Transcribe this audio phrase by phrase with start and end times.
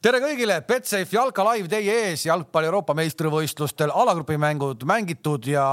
[0.00, 5.66] tere kõigile, Betsafe jalka live teie ees, jalgpalli Euroopa meistrivõistlustel alagrupi mängud mängitud ja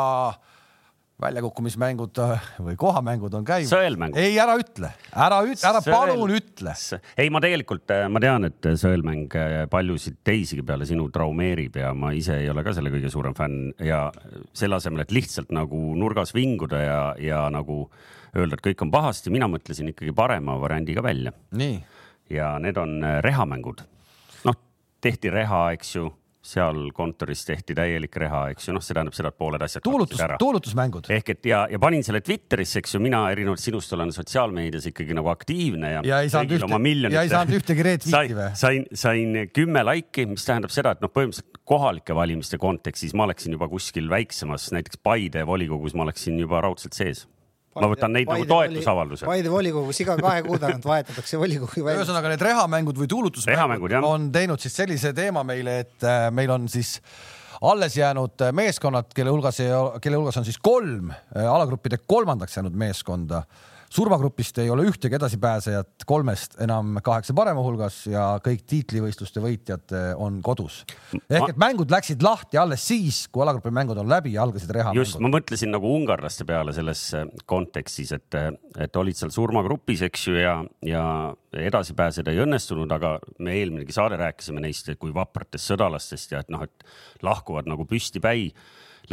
[1.24, 3.72] väljakukkumismängud äh, või kohamängud on käinud.
[3.72, 4.20] sõelmängud.
[4.20, 5.96] ei, ära ütle, ära ütle, ära Sõel...
[5.96, 6.76] palun ütle.
[7.16, 11.96] ei, ma tegelikult, äh, ma tean, et sõelmäng äh, paljusid teisigi peale sinu traumeerib ja
[11.96, 14.10] ma ise ei ole ka selle kõige suurem fänn ja
[14.52, 17.86] selle asemel, et lihtsalt nagu nurgas vinguda ja, ja nagu
[18.36, 21.32] öelda, et kõik on pahasti, mina mõtlesin ikkagi parema variandi ka välja.
[22.30, 23.88] ja need on rehamängud.
[25.02, 26.08] Tehti reha, eks ju
[26.48, 29.84] seal kontoris tehti täielik reha, eks ju, noh, see tähendab seda, et pooled asjad.
[29.84, 31.10] tuulutus, tuulutusmängud.
[31.12, 35.18] ehk et ja, ja panin selle Twitterisse, eks ju, mina erinevalt sinust olen sotsiaalmeedias ikkagi
[35.18, 36.04] nagu aktiivne ja.
[36.08, 38.50] ja ei saanud ühte, ja ei saanud ühtegi retweet'i või?
[38.60, 43.58] sain, sain kümme laiki, mis tähendab seda, et noh, põhimõtteliselt kohalike valimiste kontekstis ma oleksin
[43.58, 47.26] juba kuskil väiksemas, näiteks Paide volikogus ma oleksin juba raudselt sees
[47.82, 49.28] ma võtan neid Paide nagu toetusavalduse.
[49.30, 52.02] Paide volikogus iga kahe kuu tagant vahetatakse volikogu välja.
[52.02, 56.68] ühesõnaga need rehamängud või tuulutusmängud on teinud siis sellise teema meile, et äh, meil on
[56.72, 56.98] siis
[57.62, 59.62] alles jäänud äh, meeskonnad, kelle hulgas,
[60.02, 63.44] kelle hulgas on siis kolm äh, alagruppide kolmandaks jäänud meeskonda
[63.94, 70.10] surmagrupist ei ole ühtegi edasipääsejat kolmest enam kaheksa parema hulgas ja kõik tiitlivõistluste võitjad eh,
[70.20, 70.84] on kodus.
[71.30, 75.04] ehk et mängud läksid lahti alles siis, kui alagrupi mängud on läbi ja algasid rehamängud.
[75.06, 78.52] just, ma mõtlesin nagu ungarlaste peale selles eh, kontekstis, et, eh,
[78.88, 81.04] et olid seal surmagrupis, eks ju, ja, ja
[81.58, 86.52] edasi pääseda ei õnnestunud, aga me eelminegi saade rääkisime neist kui vapratest sõdalastest ja et
[86.54, 88.52] noh, et lahkuvad nagu püstipäi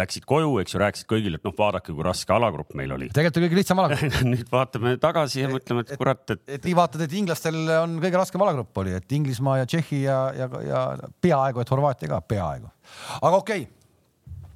[0.01, 3.11] läksid koju, eks ju, rääkisid kõigile, et noh, vaadake, kui raske alagrupp meil oli.
[3.15, 6.43] tegelikult oli kõige lihtsam alagrupp nüüd vaatame tagasi ja mõtleme, et kurat, et.
[6.59, 10.19] et nii vaatad, et inglastel on kõige raskem alagrupp oli, et Inglismaa ja Tšehhi ja,
[10.37, 10.85] ja, ja
[11.23, 12.71] peaaegu, et Horvaatia ka, peaaegu.
[13.21, 13.84] aga okei okay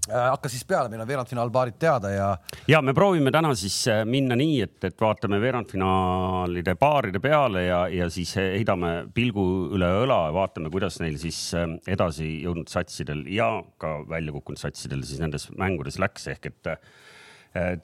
[0.09, 2.29] Äh, hakka siis peale, meil on veerandfinaalpaarid teada ja.
[2.71, 7.83] ja me proovime täna siis äh, minna nii, et, et vaatame veerandfinaalide paaride peale ja,
[7.93, 9.45] ja siis heidame pilgu
[9.77, 14.63] üle õla ja vaatame, kuidas neil siis äh, edasi jõudnud satsidel ja ka välja kukkunud
[14.63, 16.73] satsidel siis nendes mängudes läks, ehk et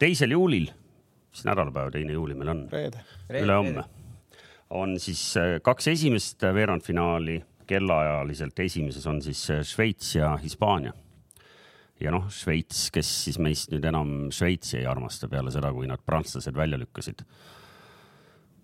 [0.00, 0.70] teisel juulil,
[1.28, 2.66] mis nädalapäev teine juuli meil on?
[3.28, 3.84] ülehomme
[4.72, 5.26] on siis
[5.64, 10.96] kaks esimest veerandfinaali kellaajaliselt, esimeses on siis Šveits ja Hispaania
[12.04, 16.02] ja noh, Šveits, kes siis meist nüüd enam Šveitsi ei armasta peale seda, kui nad
[16.04, 17.24] prantslased välja lükkasid.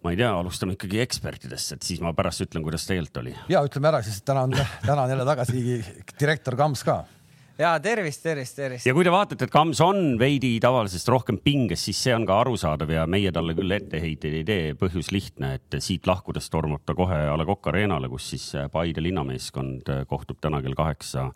[0.00, 3.36] ma ei tea, alustame ikkagi ekspertidest, et siis ma pärast ütlen, kuidas tegelikult oli.
[3.52, 5.80] ja ütleme ära, sest täna on, täna on jälle tagasi
[6.20, 7.02] direktor Kams ka
[7.60, 8.86] ja tervist, tervist, tervist.
[8.88, 12.38] ja kui te vaatate, et Kams on veidi tavalisest rohkem pinges, siis see on ka
[12.44, 14.74] arusaadav ja meie talle küll etteheiteid ei tee.
[14.80, 19.04] põhjus lihtne, et siit lahkudes tormab ta kohe A Le Coq Arena'le, kus siis Paide
[19.04, 21.30] linnameeskond kohtub täna kell kaheksa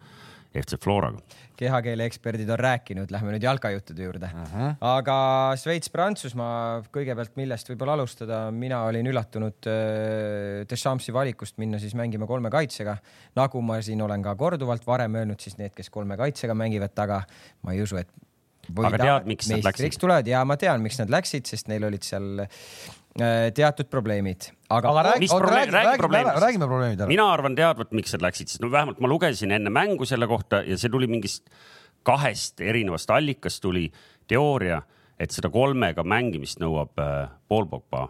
[0.55, 1.21] FC Floraga.
[1.59, 4.43] kehakeele eksperdid on rääkinud, lähme nüüd jalkajuttude juurde uh.
[4.55, 4.75] -huh.
[4.81, 5.17] aga
[5.61, 12.51] Šveits-Prantsusmaa kõigepealt, millest võib-olla alustada, mina olin üllatunud äh, Dechamps'i valikust minna siis mängima kolme
[12.51, 12.97] kaitsega.
[13.37, 17.23] nagu ma siin olen ka korduvalt varem öelnud, siis need, kes kolme kaitsega mängivad taga,
[17.63, 18.09] ma ei usu, et
[18.83, 19.99] aga tead, miks nad läksid?
[20.01, 22.45] tulevad ja ma tean, miks nad läksid, sest neil olid seal
[23.55, 24.49] teatud probleemid.
[24.69, 27.09] aga, aga räägi, probleem, räägi, räägi, räägime probleemid ära.
[27.09, 30.65] mina arvan teadvat, miks nad läksid, sest no vähemalt ma lugesin enne mängu selle kohta
[30.67, 31.47] ja see tuli mingist
[32.03, 33.87] kahest erinevast allikast tuli
[34.29, 34.83] teooria,
[35.19, 38.09] et seda kolmega mängimist nõuab äh, Paul Pogba.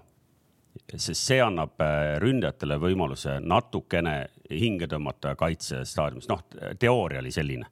[0.97, 4.17] sest see annab äh, ründajatele võimaluse natukene
[4.51, 6.43] hinge tõmmata kaitsestaadiumis, noh,
[6.79, 7.67] teooria oli selline.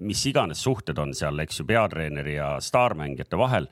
[0.00, 3.66] mis iganes suhted on seal, eks ju, peatreeneri ja staarmängijate vahel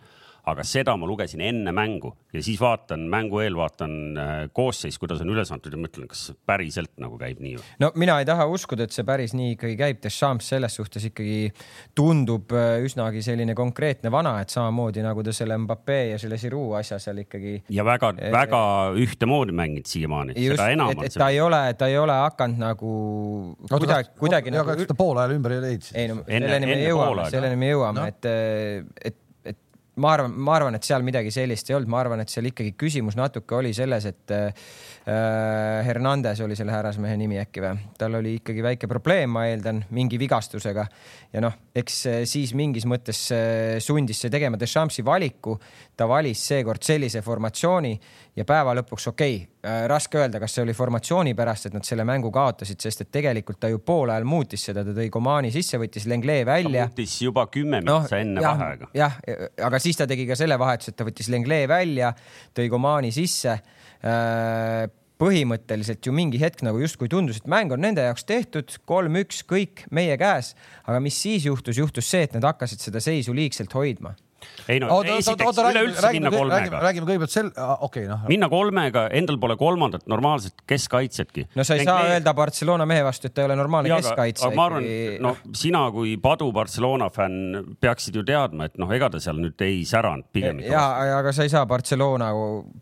[0.53, 5.22] aga seda ma lugesin enne mängu ja siis vaatan mängu eel, vaatan äh, koosseis, kuidas
[5.25, 7.64] on üles antud ja mõtlen, kas päriselt nagu käib nii või?
[7.82, 10.00] no mina ei taha uskuda, et see päris nii ikkagi käib.
[10.04, 11.53] Deschamps selles suhtes ikkagi
[11.97, 16.76] tundub äh, üsnagi selline konkreetne vana, et samamoodi nagu ta selle Mbappe ja selle Giroud
[16.80, 17.54] asja seal ikkagi.
[17.75, 20.36] ja väga-väga äh, ühtemoodi mänginud siiamaani.
[20.36, 22.92] just, et, et ta ei ole, ta ei ole hakanud nagu
[23.70, 24.69] kuidagi, kuidagi nagu.
[24.69, 25.94] kas ta poole ajal ümber ei leidnud?
[25.94, 28.30] ei no selleni me jõuame, selleni me jõuame no., et,
[29.09, 29.25] et
[29.98, 32.75] ma arvan, ma arvan, et seal midagi sellist ei olnud, ma arvan, et seal ikkagi
[32.78, 34.34] küsimus natuke oli selles, et
[35.09, 40.19] Hernandez oli selle härrasmehe nimi äkki või, tal oli ikkagi väike probleem, ma eeldan, mingi
[40.21, 40.84] vigastusega
[41.33, 45.59] ja noh, eks äh, siis mingis mõttes äh, sundis see tegema Deschampsi valiku.
[45.97, 47.91] ta valis seekord sellise formatsiooni
[48.37, 51.84] ja päeva lõpuks okei okay,, äh, raske öelda, kas see oli formatsiooni pärast, et nad
[51.84, 55.51] selle mängu kaotasid, sest et tegelikult ta ju poole ajal muutis seda, ta tõi Komani
[55.54, 56.87] sisse, võttis Lenglee välja.
[56.89, 58.93] muutis juba kümme minutit no, enne jah, vaheaega.
[58.95, 59.19] jah,
[59.71, 62.15] aga siis ta tegi ka selle vahetuse, et ta võttis Lenglee välja,
[62.57, 63.78] tõi Komani sisse äh,
[65.18, 69.86] põhimõtteliselt ju mingi hetk nagu justkui tundus, et mäng on nende jaoks tehtud, kolm-üks, kõik
[69.91, 70.54] meie käes.
[70.86, 74.15] aga mis siis juhtus, juhtus see, et nad hakkasid seda seisu liigselt hoidma
[74.69, 76.81] ei no oota, esiteks üleüldse minna kolmega.
[76.83, 78.27] räägime kõigepealt sel, okei okay, noh.
[78.31, 81.49] minna kolmega, endal pole kolmandat normaalset keskkaitsetki.
[81.57, 82.17] no sa ei Denk saa me...
[82.17, 84.47] öelda Barcelona mehe vastu, et ta ei ole normaalne ja, keskkaitse.
[84.47, 84.89] aga ma arvan,
[85.25, 89.67] no sina kui padu Barcelona fänn peaksid ju teadma, et noh, ega ta seal nüüd
[89.67, 90.63] ei säranud pigem.
[90.67, 90.85] ja,
[91.19, 92.31] aga sa ei saa Barcelona,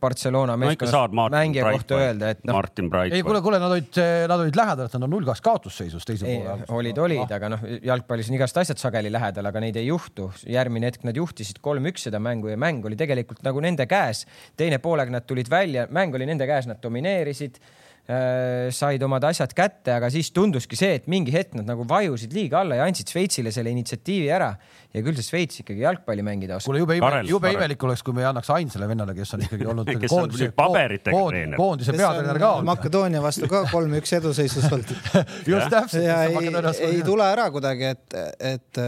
[0.01, 2.59] Barcelona meeskonnas mängija kohta öelda, et noh.
[2.59, 3.15] Martin Bright.
[3.15, 6.69] ei kuule, kuule, nad olid, nad olid lähedal, et nad on null-kaks kaotusseisus teise poole.
[6.81, 10.31] olid, olid, aga noh, jalgpallis on igast asjad sageli lähedal, aga neid ei juhtu.
[10.51, 14.27] järgmine hetk nad juhtisid kolm-üks seda mängu ja mäng oli tegelikult nagu nende käes.
[14.57, 17.61] teine poolega nad tulid välja, mäng oli nende käes, nad domineerisid
[18.07, 22.61] said omad asjad kätte, aga siis tunduski see, et mingi hetk nad nagu vajusid liiga
[22.61, 24.53] alla ja andsid Šveitsile selle initsiatiivi ära.
[24.95, 26.71] ja küll see Šveits ikkagi jalgpalli mängida oskab.
[26.71, 29.67] kuule jube ime, jube imelik oleks, kui me ei annaks ainsale vennale, kes on ikkagi
[29.73, 32.69] olnud koondise, koondise, koondise peatreener ka olnud.
[32.71, 34.95] Makedoonia vastu ka kolm-üks eduseisus olnud
[35.53, 36.07] just täpselt.
[36.07, 38.19] ja ei, ei tule ära kuidagi, et,
[38.53, 38.83] et,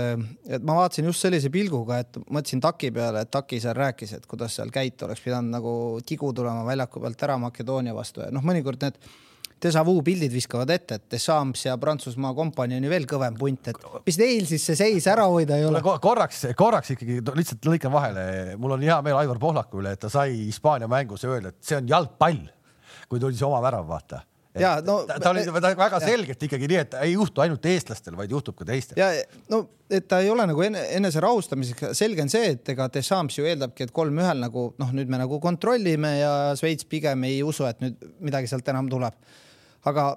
[0.47, 4.31] et ma vaatasin just sellise pilguga, et mõtlesin Taki peale, et Taki seal rääkis, et
[4.31, 5.75] kuidas seal käita oleks pidanud nagu
[6.07, 9.08] tigu tulema väljaku pealt ära Makedoonia vastu ja noh, mõnikord need
[9.63, 13.71] déjà vu pildid viskavad ette, et Deschamps ja Prantsusmaa kompanii on ju veel kõvem punt,
[13.73, 15.83] et mis neil siis see seis ära hoida ei ole?
[15.83, 18.25] korraks, korraks ikkagi lihtsalt lõikan vahele,
[18.61, 21.79] mul on hea meel Aivar Pohlaku üle, et ta sai Hispaania mängus öelda, et see
[21.81, 22.43] on jalgpall,
[23.09, 24.25] kui tuli see oma värav, vaata
[24.61, 28.17] ja no ta, ta oli ta väga selgelt ikkagi nii, et ei juhtu ainult eestlastel,
[28.19, 29.01] vaid juhtub ka teistel.
[29.01, 29.11] ja
[29.53, 33.39] no, et ta ei ole nagu ene, enese rahustamiseks, selge on see, et ega Deschamps
[33.39, 37.67] ju eeldabki, et kolm-ühel nagu noh, nüüd me nagu kontrollime ja Šveits pigem ei usu,
[37.69, 39.17] et nüüd midagi sealt enam tuleb
[39.87, 40.11] aga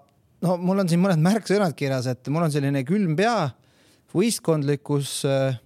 [0.45, 3.51] no mul on siin mõned märksõnad kirjas, et mul on selline külm pea,
[4.15, 5.59] võistkondlikkus, äh,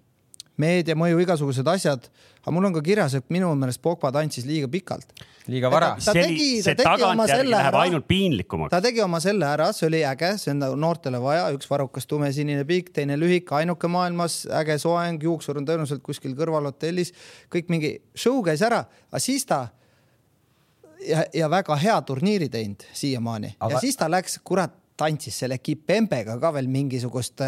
[0.62, 2.09] meedia mõju, igasugused asjad,
[2.42, 5.07] aga mul on ka kirjas, et minu meelest Pogba tantsis liiga pikalt.
[5.47, 5.92] liiga vara.
[6.01, 8.71] see, tegi, see tagantjärgi läheb ära, ainult piinlikumaks.
[8.74, 12.07] ta tegi oma selle ära, see oli äge, see on nagu noortele vaja, üks varukas
[12.09, 17.13] tumesinine pikk, teine lühike, ainuke maailmas, äge soeng, juuksur on tõenäoliselt kuskil kõrval hotellis,
[17.53, 19.68] kõik mingi show käis ära, aga siis ta
[21.07, 23.56] ja, ja väga hea turniiri teinud siiamaani.
[23.60, 23.75] Aga...
[23.75, 27.44] ja siis ta läks, kurat, tantsis selle Kipembega ka veel mingisugust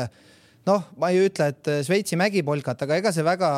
[0.67, 3.49] noh, ma ei ütle, et Šveitsi mägipolkat, aga ega see väga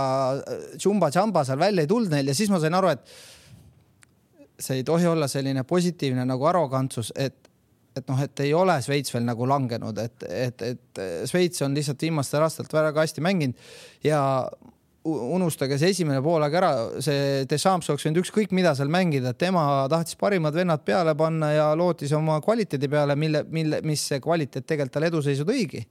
[0.76, 5.08] tšumba-tšamba seal välja ei tulnud neil ja siis ma sain aru, et see ei tohi
[5.10, 7.48] olla selline positiivne nagu arrogantsus, et
[7.98, 12.06] et noh, et ei ole Šveits veel nagu langenud, et, et, et Šveits on lihtsalt
[12.06, 13.72] viimastel aastatel väga hästi mänginud
[14.06, 14.22] ja
[15.08, 16.72] unustage see esimene poolaeg ära,
[17.04, 21.68] see Deschamps oleks võinud ükskõik mida seal mängida, tema tahtis parimad vennad peale panna ja
[21.80, 25.86] lootis oma kvaliteedi peale, mille, mille, mis see kvaliteet tegelikult tal eduseisu tõigi.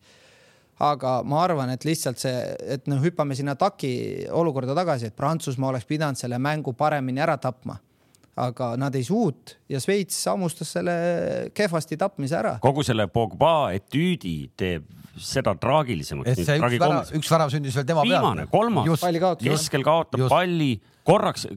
[0.79, 2.37] aga ma arvan, et lihtsalt see,
[2.77, 7.37] et noh, hüppame sinna taki olukorda tagasi, et Prantsusmaa oleks pidanud selle mängu paremini ära
[7.37, 7.81] tapma
[8.39, 10.95] aga nad ei suut ja Šveits hammustas selle
[11.57, 12.57] kehvasti tapmise ära.
[12.63, 14.89] kogu selle Pogba etüüdi teeb
[15.19, 16.33] seda traagilisemaks.
[16.33, 18.17] et see üks värav, üks värav sündis veel tema peale.
[18.17, 19.07] viimane, kolmas,
[19.43, 20.35] keskel kaotab just.
[20.35, 20.75] palli,
[21.07, 21.49] korraks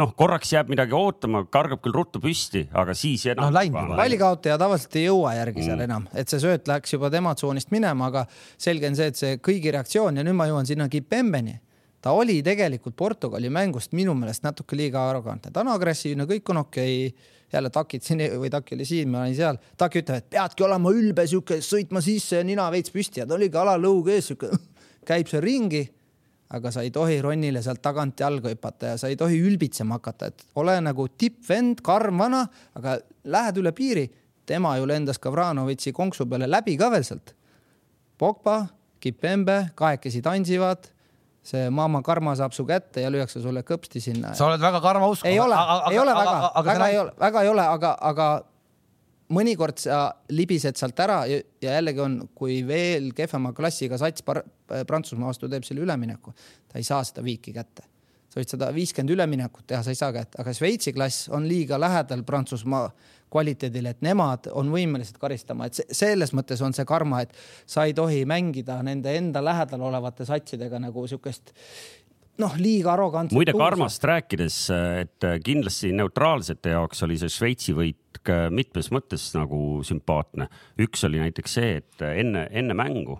[0.00, 3.96] noh, korraks jääb midagi ootama, kargab küll ruttu püsti, aga siis enam no,.
[3.98, 5.88] pallikaotaja tavaliselt ei jõua järgi seal mm.
[5.88, 8.24] enam, et see sööt läks juba tema tsoonist minema, aga
[8.60, 11.58] selge on see, et see kõigi reaktsioon ja nüüd ma jõuan sinna Kipembeni
[12.02, 16.64] ta oli tegelikult Portugali mängust minu meelest natuke liiga arrogantne, ta on agressiivne, kõik on
[16.64, 17.30] okei okay.
[17.52, 20.90] jälle takid siin või taki oli siin, ma olin seal, taki ütleb, et peadki olema
[20.90, 24.50] ülbe, sihuke sõitma sisse ja nina veits püsti ja ta oligi alalõug ees, sihuke
[25.08, 25.84] käib seal ringi.
[26.52, 30.26] aga sa ei tohi Ronnile sealt tagant jalga hüpata ja sa ei tohi ülbitsema hakata,
[30.26, 32.42] et ole nagu tippvend, karm vana,
[32.74, 34.10] aga lähed üle piiri.
[34.46, 37.34] tema ju lendas Kavranovitši konksu peale läbi ka veel sealt.
[38.18, 38.66] Pogba,
[39.00, 40.91] Kipembe, kahekesi tantsivad
[41.42, 44.32] see Mama Karma saab su kätte ja lüüakse sulle kõpsti sinna.
[44.38, 45.26] sa oled väga karma usku.
[45.28, 45.58] ei ole,
[45.90, 46.34] ei ole väga,
[46.64, 48.28] väga ei ole, väga ei ole, aga, aga
[49.32, 55.32] mõnikord sa libised sealt ära ja, ja jällegi on, kui veel kehvema klassiga sats Prantsusmaa
[55.32, 56.32] vastu teeb selle ülemineku,
[56.70, 57.84] ta ei saa seda viiki kätte.
[58.32, 61.76] sa võid sada viiskümmend üleminekut teha, sa ei saa kätte, aga Šveitsi klass on liiga
[61.80, 62.86] lähedal Prantsusmaa
[63.32, 67.32] kvaliteedile, et nemad on võimelised karistama, et selles mõttes on see karma, et
[67.66, 71.54] sa ei tohi mängida nende enda lähedal olevate satsidega nagu siukest
[72.42, 73.36] noh, liiga arrogantset.
[73.36, 74.58] muide, karmast rääkides,
[75.02, 78.22] et kindlasti neutraalsete jaoks oli see Šveitsi võit
[78.54, 80.48] mitmes mõttes nagu sümpaatne.
[80.80, 83.18] üks oli näiteks see, et enne, enne mängu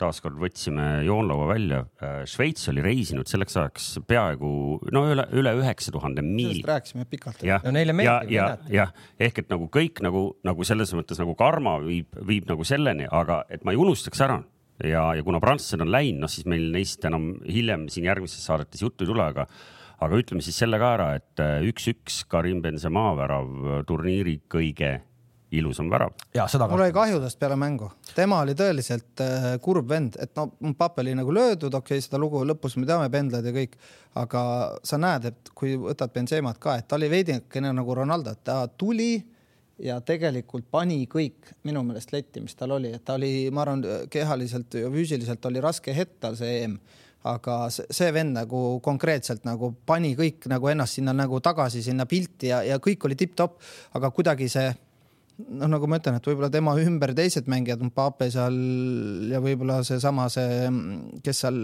[0.00, 1.82] taaskord võtsime joonlaua välja.
[2.02, 4.50] Äh, Šveits oli reisinud selleks ajaks peaaegu
[4.94, 6.60] no üle, üle üheksa tuhande miili.
[6.60, 7.44] sellest rääkisime pikalt.
[7.46, 8.34] ja, no neile meeldib.
[8.34, 12.50] ja, ja, jah, ehk et nagu kõik nagu, nagu selles mõttes nagu karma viib, viib
[12.50, 14.40] nagu selleni, aga et ma ei unustaks ära
[14.82, 18.82] ja, ja kuna prantslased on läinud, noh siis meil neist enam hiljem siin järgmistes saadetes
[18.82, 19.48] juttu ei tule, aga
[20.04, 24.98] aga ütleme siis selle ka ära, et äh, üks-üks Karim Benzema värav turniiri kõige
[25.58, 26.14] ilusam värav.
[26.70, 31.02] mul oli kahju tast peale mängu, tema oli tõeliselt äh, kurb vend, et no Pape
[31.04, 33.76] oli nagu löödud, okei okay,, seda lugu lõpus me teame, pendlad ja kõik,
[34.20, 34.42] aga
[34.86, 38.64] sa näed, et kui võtad Benzemat ka, et ta oli veidikene nagu Ronaldo, et ta
[38.68, 39.12] tuli
[39.82, 43.82] ja tegelikult pani kõik minu meelest letti, mis tal oli, et ta oli, ma arvan,
[44.10, 46.78] kehaliselt ja füüsiliselt oli raske hetk tal see EM
[47.24, 52.50] aga see vend nagu konkreetselt nagu pani kõik nagu ennast sinna nagu tagasi sinna pilti
[52.50, 53.62] ja, ja kõik oli tipp-topp,
[53.96, 54.66] aga kuidagi see
[55.38, 58.58] noh, nagu ma ütlen, et võib-olla tema ümber teised mängijad, Mbappe seal
[59.32, 60.68] ja võib-olla seesama see,
[61.24, 61.58] kes seal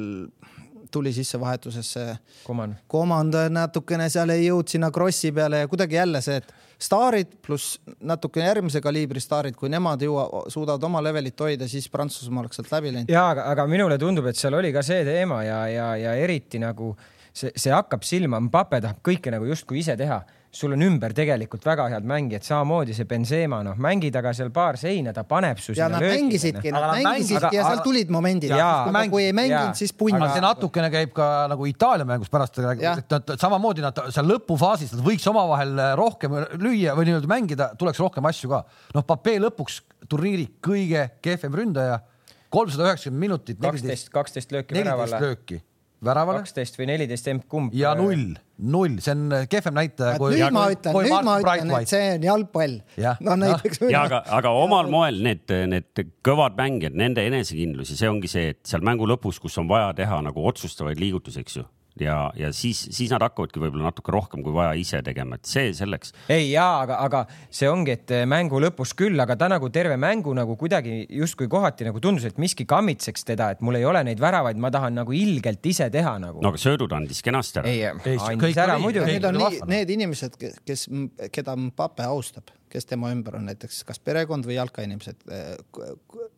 [0.90, 2.16] tuli sisse vahetusesse.
[2.44, 2.74] Koman.
[2.90, 6.50] Koman natukene seal ei jõudnud sinna krossi peale ja kuidagi jälle see, et
[6.80, 12.44] staarid pluss natuke järgmise kaliibri staarid, kui nemad jõua, suudavad oma levelit hoida, siis Prantsusmaa
[12.44, 13.12] oleks sealt läbi läinud.
[13.12, 16.58] ja aga, aga minule tundub, et seal oli ka see teema ja, ja, ja eriti
[16.62, 16.94] nagu
[17.32, 21.62] see, see hakkab silma, Mbappe tahab kõike nagu justkui ise teha sul on ümber tegelikult
[21.66, 25.76] väga head mängijad, samamoodi see Benzema, noh, mängid aga seal paar seina, ta paneb su
[25.78, 30.18] ja nad mängisidki, nad mängisidki ja seal tulid momendid, aga kui ei mänginud, siis punn.
[30.32, 35.06] see natukene käib ka nagu Itaalia mängus pärast, et nad samamoodi nad seal lõpufaasis, nad
[35.06, 38.64] võiks omavahel rohkem lüüa või nii-öelda mängida, tuleks rohkem asju ka.
[38.98, 39.80] noh, Pape lõpuks
[40.10, 42.02] turniiri kõige kehvem ründaja,
[42.50, 43.62] kolmsada üheksakümmend minutit.
[43.62, 45.14] kaksteist, kaksteist lööki väravale.
[45.14, 45.64] neliteist lööki
[46.04, 46.42] väravale.
[46.42, 47.74] kaksteist või neliteist emb-kumb.
[47.76, 50.18] ja null, null, see on kehvem näitaja.
[50.20, 52.78] nüüd ma ütlen, nüüd ma ütlen, et see on jalgpall.
[53.26, 53.82] no näiteks.
[53.90, 58.54] ja aga, aga omal moel need, need kõvad mängijad, nende enesekindlus ja see ongi see,
[58.54, 61.66] et seal mängu lõpus, kus on vaja teha nagu otsustavaid liigutusi, eks ju
[62.04, 65.72] ja, ja siis, siis nad hakkavadki võib-olla natuke rohkem kui vaja ise tegema, et see
[65.76, 66.14] selleks.
[66.32, 69.96] ei jaa, aga, aga see ongi, et eh, mängu lõpus küll, aga ta nagu terve
[70.00, 74.04] mängu nagu kuidagi justkui kohati nagu tundus, et miski kammitseks teda, et mul ei ole
[74.06, 76.42] neid väravaid, ma tahan nagu ilgelt ise teha nagu.
[76.42, 77.74] no aga söödud andis kenasti ära.
[77.74, 79.10] ei, andis ära muidugi.
[79.10, 80.86] Need on nii, need inimesed, kes,
[81.34, 85.24] keda Mbappe austab kes tema ümber on, näiteks kas perekond või jalkainimesed,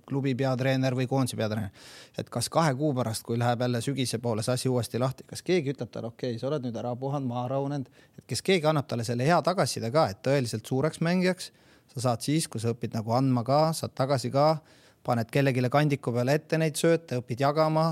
[0.09, 1.71] klubi peatreener või koondise peatreener.
[2.19, 5.43] et kas kahe kuu pärast, kui läheb jälle sügise poole see asi uuesti lahti, kas
[5.43, 8.69] keegi ütleb talle, okei okay,, sa oled nüüd ära puhanud, maha rahunenud, et kes keegi
[8.69, 11.53] annab talle selle hea tagasiside ka, et tõeliselt suureks mängijaks
[11.95, 14.55] sa saad siis, kui sa õpid nagu andma ka, saad tagasi ka
[15.03, 17.89] paned kellelegi kandiku peale ette neid sööte, õpid jagama,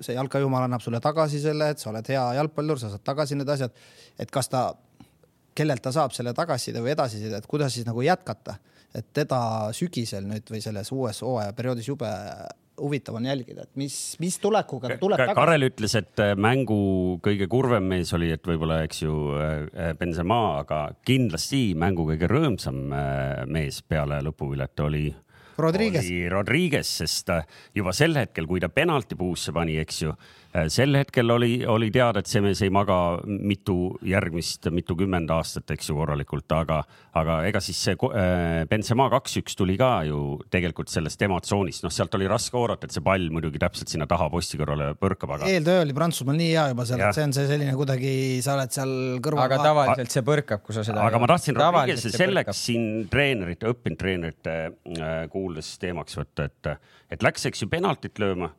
[0.00, 3.48] see jalkajumal annab sulle tagasi selle, et sa oled hea jalgpallur, sa saad tagasi need
[3.48, 3.72] asjad.
[4.18, 4.74] et kas ta
[5.54, 8.56] kellelt ta saab selle tagasiside või edasiside, et kuidas siis nagu jätkata,
[8.94, 9.40] et teda
[9.76, 12.10] sügisel nüüd või selles uues hooajaperioodis jube
[12.82, 15.36] huvitav on jälgida, et mis, mis tulekuga ta tuleb tagasi.
[15.36, 16.78] Karel ütles, et äh, mängu
[17.24, 22.80] kõige kurvem mees oli, et võib-olla, eks ju, äh, Benzema, aga kindlasti mängu kõige rõõmsam
[22.96, 25.10] äh, mees peale lõpuvilet oli
[25.60, 26.06] Rodriguez.
[26.06, 27.28] oli Rodriguez, sest
[27.76, 31.88] juba sel hetkel, kui ta penalti puusse pani, eks ju Äh, sel hetkel oli, oli
[31.92, 36.82] teada, et see mees ei maga mitu järgmist, mitukümmend aastat, eks ju, korralikult, aga,
[37.18, 40.20] aga ega siis see äh, Benzema kaks-üks tuli ka ju
[40.52, 44.28] tegelikult sellest emotsioonist, noh, sealt oli raske oodata, et see pall muidugi täpselt sinna taha
[44.32, 45.48] posti kõrvale põrkab, aga.
[45.48, 48.76] eeltöö oli Prantsusmaal nii hea juba seal, et see on see selline kuidagi, sa oled
[48.76, 49.44] seal kõrval.
[49.48, 51.06] aga tavaliselt see põrkab, kui sa seda.
[51.08, 56.74] aga ma tahtsin Rodriguez'i selleks siin treenerite, õppinud treenerite äh, kuuldes teemaks võtta, et,
[57.16, 58.52] et läks, eks ju, penaltit lööma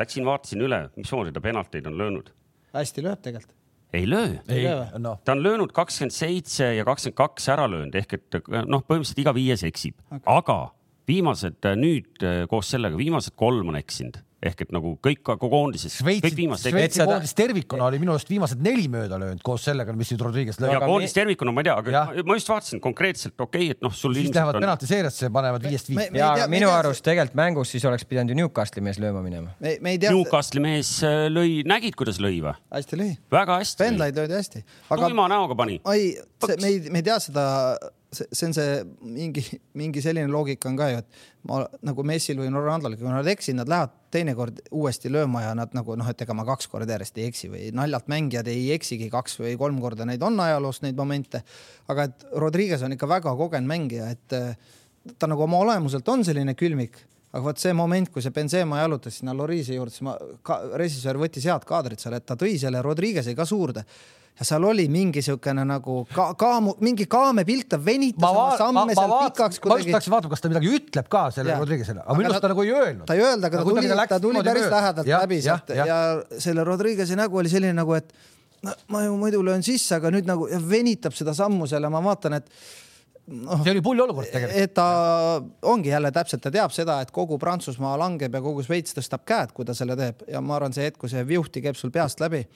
[0.00, 2.32] Läksin, vaatasin üle, mismoodi ta penalteid on löönud.
[2.74, 3.54] hästi lööb tegelikult.
[3.94, 4.86] ei löö.
[4.98, 5.18] No.
[5.24, 9.34] ta on löönud kakskümmend seitse ja kakskümmend kaks ära löönud ehk et noh, põhimõtteliselt iga
[9.34, 10.58] viies eksib okay., aga
[11.06, 15.96] viimased nüüd koos sellega, viimased kolm on eksinud ehk et nagu kõik ka koondises.
[16.00, 20.58] Šveitsi, koondis tervikuna oli minu arust viimased neli mööda löönud koos sellega, mis nüüd Rodriguez
[20.60, 20.72] lõi.
[20.74, 22.04] ja koondis tervikuna ma ei tea, aga ja.
[22.26, 24.16] ma just vaatasin konkreetselt, okei okay,, et noh, sul.
[24.18, 24.66] siis lähevad on...
[24.66, 26.12] penaltiseeriasse, panevad viiest viis.
[26.12, 29.54] ja tea, minu arust tegelikult mängus siis oleks pidanud ju Newcastle'i mees lööma minema.
[29.62, 32.54] Newcastle'i mees äh, lõi, nägid, kuidas lõi või?
[32.74, 33.10] hästi lõi.
[33.32, 33.84] väga hästi.
[33.84, 34.64] Pendlaid löödi hästi.
[34.92, 35.80] tuima näoga pani.
[35.94, 36.14] ei,
[36.54, 37.44] me ei, me ei tea seda
[38.16, 38.74] see, see on see
[39.16, 39.44] mingi,
[39.80, 43.62] mingi selline loogika on ka ju, et ma nagu Messil või Ronaldol, kui nad eksinud,
[43.62, 47.18] nad lähevad teinekord uuesti lööma ja nad nagu noh, et ega ma kaks korda järjest
[47.20, 50.98] ei eksi või naljalt mängijad ei eksigi kaks või kolm korda, neid on ajaloos neid
[50.98, 51.42] momente.
[51.88, 54.54] aga et Rodriguez on ikka väga kogenud mängija, et eh,
[55.18, 57.02] ta nagu oma olemuselt on selline külmik
[57.34, 60.14] aga vot see moment, kui see Benzema jalutas sinna Loriisi juurde, siis ma,
[60.78, 63.82] režissöör võttis head kaadrit seal, et ta tõi selle Rodriguez'i ka suurde
[64.34, 69.16] ja seal oli mingi siukene nagu ka, kaamu, mingi kaamepilt, ta venitas oma samme seal
[69.28, 69.70] pikaks kuidagi.
[69.70, 72.50] ma just tahtsin vaadata, kas ta midagi ütleb ka selle Rodriguez'ile, aga minu arust ta
[72.50, 73.06] nagu ei öelnud.
[73.06, 75.98] ta ei öelnud, aga ta tuli, ta tuli päris lähedalt läbi sealt ja, ja
[76.46, 78.10] selle Rodriguez'i nägu oli selline nagu, et
[78.66, 82.02] no, ma ju muidu löön sisse, aga nüüd nagu venitab seda sammu seal ja ma
[82.02, 82.50] vaatan, et
[83.38, 83.62] noh.
[83.62, 84.62] see oli pull olukord tegelikult.
[84.66, 84.88] et ta
[85.70, 89.54] ongi jälle täpselt, ta teab seda, et kogu Prantsusmaa langeb ja kogu Šveits tõstab käed,
[89.54, 92.18] kui ta selle teeb ja ma arvan, see hetk, kui see viuhti käib sul peast
[92.24, 92.48] läbi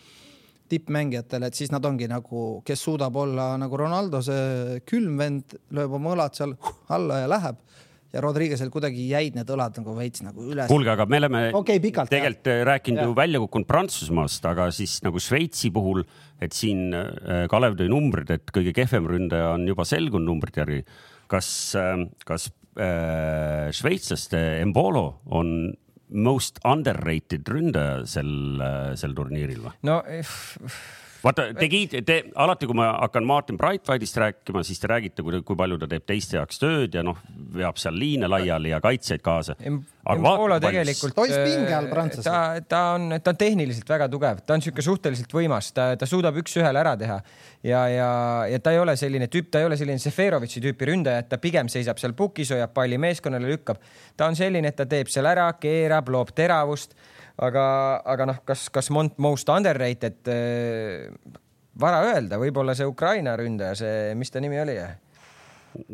[0.69, 5.97] tippmängijatele, et siis nad ongi nagu, kes suudab olla nagu Ronaldo, see külm vend, lööb
[5.99, 6.55] oma õlad seal
[6.95, 7.65] alla ja läheb
[8.13, 10.69] ja Rodriguez'el kuidagi jäid need õlad nagu veits nagu üles.
[10.71, 12.63] kuulge, aga me oleme okay, pikalt, tegelikult jah.
[12.71, 13.09] rääkinud ja.
[13.11, 16.05] ju välja kukkunud Prantsusmaast, aga siis nagu Šveitsi puhul,
[16.41, 20.81] et siin äh, Kalev tõi numbrid, et kõige kehvem ründaja on juba selgunud numbrite järgi.
[21.29, 22.49] kas, äh, kas
[22.81, 25.75] äh, šveitslaste Embolo on
[26.11, 29.77] most underrated ründaja sel, äh, sel turniiril või?
[29.89, 30.01] no
[31.23, 35.79] vaata, tegid, te alati, kui ma hakkan Martin Breitweidist rääkima, siis te räägite, kui palju
[35.81, 37.19] ta teeb teiste jaoks tööd ja noh,
[37.55, 39.59] veab seal liine laiali ja kaitseid kaasa.
[40.09, 41.19] Poola tegelikult.
[41.91, 42.25] prantslased.
[42.25, 46.09] ta, ta on, ta on tehniliselt väga tugev, ta on niisugune suhteliselt võimas, ta, ta
[46.09, 47.19] suudab üks-ühele ära teha
[47.65, 48.11] ja, ja,
[48.51, 51.39] ja ta ei ole selline tüüp, ta ei ole selline Seferovitši tüüpi ründaja, et ta
[51.43, 53.81] pigem seisab seal pukis, hoiab palli meeskonnale, lükkab.
[54.17, 56.95] ta on selline, et ta teeb seal ära, keerab, loob teravust
[57.43, 57.65] aga,
[58.07, 61.11] aga noh, kas, kas most underrated äh,,
[61.79, 64.79] vara öelda, võib-olla see Ukraina ründaja, see, mis ta nimi oli?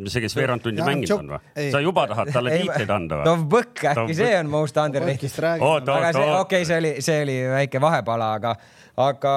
[0.07, 1.69] see, kes veerand tundi mänginud on või?
[1.75, 3.29] sa juba tahad talle tiitleid anda või?
[3.29, 5.37] Dovbõkk, äkki see on most underrated?
[5.45, 8.55] aga see, okei see oli, see oli väike vahepala, aga,
[9.05, 9.35] aga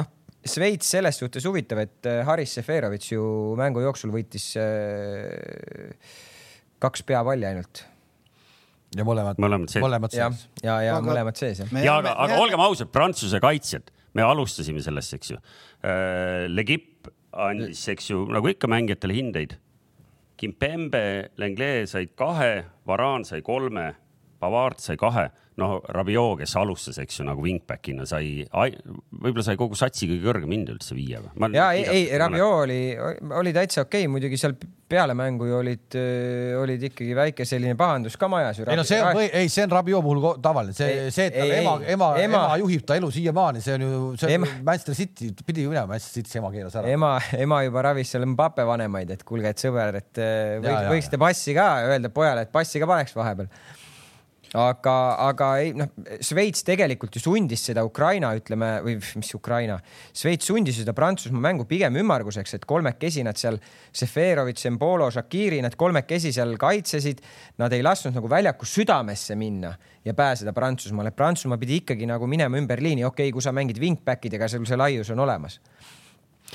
[0.00, 0.10] noh,
[0.50, 3.26] Šveits selles suhtes huvitav, et äh, Haris Seferovitš ju
[3.58, 5.92] mängu jooksul võitis äh,
[6.82, 7.84] kaks peapalli ainult
[8.96, 9.82] ja mõlemad, mõlemad sees.
[9.84, 10.46] mõlemad sees.
[10.62, 11.76] ja, ja, ja aga, mõlemad sees jah.
[11.82, 15.38] ja aga, aga olgem ausad, Prantsuse kaitsjad, me alustasime sellest, eks ju.
[15.84, 19.56] Äh, Legip andis, eks ju, nagu ikka mängijatele hindeid.
[20.36, 23.90] Kimpembe, Lenglet said kahe, Varaan sai kolme,
[24.40, 25.28] Pavard sai kahe
[25.60, 30.52] noh, Rabiot, kes alustas, eks ju, nagu wingback'ina sai, võib-olla sai kogu satsi kõige kõrgem
[30.52, 31.48] hind üldse viia või?
[31.56, 32.80] ja ei, ei, Rabiot oli,
[33.38, 35.96] oli täitsa okei okay., muidugi seal peale mängu ju olid,
[36.60, 38.60] olid ikkagi väike selline pahandus ka majas.
[38.66, 41.78] ei no see on, ei, see on Rabiot puhul tavaline, see, see, et ei, ema,
[41.80, 45.64] ema, ema, ema juhib ta elu siiamaani, see on ju, see on Manchester City, pidi
[45.64, 46.92] ju minema Manchester City'sse, ema keeras ära.
[46.92, 50.22] ema, ema juba ravis seal Mbappe vanemaid, et kuulge, et sõber, et
[50.68, 53.48] võiks, võiksite passi ka öelda pojale, et passi ka paneks vahepeal
[54.54, 54.94] aga,
[55.26, 55.88] aga ei noh,
[56.22, 59.78] Šveits tegelikult ju sundis seda Ukraina, ütleme, või mis Ukraina,
[60.16, 63.58] Šveits sundis seda Prantsusmaa mängu pigem ümmarguseks, et kolmekesi nad seal,
[63.96, 67.22] Seferovitš, Embolo, Shakiri, nad kolmekesi seal kaitsesid.
[67.60, 69.72] Nad ei lasknud nagu väljaku südamesse minna
[70.04, 71.12] ja pääseda Prantsusmaale.
[71.16, 74.66] Prantsusmaa pidi ikkagi nagu minema ümber liini, okei okay,, kui sa mängid wingback idega, sul
[74.68, 75.60] see laius on olemas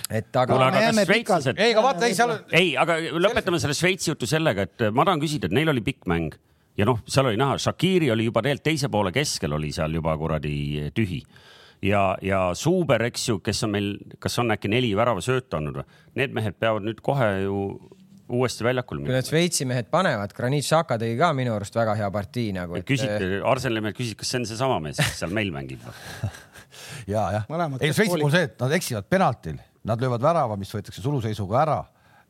[0.07, 0.53] et aga.
[0.53, 1.57] kuule, aga kas šveitslased.
[1.59, 2.31] ei, aga vaata, ei seal.
[2.55, 6.07] ei, aga lõpetame selle Šveitsi jutu sellega, et ma tahan küsida, et neil oli pikk
[6.07, 6.37] mäng
[6.77, 10.15] ja noh, seal oli näha, Shakiri oli juba tegelikult teise poole keskel oli seal juba
[10.17, 11.21] kuradi tühi
[11.85, 13.89] ja, ja Suuber, eks ju, kes on meil,
[14.21, 15.97] kas on äkki neli väravasöötu andnud või?
[16.19, 17.57] Need mehed peavad nüüd kohe ju
[18.31, 22.07] uuesti väljakul kui need Šveitsi mehed panevad, Granit Xhaka tegi ka minu arust väga hea
[22.13, 22.79] partii nagu.
[22.87, 25.83] küsiti, Arsenali mehed küsisid, kas see on seesama mees, kes seal meil mängib
[27.13, 27.49] ja, jah.
[27.81, 31.81] ei, Šveitsi puhul see, et nad eksivad penaltil, nad löövad värava, mis võetakse suluseisuga ära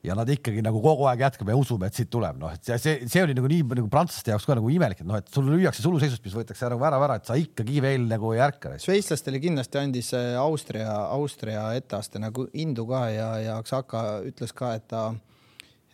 [0.06, 2.96] ja nad ikkagi nagu kogu aeg jätkame ja usume, et siit tuleb, noh, et see,
[3.06, 5.86] see, oli nagu nii nagu prantslaste jaoks ka nagu imelik, et noh, et sul lüüakse
[5.86, 8.74] suluseisust, mis võetakse ära värav ära, et sa ikkagi veel nagu ei ärka.
[8.82, 10.12] šveitslastele kindlasti andis
[10.42, 15.08] Austria, Austria etteaste nagu indu ka ja, ja Xhaka ütles ka, et ta,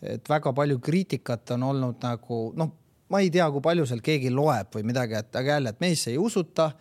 [0.00, 2.72] et väga palju kriitikat on olnud nagu noh,
[3.12, 6.12] ma ei tea, kui palju seal keegi loeb või midagi, et aga jälle, et meisse
[6.12, 6.72] ei usuta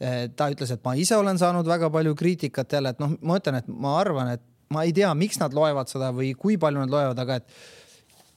[0.00, 3.60] ta ütles, et ma ise olen saanud väga palju kriitikat jälle, et noh, ma ütlen,
[3.60, 6.92] et ma arvan, et ma ei tea, miks nad loevad seda või kui palju nad
[6.92, 7.54] loevad, aga et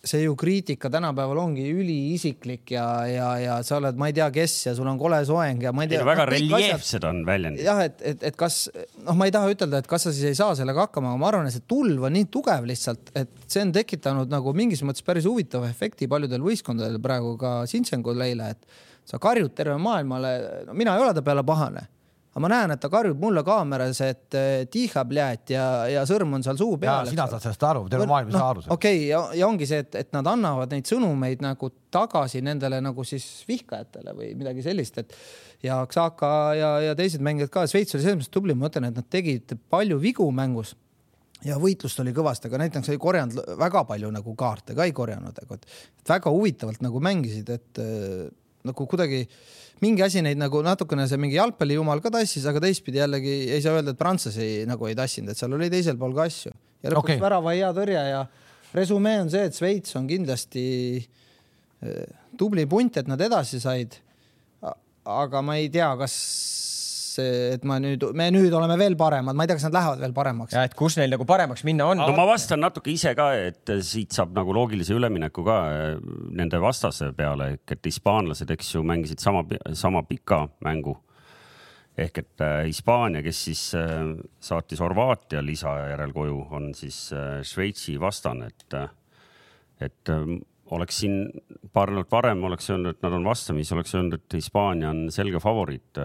[0.03, 4.55] see ju kriitika tänapäeval ongi üliisiklik ja, ja, ja sa oled, ma ei tea, kes
[4.65, 6.01] ja sul on kole soeng ja ma ei tea.
[6.03, 7.63] väga reljeefsed on väljendid.
[7.63, 10.39] jah, et, et, et kas noh, ma ei taha ütelda, et kas sa siis ei
[10.41, 13.63] saa sellega hakkama, aga ma arvan, et see tulv on nii tugev lihtsalt, et see
[13.63, 19.07] on tekitanud nagu mingis mõttes päris huvitava efekti paljudel võistkondadel praegu ka Sintsenkul eile, et
[19.07, 21.87] sa karjud terve maailmale no,, mina ei ole ta peale pahane
[22.33, 26.33] aga ma näen, et ta karjub mulle kaameras, et eh, tiha pljät ja, ja sõrm
[26.33, 27.05] on seal suu peal.
[27.09, 28.65] sina saad sellest aru, terve maailm ei saa aru.
[28.73, 32.81] okei okay,, ja, ja ongi see, et, et nad annavad neid sõnumeid nagu tagasi nendele
[32.81, 35.13] nagu siis vihkajatele või midagi sellist, et
[35.63, 38.97] ja Xhaka ja, ja teised mängijad ka, Šveits oli selles mõttes tubli, ma ütlen, et
[38.97, 40.73] nad tegid palju vigu mängus
[41.45, 45.37] ja võitlust oli kõvasti, aga näiteks ei korjanud väga palju nagu kaarte ka ei korjanud,
[45.45, 48.31] aga et väga huvitavalt nagu mängisid, et äh,
[48.67, 49.25] nagu kuidagi
[49.83, 53.77] mingi asi neid nagu natukene see mingi jalgpallijumal ka tassis, aga teistpidi jällegi ei saa
[53.77, 57.15] öelda, et prantslasi nagu ei tassinud, et seal oli teisel pool ka asju ja lõpuks
[57.15, 57.21] okay.
[57.21, 58.23] värava hea tõrje ja
[58.73, 60.65] resümee on see, et Šveits on kindlasti
[60.99, 63.99] eh, tubli punt, et nad edasi said.
[65.03, 66.13] aga ma ei tea, kas
[67.21, 70.15] et ma nüüd, me nüüd oleme veel paremad, ma ei tea, kas nad lähevad veel
[70.15, 70.55] paremaks.
[70.55, 72.01] ja et kus neil nagu paremaks minna on.
[72.01, 75.97] no ma vastan natuke ise ka, et siit saab nagu loogilise ülemineku ka eh,
[76.35, 79.45] nende vastase peale, et hispaanlased, eks ju, mängisid sama,
[79.77, 80.97] sama pika mängu
[81.97, 83.59] ehk et Hispaania, kes siis
[84.41, 86.97] saatis Horvaatia lisaja järel koju, on siis
[87.45, 88.77] Šveitsi vastane, et,
[89.85, 90.13] et
[90.73, 91.27] oleks siin
[91.73, 95.41] paar nädalat varem oleks öelnud, et nad on vastamisi, oleks öelnud, et Hispaania on selge
[95.43, 96.01] favoriit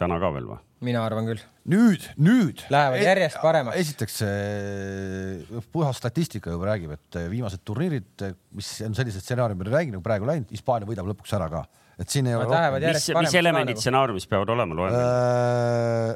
[0.00, 0.60] täna ka veel või?
[0.84, 1.40] mina arvan küll.
[1.70, 2.60] nüüd, nüüd.
[2.72, 3.78] Lähevad e järjest paremaks.
[3.80, 8.26] esiteks äh, puhas statistika juba räägib, et äh, viimased turniirid,
[8.56, 11.64] mis on sellised stsenaariumid rääginud praegu läinud, Hispaania võidab lõpuks ära ka,
[12.00, 12.60] et siin ei ole.
[12.84, 16.14] mis, mis elemendid stsenaariumis peavad olema, loeme äh,.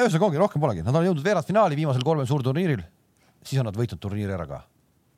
[0.00, 2.84] ühesõnaga ongi, rohkem polegi, nad on jõudnud veerandfinaali viimasel kolmel suurturniiril,
[3.44, 4.64] siis on nad võitnud turniiri ära ka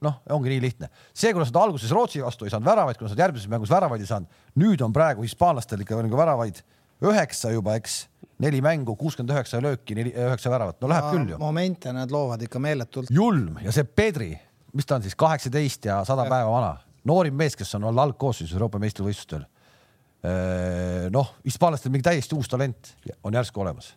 [0.05, 0.91] noh, ongi nii lihtne.
[1.13, 4.11] see, kuidas nad alguses Rootsi vastu ei saanud väravaid, kuidas nad järgmises mängus väravaid ei
[4.11, 6.61] saanud, nüüd on praegu hispaanlastel ikka nagu väravaid
[7.05, 8.05] üheksa juba, eks,
[8.43, 11.41] neli mängu, kuuskümmend üheksa lööki, neli, üheksa väravat, no läheb küll ju.
[11.43, 13.11] momente nad loovad ikka meeletult.
[13.15, 14.33] julm ja see Pedri,
[14.75, 16.77] mis ta on siis, kaheksateist ja sada päeva vana,
[17.09, 19.45] noorim mees, kes on olnud algkoosseisus Euroopa meistrivõistlustel.
[21.13, 23.93] noh, hispaanlastel mingi täiesti uus talent on järsku olemas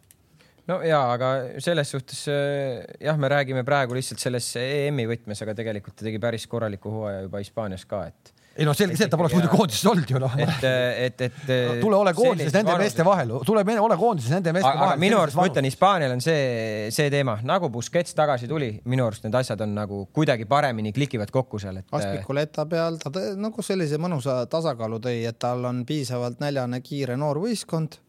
[0.67, 5.55] no ja, aga selles suhtes äh, jah, me räägime praegu lihtsalt selles EM-i võtmes, aga
[5.57, 8.33] tegelikult ta tegi päris korraliku hooaja juba Hispaanias ka, et.
[8.57, 10.33] ei no selge see, et ta poleks muidu koondises olnud ju noh.
[10.43, 11.75] et, et, et no,.
[11.83, 12.83] tule ole koondises nende vanus...
[12.83, 15.03] meeste vahel, tule ole koondises nende meeste aga, vahel.
[15.05, 19.27] minu arust ma ütlen, Hispaanial on see, see teema, nagu Busquets tagasi tuli, minu arust
[19.27, 21.87] need asjad on nagu kuidagi paremini klikivad kokku seal, et.
[21.95, 27.39] Aspikuleta peal ta nagu sellise mõnusa tasakaalu tõi, et tal on piisavalt näljane, kiire noor
[27.45, 28.01] võistkond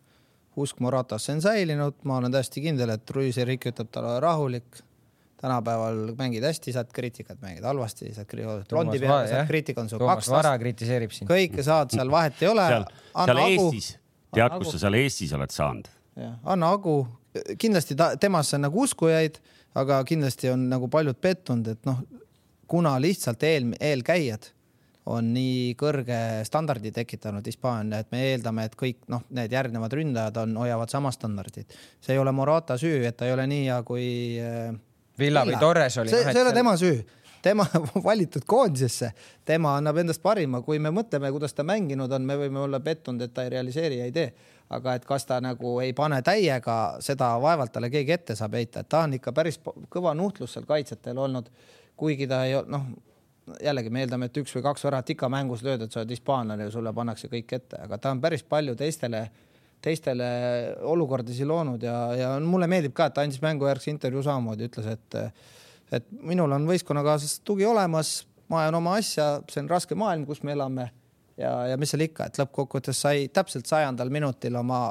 [0.62, 4.84] usk Moratasse on säilinud, ma olen täiesti kindel, et Ruiz Enrique ütleb talle rahulik.
[5.38, 8.68] tänapäeval mängid hästi, saad kriitikat, mängid halvasti, saad kriitikat.
[8.68, 11.30] Blondi peale saad kriitikat, on sul kaks Vara kritiseerib sind.
[11.30, 12.64] kõike saad, seal vahet ei ole.
[12.66, 13.92] seal, seal Eestis,
[14.34, 15.88] tead, kus sa seal Eestis oled saanud?
[16.42, 16.96] anna Agu,
[17.58, 19.38] kindlasti ta, temasse on nagu uskujaid,
[19.78, 22.02] aga kindlasti on nagu paljud pettunud, et noh,
[22.66, 24.50] kuna lihtsalt eel, eelkäijad
[25.08, 26.18] on nii kõrge
[26.48, 31.12] standardi tekitanud Hispaania, et me eeldame, et kõik noh, need järgnevad ründajad on, hoiavad sama
[31.14, 31.76] standardit.
[32.00, 34.08] see ei ole Morata süü, et ta ei ole nii hea kui
[34.42, 34.74] äh,.
[35.18, 36.12] Villa või Torres oli.
[36.12, 37.00] see, see ei ole tema süü,
[37.42, 37.66] tema
[38.10, 39.10] valitud koondisesse,
[39.44, 43.24] tema annab endast parima, kui me mõtleme, kuidas ta mänginud on, me võime olla pettunud,
[43.24, 44.30] et ta ei realiseeri ja ei tee
[44.74, 48.84] aga et kas ta nagu ei pane täiega, seda vaevalt talle keegi ette saab heita,
[48.84, 49.56] et ta on ikka päris
[49.88, 51.48] kõva nuhtlus seal kaitsjatel olnud,
[51.98, 52.84] kuigi ta ei noh,
[53.62, 56.68] jällegi me eeldame, et üks või kaks väravat ikka mängus lööd, et sa oled hispaanlane
[56.68, 59.22] ja sulle pannakse kõik ette, aga ta on päris palju teistele,
[59.84, 60.28] teistele
[60.88, 65.22] olukordasid loonud ja, ja mulle meeldib ka, et ta andis mängujärgse intervjuu samamoodi, ütles, et
[65.88, 70.42] et minul on võistkonnakaaslaste tugi olemas, ma ajan oma asja, see on raske maailm, kus
[70.44, 70.90] me elame
[71.38, 74.82] ja, ja mis seal ikka, et lõppkokkuvõttes sai täpselt sajandal minutil oma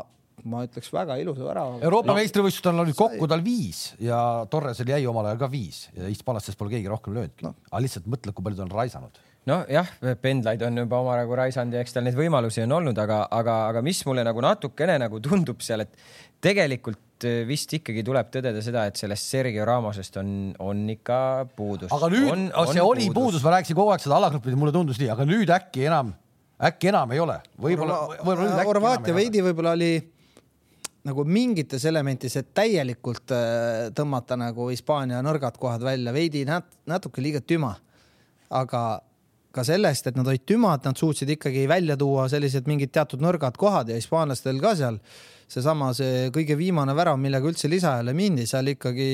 [0.45, 1.79] ma ütleks väga ilusa värava.
[1.81, 2.17] Euroopa no.
[2.19, 4.19] meistrivõistlustel oli kokku tal viis ja
[4.51, 7.55] Torresel jäi omal ajal ka viis ja hispaanlastest pole keegi rohkem löönudki no..
[7.71, 9.19] aga lihtsalt mõtle, kui palju ta on raisanud.
[9.49, 9.89] nojah,
[10.21, 13.83] pendlaid on juba omajagu raisanud ja eks tal neid võimalusi on olnud, aga, aga, aga
[13.85, 15.95] mis mulle nagu natukene nagu tundub seal, et
[16.43, 21.89] tegelikult äh, vist ikkagi tuleb tõdeda seda, et sellest Sergio Ramosest on, on ikka puudus.
[21.97, 25.01] aga nüüd, see on oli puudus, puudus., ma rääkisin kogu aeg seda alagruppide, mulle tundus
[25.01, 26.13] nii, aga nüüd äkki enam,
[26.69, 27.39] äkki enam ei ole.
[27.57, 28.67] võib-olla, võib-olla.
[28.69, 29.95] Horvaatia veidi võib-olla oli
[31.07, 37.23] nagu mingites elementides, et täielikult äh, tõmmata nagu Hispaania nõrgad kohad välja, veidi nat natuke
[37.23, 37.75] liiga tüma.
[38.47, 38.81] aga
[39.51, 43.57] ka sellest, et nad olid tümad, nad suutsid ikkagi välja tuua sellised mingid teatud nõrgad
[43.59, 44.99] kohad ja hispaanlastel ka seal
[45.49, 49.09] seesama, see kõige viimane värav, millega üldse lisaajale mindi, seal ikkagi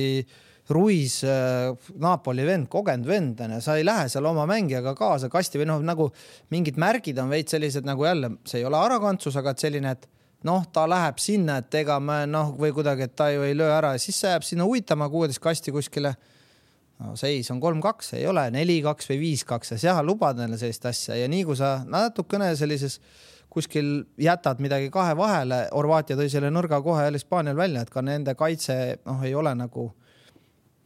[0.73, 5.60] Ruiz, äh, Napoli vend, kogenud vend onju, sa ei lähe seal oma mängijaga kaasa kasti
[5.60, 6.08] või noh, nagu
[6.56, 10.08] mingid märgid on veits sellised nagu jälle, see ei ole arrogantsus, aga et selline, et
[10.47, 13.71] noh, ta läheb sinna, et ega me noh, või kuidagi, et ta ju ei löö
[13.71, 16.15] ära ja siis see jääb sinna uitama kuueteist kasti kuskile.
[17.03, 21.15] no seis on kolm-kaks, ei ole neli-kaks või viis-kaks ja seal lubad neile sellist asja
[21.17, 22.99] ja nii kui sa natukene sellises
[23.53, 28.01] kuskil jätad midagi kahe vahele, Horvaatia tõi selle nõrga kohe jälle Hispaanial välja, et ka
[28.01, 29.91] nende kaitse noh, ei ole nagu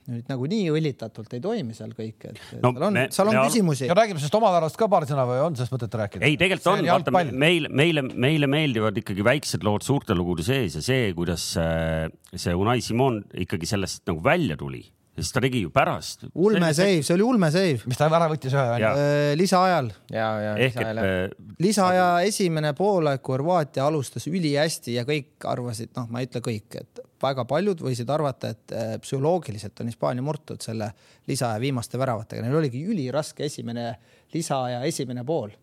[0.07, 3.45] nüüd nagu nii õlitatult ei toimi seal kõik, et no, seal on, seal on me,
[3.49, 3.87] küsimusi.
[3.89, 6.23] ja räägime sellest oma tarast ka paari sõna või on sellest mõtet rääkida?
[6.27, 10.83] ei, tegelikult on, vaata meil, meile, meile meeldivad ikkagi väiksed lood suurte lugude sees ja
[10.85, 14.85] see, kuidas äh, see Unai Simon ikkagi sellest nagu välja tuli
[15.17, 16.27] sest ta tegi ju pärast.
[16.33, 17.81] ulme save, see oli ulme save.
[17.89, 18.91] mis ta ära võttis ühe välja?
[18.93, 19.91] Äh, lisaajal.
[20.13, 21.01] ehk et.
[21.03, 26.43] Äh, lisaaja esimene poolaeg, kui Horvaatia alustas ülihästi ja kõik arvasid, noh, ma ei ütle
[26.45, 30.91] kõik, et väga paljud võisid arvata, et äh, psühholoogiliselt on Hispaania murtud selle
[31.27, 33.93] lisaaja viimaste väravatega, neil oligi üliraske esimene
[34.33, 35.55] lisaaja esimene pool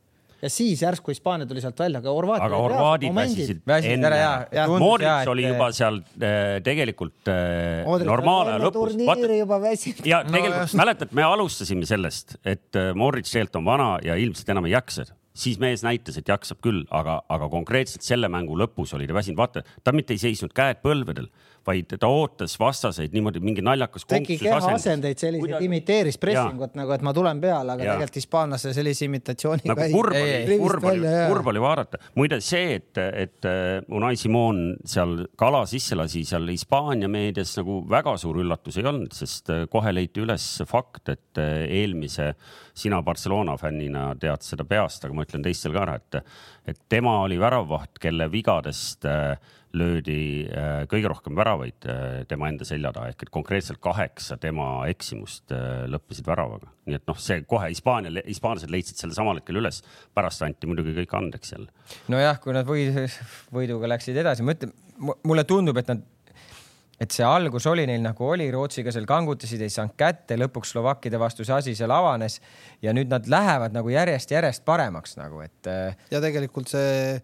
[0.45, 2.47] ja siis järsku Hispaania tuli sealt välja, aga Horvaatia.
[2.47, 3.63] aga horvaadid väsisid
[3.95, 4.11] enne.
[4.83, 8.97] Modric oli juba seal äh, tegelikult äh, normaale lõpus.
[10.05, 14.55] ja tegelikult no, mäletad, me alustasime sellest, et äh, Modric tegelikult on vana ja ilmselt
[14.55, 18.95] enam ei jaksa siis mees näitas, et jaksab küll, aga, aga konkreetselt selle mängu lõpus
[18.95, 21.31] oli ta väsinud, vaata, ta mitte ei seisnud käed põlvedel
[21.67, 24.05] vaid ta ootas vastaseid niimoodi mingi naljakas.
[24.09, 27.95] tegi kehaasendeid selliseid Kuida..., imiteeris pressingut nagu, et ma tulen peale, aga ja.
[27.95, 32.01] tegelikult hispaanlase sellise imitatsiooniga nagu kurb oli, kurb oli, kurb oli vaadata.
[32.19, 37.81] muide see, et, et äh, Unai Simon seal kala sisse lasi seal Hispaania meedias nagu
[37.91, 42.35] väga suur üllatus ei olnud, sest äh, kohe leiti üles fakt, et äh, eelmise,
[42.75, 46.17] sina Barcelona fännina tead seda peast, aga ma ütlen teistele ka ära, et,
[46.73, 49.37] et tema oli väravvaht, kelle vigadest äh,
[49.75, 54.69] löödi äh, kõige rohkem väravaid äh, tema enda selja taha ehk et konkreetselt kaheksa tema
[54.91, 55.55] eksimust
[55.91, 56.73] lõppesid väravaga.
[56.89, 59.83] nii et noh, see kohe Hispaania, hispaanlased leidsid selle samal hetkel üles,
[60.15, 61.71] pärast anti muidugi kõik andeks jälle.
[62.11, 63.05] nojah, kui nad võid,
[63.55, 66.03] võiduga läksid edasi, ma ütlen, mulle tundub, et nad
[67.01, 71.19] et see algus oli neil nagu oli, Rootsiga seal kangutasid, ei saanud kätte, lõpuks Slovakkide
[71.21, 72.41] vastu see asi seal avanes
[72.85, 75.73] ja nüüd nad lähevad nagu järjest-järjest paremaks nagu, et.
[76.11, 77.17] ja tegelikult see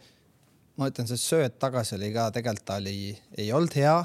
[0.81, 3.99] ma ütlen, see sööt tagasi oli ka, tegelikult ta oli, ei olnud hea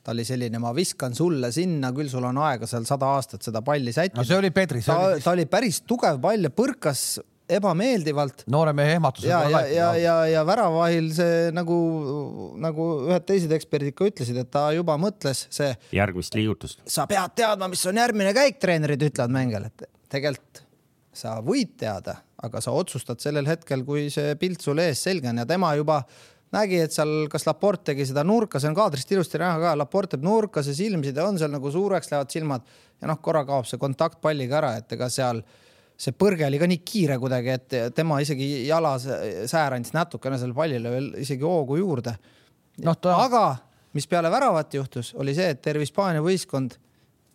[0.00, 3.60] ta oli selline, ma viskan sulle sinna, küll sul on aega seal sada aastat seda
[3.64, 4.20] palli sättida.
[4.20, 4.80] no see oli Pedri.
[4.84, 5.20] ta, oli...
[5.24, 7.20] ta oli päris tugev pall ja põrkas
[7.58, 8.44] ebameeldivalt.
[8.52, 9.26] noore mehe ehmatus.
[9.28, 11.76] ja, ja, ja, ja, ja väravahil see nagu,
[12.60, 15.74] nagu ühed teised eksperdid ka ütlesid, et ta juba mõtles see.
[15.96, 16.82] järgmist liigutust.
[16.86, 20.64] sa pead teadma, mis on järgmine käik, treenerid ütlevad mängijale, et tegelikult
[21.20, 25.42] sa võid teada, aga sa otsustad sellel hetkel, kui see pilt sul ees selge on
[25.42, 26.00] ja tema juba
[26.54, 30.14] nägi, et seal, kas Laport tegi seda nurka, see on kaadrist ilusti näha ka, Laport
[30.14, 33.80] teeb nurka, see silmside on seal nagu suureks lähevad silmad ja noh, korra kaob see
[33.80, 35.42] kontakt palliga ära, et ega seal
[36.00, 40.56] see põrge oli ka nii kiire kuidagi, et tema isegi jala säär andis natukene sellele
[40.56, 42.14] pallile veel isegi hoogu juurde.
[42.84, 43.44] noh aga
[43.92, 46.78] mis peale väravat juhtus, oli see, et terve Hispaania võistkond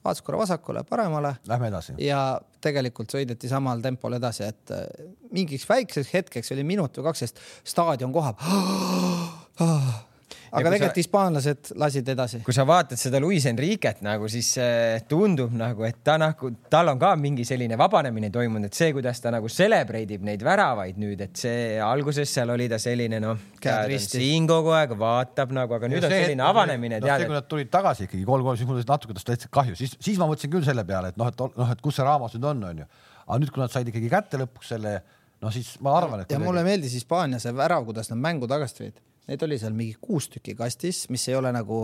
[0.05, 1.35] vaatas korra vasakule, paremale.
[1.49, 1.95] Lähme edasi.
[2.01, 4.85] ja tegelikult sõideti samal tempol edasi, et äh,
[5.33, 8.41] mingiks väikseks hetkeks oli minut või kaks, sest staadion kohab
[10.55, 12.39] aga tegelikult hispaanlased lasid edasi.
[12.45, 16.91] kui sa vaatad seda Luis Enriquet nagu, siis äh, tundub nagu, et ta nagu, tal
[16.93, 20.99] on ka mingi selline vabanemine toimunud, et see, kuidas ta nagu celebrate ib neid väravaid
[21.01, 23.41] nüüd, et see alguses seal oli ta selline noh,
[24.05, 27.09] siin kogu aeg vaatab nagu, aga nüüd ja on see, selline avanemine no,.
[27.09, 29.97] see, kui nad tulid tagasi ikkagi kolm-kolm, siis mul oli natuke tast täitsa kahju, siis,
[29.99, 32.49] siis ma mõtlesin küll selle peale, et noh, et noh, et kus see raamat nüüd
[32.53, 32.87] on, onju.
[33.25, 34.99] aga nüüd, kui nad said ikkagi kätte lõpuks selle,
[35.43, 36.31] no siis ma arvan, et.
[36.33, 39.95] ja mulle meeldis Hispaania see värav, kuidas nad mängu tagasi tõid Neid oli seal mingi
[40.01, 41.77] kuus tükki kastis, mis ei ole nagu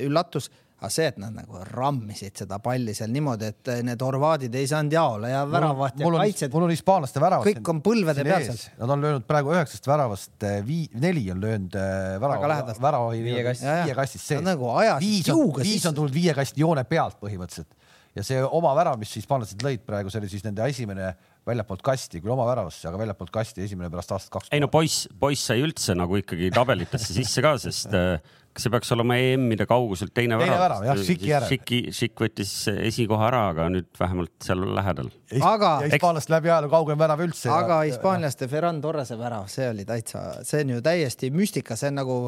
[0.00, 4.68] üllatus, aga see, et nad nagu rammisid seda palli seal niimoodi, et need horvaadid ei
[4.68, 6.52] saanud jaole ja väravaht ja kaitsjad.
[6.52, 7.48] mul on hispaanlaste väravad.
[7.48, 8.60] kõik on põlvede peal seal.
[8.82, 13.44] Nad on löönud praegu üheksast väravast eh, vii-, neli on löönud eh, värava, värava viie
[13.46, 14.44] kastist, viie kastist sees.
[14.44, 17.72] nagu ajasid on, viis on tulnud viie kasti joone pealt põhimõtteliselt
[18.16, 21.12] ja see oma värav, mis hispaanlased lõid praegu, see oli siis nende esimene
[21.46, 24.50] väljapoolt kasti, küll oma väravasse, aga väljapoolt kasti esimene pärast aastat kaks.
[24.54, 28.18] ei no poiss, poiss sai üldse nagu ikkagi tabelitesse sisse ka, sest äh,
[28.56, 30.62] kas see peaks olema EM-ide kauguselt teine, teine värav?
[30.62, 31.50] värav jah, Šiki järel.
[31.50, 35.10] Šiki, Šik võttis esikoha ära, aga nüüd vähemalt seal lähedal.
[35.44, 35.72] aga.
[35.84, 37.50] Hispaanlast läbi ajaloo kaugem värav üldse.
[37.52, 42.00] aga hispaanlaste Ferran Torrese värav, see oli täitsa, see on ju täiesti müstika, see on
[42.00, 42.18] nagu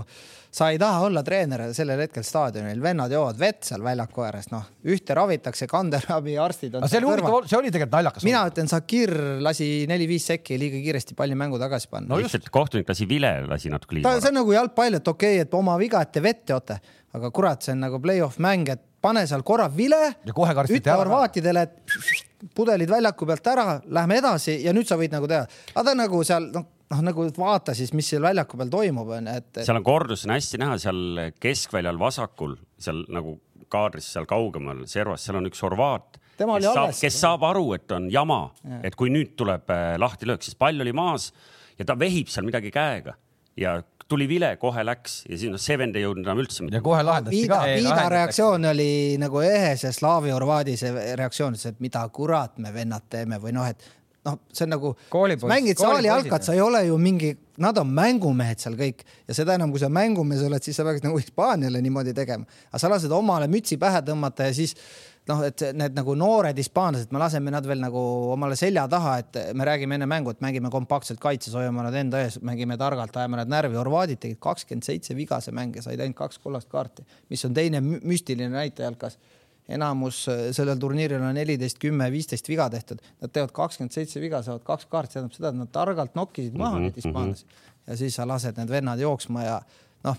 [0.50, 4.64] sa ei taha olla treener sellel hetkel staadionil, vennad joovad vett seal väljaku ääres, noh,
[4.88, 6.88] ühte ravitakse, kanderaviarstid on.
[6.88, 8.26] see oli huvitav, see oli tegelikult naljakas.
[8.28, 9.12] mina ütlen, Sakir
[9.44, 12.14] lasi neli-viis sekki liiga kiiresti palli mängu tagasi panna.
[12.14, 14.14] no lihtsalt kohtunik lasi vile, lasi natuke liiga.
[14.20, 16.78] see on nagu jalgpall, et okei okay,, et oma viga, et te vett joote,
[17.18, 20.00] aga kurat, see on nagu play-off mäng, et pane seal korra vile.
[20.24, 25.44] ütle horvaatidele, et pudelid väljaku pealt ära, lähme edasi ja nüüd sa võid nagu teha.
[25.74, 29.34] aga ta nagu seal, noh noh, nagu vaata siis, mis seal väljaku peal toimub, onju,
[29.40, 29.60] et.
[29.60, 31.02] seal on kordus on hästi näha seal
[31.40, 33.36] keskväljal vasakul, seal nagu
[33.72, 36.18] kaadris seal kaugemal servas, seal on üks horvaat.
[36.38, 38.42] kes saab, kes saab aru, et on jama,
[38.82, 41.32] et kui nüüd tuleb äh, lahtilöök, siis pall oli maas
[41.78, 43.16] ja ta vehib seal midagi käega
[43.58, 46.64] ja tuli vile, kohe läks ja siis noh, see vend ei jõudnud enam üldse.
[46.72, 47.60] ja kohe lahendati ka.
[47.68, 53.08] Viida reaktsioon oli nagu ehe see slaavi horvaadi see reaktsioon, et mida kurat me vennad
[53.10, 53.84] teeme või noh, et
[54.28, 54.94] noh, see on nagu,
[55.48, 57.32] mängid saali jalkat, sa ei ole ju mingi,
[57.64, 59.04] nad on mängumehed seal kõik.
[59.28, 62.82] Ja seda enam, kui sa mängumees oled, siis sa peaks nagu Hispaaniale niimoodi tegema, aga
[62.82, 64.76] sa lased omale mütsi pähe tõmmata ja siis
[65.28, 68.00] noh, et need nagu noored hispaanlased, me laseme nad veel nagu
[68.32, 72.22] omale selja taha, et me räägime enne mängu, et mängime kompaktselt kaitses, hoiame nad enda
[72.24, 73.76] ees, mängime targalt, ajame nad närvi.
[73.78, 78.50] horvaadid tegid kakskümmend seitse vigase mänge, said ainult kaks kollast kaarti, mis on teine müstiline
[78.54, 79.18] näitaja jalkas
[79.68, 84.42] enamus äh, sellel turniiril on neliteist, kümme, viisteist viga tehtud, nad teevad kakskümmend seitse viga,
[84.42, 86.88] saavad kaks kaarti, tähendab seda, et nad targalt nokkisid maha mm -hmm.
[86.88, 87.46] neid hispaanlasi
[87.88, 89.60] ja siis sa lased need vennad jooksma ja
[90.04, 90.16] noh,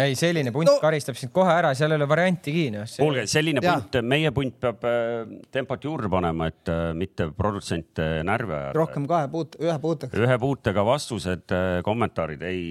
[0.00, 0.76] ei, selline punt no.
[0.82, 2.84] karistab sind kohe ära, seal ei ole variantigi no..
[2.98, 3.76] kuulge, selline ja.
[3.76, 8.74] punt, meie punt peab äh, tempot juurde panema, et äh, mitte produtsente närvi ajada.
[8.78, 10.18] rohkem kahe puut-, ühe puutega.
[10.18, 12.62] ühe puutega vastused, äh, kommentaarid ei.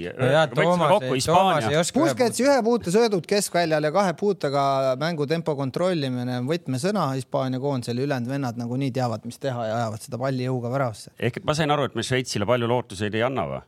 [1.93, 4.63] Puskets ühe puute söödud keskväljal ja kahe puutega
[4.99, 10.19] mängutempo kontrollimine on võtmesõna Hispaania koondisel, ülejäänud vennad nagunii teavad, mis teha ja ajavad seda
[10.21, 11.13] palli jõuga väravasse.
[11.19, 13.61] ehk et ma sain aru, et me Šveitsile palju lootuseid ei anna või?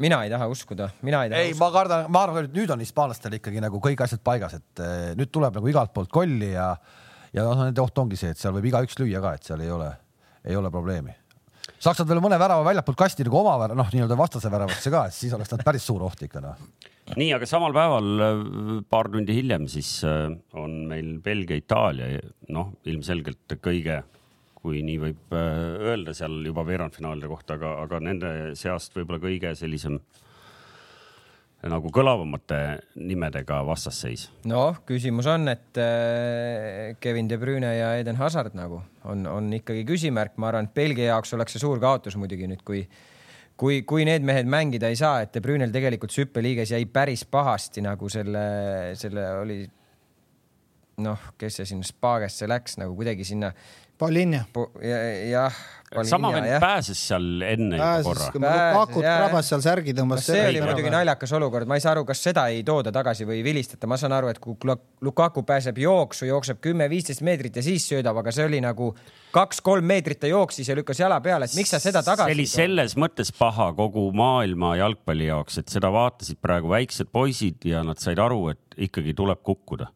[0.00, 1.46] Mina ei taha uskuda, mina ei taha.
[1.46, 4.82] ei, ma kardan, ma arvan, et nüüd on hispaanlastel ikkagi nagu kõik asjad paigas, et
[4.84, 6.72] eh, nüüd tuleb nagu igalt poolt kolli ja
[7.36, 9.72] ja noh, nende oht ongi see, et seal võib igaüks lüüa ka, et seal ei
[9.72, 9.90] ole,
[10.46, 11.14] ei ole probleemi.
[11.78, 15.04] saaks nad veel mõne värava väljapoolt kasti nagu oma värava, noh, nii-öelda vastase väravasse ka,
[15.08, 16.64] et siis oleks nad päris suur oht ikka noh.
[17.16, 18.24] nii, aga samal päeval
[18.90, 22.24] paar tundi hiljem siis eh, on meil Belgia-Itaalia,
[22.56, 24.00] noh, ilmselgelt kõige
[24.60, 29.54] kui nii võib äh, öelda seal juba veerandfinaalide kohta, aga, aga nende seast võib-olla kõige
[29.58, 30.00] sellisem
[31.60, 32.58] nagu kõlavamate
[32.96, 34.28] nimedega vastasseis.
[34.48, 39.84] noh, küsimus on, et äh, Kevin De Bruyne ja Eden Hazard nagu on, on ikkagi
[39.88, 42.84] küsimärk, ma arvan, et Belgia jaoks oleks see suur kaotus muidugi nüüd, kui
[43.60, 47.84] kui, kui need mehed mängida ei saa, et De Brünel tegelikult süppeliiges jäi päris pahasti
[47.84, 48.44] nagu selle,
[48.96, 49.60] selle oli
[51.04, 53.52] noh, kes see sinna Spagesse läks nagu kuidagi sinna
[54.00, 54.44] Paulinia.
[55.30, 55.52] jah.
[56.02, 58.28] sama vend pääses seal enne pääses, korra.
[58.32, 60.24] Lukaku krabas seal särgi tõmbas.
[60.24, 63.40] see oli muidugi naljakas olukord, ma ei saa aru, kas seda ei tooda tagasi või
[63.40, 64.56] ei vilistata, ma saan aru, et kui
[65.04, 68.94] Lukaku pääseb jooksu, jookseb kümme-viisteist meetrit ja siis söödab, aga see oli nagu
[69.34, 72.30] kaks-kolm meetrit ta jooksis ja lükkas jala peale, et miks sa seda tagasi.
[72.30, 77.68] see oli selles mõttes paha kogu maailma jalgpalli jaoks, et seda vaatasid praegu väiksed poisid
[77.68, 79.92] ja nad said aru, et ikkagi tuleb kukkuda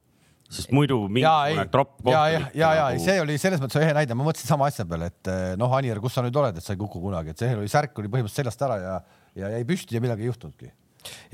[0.54, 2.12] sest muidu mingisugune tropp koht.
[2.14, 3.02] ja, ja, ja, ja nagu...
[3.04, 6.00] see oli selles mõttes ehe näide, ma mõtlesin sama asja peale, et eh, noh, Anier,
[6.02, 8.44] kus sa nüüd oled, et sa ei kuku kunagi, et see oli särk oli põhimõtteliselt
[8.44, 8.96] seljast ära ja,
[9.42, 10.72] ja jäi püsti ja midagi ei juhtunudki.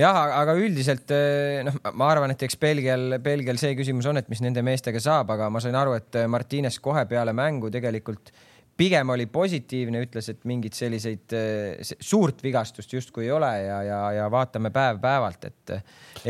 [0.00, 4.30] Jah, aga üldiselt eh, noh, ma arvan, et eks Belgial, Belgial see küsimus on, et
[4.32, 8.48] mis nende meestega saab, aga ma sain aru, et Martines kohe peale mängu tegelikult äh,
[8.80, 13.98] pigem oli positiivne, ütles, et mingit selliseid eh, suurt vigastust justkui ei ole ja, ja,
[14.16, 15.82] ja vaatame päev-päevalt, et eh,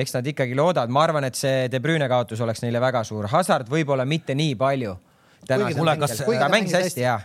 [0.03, 3.29] eks nad ikkagi loodavad, ma arvan, et see De Bruyne kaotus oleks neile väga suur,
[3.31, 4.97] Hasart võib-olla mitte nii palju.
[5.47, 7.21] kuule, kas ta mängis hästi ja.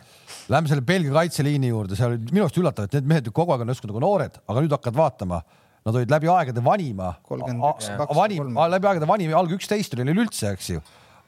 [0.50, 3.66] Lähme selle Belgia kaitseliini juurde, seal oli minu arust üllatav, et need mehed kogu aeg
[3.66, 5.44] on justkui nagu noored, aga nüüd hakkad vaatama
[5.86, 10.72] Nad olid läbi aegade vanima, vanim, läbi aegade vanim, alg üksteist oli neil üldse, eks
[10.72, 10.80] ju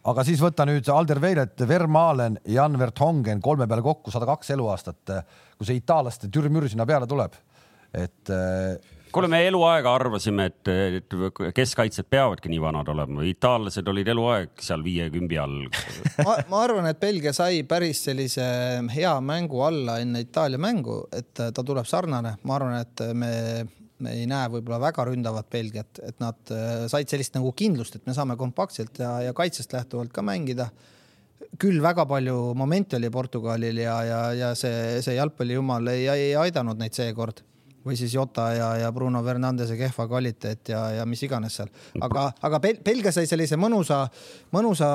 [0.07, 5.15] aga siis võta nüüd Alder Veilet, Vermaelen, Jan Vertongen kolme peale kokku sada kaks eluaastat,
[5.57, 7.35] kui see itaallaste türmür sinna peale tuleb,
[7.97, 8.77] et äh,
[9.11, 11.15] kuule, me eluaega arvasime, et, et
[11.55, 15.65] keskkaitsjad peavadki nii vanad olema, itaallased olid eluaeg seal viiekümbi all.
[16.27, 18.45] Ma, ma arvan, et Belgia sai päris sellise
[18.93, 23.31] hea mängu alla enne Itaalia mängu, et ta tuleb sarnane, ma arvan, et me
[24.03, 28.05] me ei näe võib-olla väga ründavat Belgiat, et nad äh, said sellist nagu kindlust, et
[28.07, 30.69] me saame kompaktselt ja, ja kaitsest lähtuvalt ka mängida.
[31.61, 36.77] küll väga palju momente oli Portugalil ja, ja, ja see, see jalgpallijumal ei, ei aidanud
[36.77, 37.43] neid seekord
[37.87, 41.71] või siis Jota ja, ja Bruno Fernandese kehva kvaliteet ja, ja mis iganes seal.
[42.01, 44.03] aga, aga Bel Belgia sai sellise mõnusa,
[44.55, 44.89] mõnusa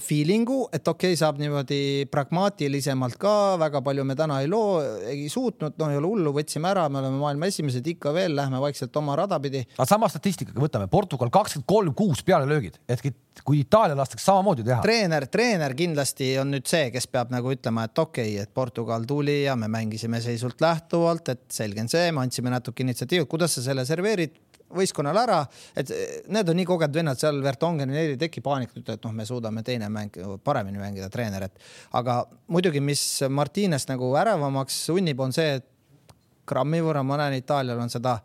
[0.00, 5.26] feeling'u, et okei okay,, saab niimoodi pragmaatilisemalt ka, väga palju me täna ei loo, ei
[5.32, 8.96] suutnud, no ei ole hullu, võtsime ära, me oleme maailma esimesed ikka veel, lähme vaikselt
[9.00, 9.64] oma rada pidi.
[9.76, 13.02] aga sama statistikaga võtame, Portugal kakskümmend kolm, kuus pealelöögid, et
[13.44, 14.80] kui Itaalia lastakse samamoodi teha.
[14.84, 19.06] treener, treener kindlasti on nüüd see, kes peab nagu ütlema, et okei okay,, et Portugal
[19.08, 23.56] tuli ja me mängisime seisult lähtuvalt, et selge on see, me andsime natuke initsiatiivi, kuidas
[23.56, 24.38] sa selle serveerid
[24.72, 25.38] võistkonnale ära,
[25.76, 25.90] et
[26.32, 29.64] need on nii kogenud vennad seal, Vertongenil ei teki paanikat, ütled, et noh, me suudame
[29.66, 31.66] teine mäng paremini mängida, treener, et
[31.98, 32.22] aga
[32.52, 36.16] muidugi, mis Martines nagu ärevamaks sunnib, on see, et
[36.48, 38.16] grammi võrra ma näen, Itaalial on seda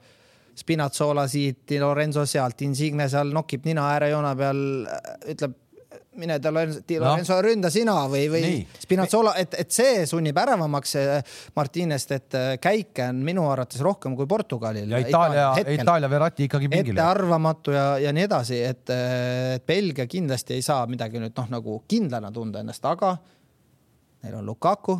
[0.58, 4.62] Spinazzola siit, Lorenzo sealt, Insigne seal nokib nina äärejoone peal,
[5.36, 5.60] ütleb
[6.17, 7.39] mine ta Lorenzo no.
[7.45, 8.51] ründa sina või, või
[8.82, 10.95] Spinazzola, et, et see sunnib ärevamaks
[11.58, 14.89] Martinest, et äh, käike on minu arvates rohkem kui Portugalil.
[14.91, 16.97] ja Itaalia, Itaalia Verratti ikkagi pingile.
[16.97, 21.82] ettearvamatu ja, ja nii edasi, et, et Belgia kindlasti ei saa midagi nüüd noh, nagu
[21.88, 23.15] kindlana tunda ennast, aga
[24.23, 24.97] neil on Lukaku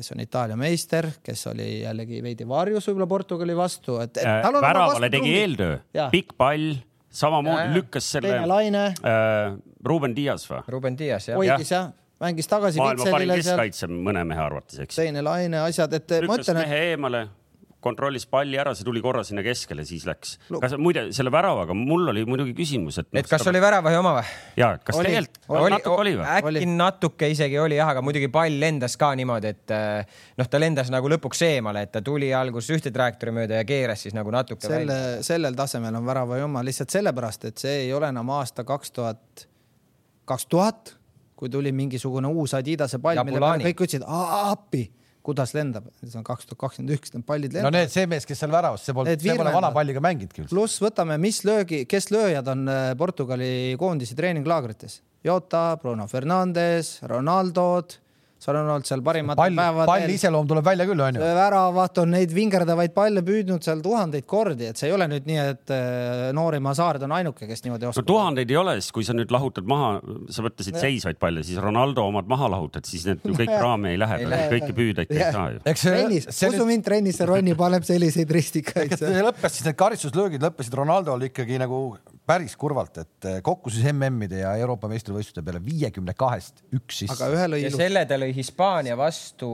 [0.00, 4.26] kes on Itaalia meister, kes oli jällegi veidi varjus võib-olla Portugali vastu, et, et.
[4.26, 5.80] Äh, väravale tegi eeltöö,
[6.12, 6.78] pikk pall
[7.10, 8.30] samamoodi lükkas selle.
[8.30, 9.58] teine laine äh,.
[9.84, 10.62] Ruben Dias või?
[10.68, 11.40] Ruben Dias jah.
[11.40, 11.90] hoidis jah,
[12.20, 12.80] mängis tagasi.
[12.82, 15.02] maailma parim keskkaitse mõne mehe arvates, eks.
[15.02, 17.26] teine laine, asjad, et lükkas mehe eemale,
[17.80, 20.34] kontrollis palli ära, see tuli korra sinna keskele, siis läks.
[20.60, 23.08] kas muide selle väravaga, mul oli muidugi küsimus, et.
[23.16, 24.24] et kas oli värava ja oma või?
[24.60, 26.26] ja, kas tegelikult natuke oli või?
[26.36, 30.60] äkki natuke isegi oli jah, aga muidugi pall lendas ka niimoodi, et eh, noh, ta
[30.60, 34.32] lendas nagu lõpuks eemale, et ta tuli alguses ühte trajektoori mööda ja keeras siis nagu
[34.34, 38.36] natuke selle, sellel tasemel on värava ja oma lihtsalt sellepärast, et see ei ole enam
[38.36, 39.48] aasta kaks tuhat,
[40.30, 40.94] kaks tuhat,
[41.38, 44.86] kui tuli mingisugune uus Adidase pall, mille peale kõik ütlesid appi
[45.26, 47.74] kuidas lendab, see on kaks tuhat kakskümmend üks, need pallid lendavad.
[47.74, 50.46] no need, see mees, kes seal väravas, see pole, see pole vana palliga mänginudki.
[50.48, 53.50] pluss võtame, mis löögi, kes lööjad on äh, Portugali
[53.80, 55.00] koondise treeninglaagrites.
[55.24, 57.98] Jota, Bruno Fernandes, Ronaldod
[58.40, 59.86] seal on olnud seal parimad pall, päevad.
[59.90, 61.20] palli iseloom tuleb välja küll, onju.
[61.20, 65.40] väravat on neid vingerdavaid palle püüdnud seal tuhandeid kordi, et see ei ole nüüd nii,
[65.52, 68.06] et äh, Noorimaa Saard on ainuke, kes niimoodi oskab.
[68.06, 69.90] no tuhandeid ei ole, siis kui sa nüüd lahutad maha,
[70.32, 70.84] sa mõtlesid ja.
[70.86, 74.20] seisvaid palle, siis Ronaldo omad maha lahutad, siis need ju kõik raami ei lähe,
[74.54, 75.64] kõike püüda ikka ei saa ju.
[75.84, 78.96] trennis, usu mind, trennis see Ronni paneb selliseid ristikaid.
[78.96, 81.82] lõppes siis, need karistuslöögid lõppesid Ronaldol ikkagi nagu
[82.30, 87.16] päris kurvalt, et äh, kokku siis MM-ide ja Euroopa meistrivõistluste peale viiekümne kahest üks sisse.
[87.16, 87.78] aga ühe lõi ilus.
[87.80, 89.50] selle ta lõi Hispaania vastu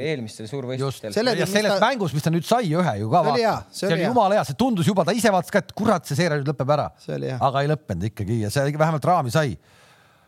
[0.00, 1.16] eelmistel suurvõistlustel.
[1.36, 1.80] ja selles ta...
[1.84, 3.22] mängus, mis ta nüüd sai ühe ju ka.
[3.22, 5.74] see oli hea, see oli jumala hea, see tundus juba, ta ise vaatas ka, et
[5.76, 6.90] kurat, see seeria nüüd lõpeb ära.
[7.36, 9.56] aga ei lõppenud ikkagi ja see vähemalt raami sai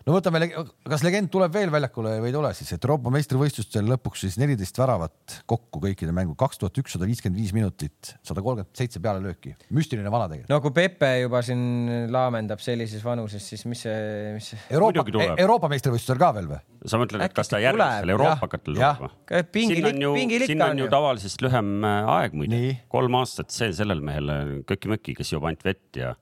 [0.06, 0.40] no võtame,
[0.88, 4.78] kas legend tuleb veel väljakule või ei tule siis, et Euroopa meistrivõistlustel lõpuks siis neliteist
[4.80, 10.12] väravat kokku kõikide mängu, kaks tuhat ükssada viiskümmend viis minutit, sada kolmkümmend seitse pealelööki, müstiline
[10.12, 10.52] vana tegelikult.
[10.52, 14.60] no kui Pepe juba siin laamendab sellises vanuses, siis mis see, mis see?
[14.78, 16.60] Euroopa, Euroopa meistrivõistlustel ka veel või?
[16.88, 19.64] sa mõtled, et kas ta järgmisel Euroopakatel tuleb või?
[19.72, 20.14] siin on ju,
[20.46, 25.34] siin on ju tavalisest lühem äh, aeg muide, kolm aastat, see sellel mehel köki-möki, kes
[25.34, 26.14] joob ainult vett ja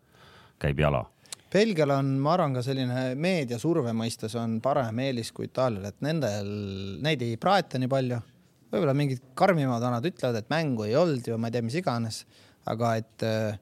[0.62, 1.04] käib jala
[1.56, 6.50] Belgial on, ma arvan, ka selline meediasurve mõistes on parem eelis kui Itaalial, et nendel,
[7.04, 8.18] neid ei praeta nii palju.
[8.74, 12.18] võib-olla mingid karmimad vanad ütlevad, et mängu ei olnud ju, ma ei tea, mis iganes,
[12.68, 13.56] aga et äh,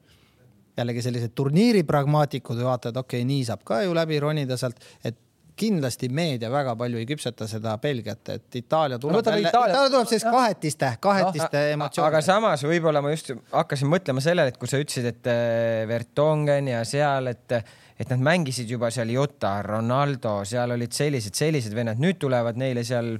[0.75, 5.19] jällegi sellised turniiri pragmaatikud vaatavad, okei okay,, nii saab ka ju läbi ronida sealt, et
[5.55, 9.49] kindlasti meedia väga palju ei küpseta seda Belgiat, et Itaalia tuleb no, Itaalia...
[9.49, 12.09] Itaalia tuleb sellist kahetiste, kahetiste no, emotsiooni.
[12.09, 16.71] aga samas võib-olla ma just hakkasin mõtlema sellele, et kui sa ütlesid, et äh, Vertongen
[16.73, 17.59] ja seal, et
[17.95, 22.83] et nad mängisid juba seal Jota, Ronaldo, seal olid sellised, sellised vennad, nüüd tulevad neile
[22.83, 23.13] seal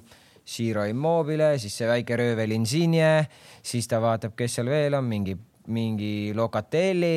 [0.46, 3.30] Ciro Immobile, siis see väike röövel Insigne,
[3.64, 5.38] siis ta vaatab, kes seal veel on, mingi,
[5.72, 7.16] mingi Locatelli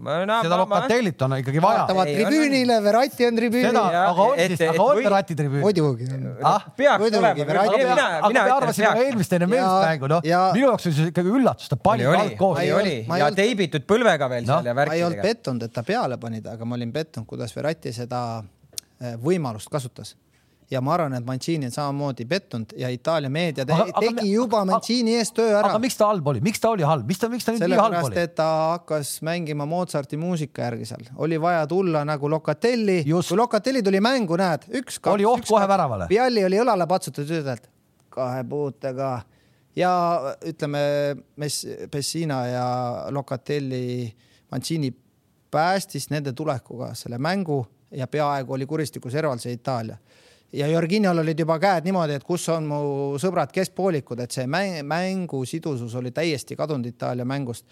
[0.00, 1.82] no, seda Locatellit on ikkagi vaja.
[1.82, 3.78] vaatavad tribüünile, Verratti on tribüünil.
[3.80, 5.64] aga on siis, aga on Verratti tribüünil?
[5.66, 6.08] muidugi
[6.42, 6.64] ah,.
[6.76, 8.06] peaks olema.
[8.20, 12.08] aga me arvasime eelmist enne meesmängu, noh, minu jaoks oli see ikkagi üllatus, ta pani
[12.08, 12.58] alt koos.
[12.62, 12.72] oli,
[13.10, 14.94] oli ja teibitud põlvega veel seal ja värkidega.
[14.94, 18.24] ma ei olnud pettunud, et ta peale pani, aga ma olin pettunud, kuidas Verratti seda
[18.40, 20.16] eh, võimalust kasutas
[20.70, 24.26] ja ma arvan, et Mancini on samamoodi pettunud ja Itaalia meedia te aga, tegi aga,
[24.28, 25.72] juba Mancini eest töö ära.
[25.72, 27.80] aga miks ta halb oli, miks ta oli halb, miks ta, miks ta nüüd nii
[27.80, 28.04] halb oli?
[28.04, 28.46] sellepärast, et ta
[28.76, 33.02] hakkas mängima Mozarti muusika järgi seal, oli vaja tulla nagu Locatelli.
[33.08, 36.06] kui Locatelli tuli mängu, näed, üks, oli oht kohe väravale.
[36.10, 37.66] Vialli oli õlale patsutatud, ütled
[38.10, 39.10] kahe puutega
[39.78, 39.92] ja
[40.46, 40.80] ütleme,
[41.36, 42.66] Messina ja
[43.10, 44.06] Locatelli,
[44.50, 44.94] Mancini
[45.50, 49.98] päästis nende tulekuga selle mängu ja peaaegu oli kuristiku serval see Itaalia
[50.52, 52.82] ja Jorginhol olid juba käed niimoodi, et kus on mu
[53.22, 57.66] sõbrad keskpoolikud, et see mäng, mängu sidusus oli täiesti kadunud Itaalia mängust.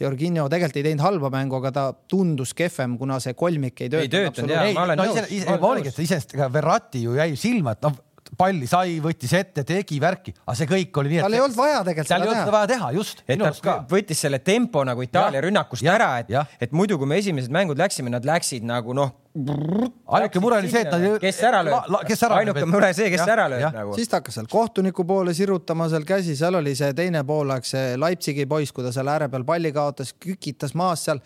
[0.00, 4.04] Jorginho tegelikult ei teinud halba mängu, aga ta tundus kehvem, kuna see kolmik ei töötanud.
[4.04, 5.62] ei töötanud jaa, ma olen no, nõus.
[5.70, 7.96] oligi, et iseenesest ega Verratti ju jäi silma, et noh,
[8.38, 11.26] palli sai, võttis ette, tegi värki, aga see kõik oli nii, et.
[11.26, 12.24] tal ei olnud vaja tegelikult seda teha.
[12.24, 13.22] tal ei olnud vaja teha, just.
[13.26, 16.32] et ta võttis selle tempo nagu Itaalia rünnakust ja, ära, et,
[16.66, 19.14] et muidu, kui me esimesed mängud läksime, nad läksid nagu noh.
[19.36, 21.18] ainuke mure oli see, et nad.
[21.22, 21.98] kes ära lööb.
[22.40, 23.96] ainuke mure see, kes ära lööb nagu.
[23.98, 27.98] siis ta hakkas seal kohtuniku poole sirutama seal käsi, seal oli see teine poolaeg, see
[28.00, 31.22] Leipzigi poiss, kui ta seal ääre peal palli kaotas, kükitas maas seal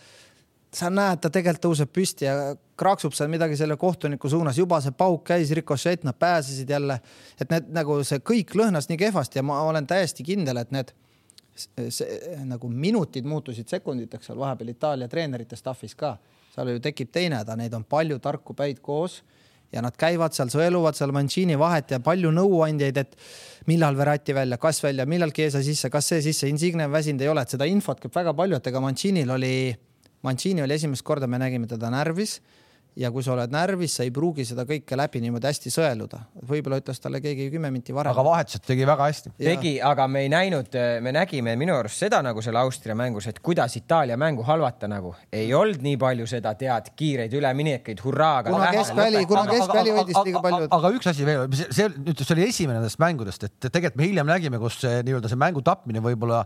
[0.75, 4.95] sa näed, ta tegelikult tõuseb püsti ja kraaksub seal midagi selle kohtuniku suunas, juba see
[4.97, 7.01] pauk käis, rikošett, nad pääsesid jälle.
[7.41, 10.93] et need nagu see kõik lõhnas nii kehvasti ja ma olen täiesti kindel, et need
[11.57, 16.17] see, nagu minutid muutusid sekunditeks seal vahepeal Itaalia treenerite staff'is ka.
[16.55, 19.21] seal ju tekib teine häda, neid on palju tarku päid koos
[19.73, 23.15] ja nad käivad seal, sõeluvad seal Mancini vahet ja palju nõuandjaid, et
[23.71, 27.45] millal Verratti välja, kas välja, millal Chiesa sisse, kas see sisse, Insigne väsinud ei ole,
[27.47, 29.55] et seda infot käib väga palju, et ega Mancinil oli
[30.23, 32.41] Mancini oli esimest korda, me nägime teda närvis
[32.99, 36.21] ja kui sa oled närvis, sa ei pruugi seda kõike läbi niimoodi hästi sõeluda.
[36.49, 38.13] võib-olla ütles talle keegi kümme minti varem.
[38.13, 39.33] aga vahetused tegi väga hästi.
[39.39, 43.39] tegi, aga me ei näinud, me nägime minu arust seda nagu seal Austria mängus, et
[43.39, 45.15] kuidas Itaalia mängu halvata nagu.
[45.33, 48.51] ei olnud nii palju seda, tead, kiireid üleminekuid, hurraaga.
[48.51, 50.69] kuna keskväli, kuna keskväli hoidis liiga palju.
[50.81, 54.29] aga üks asi veel, see nüüd, see oli esimene nendest mängudest, et tegelikult me hiljem
[54.35, 56.45] nägime, kus see nii-öelda see mängu tapmine võib-olla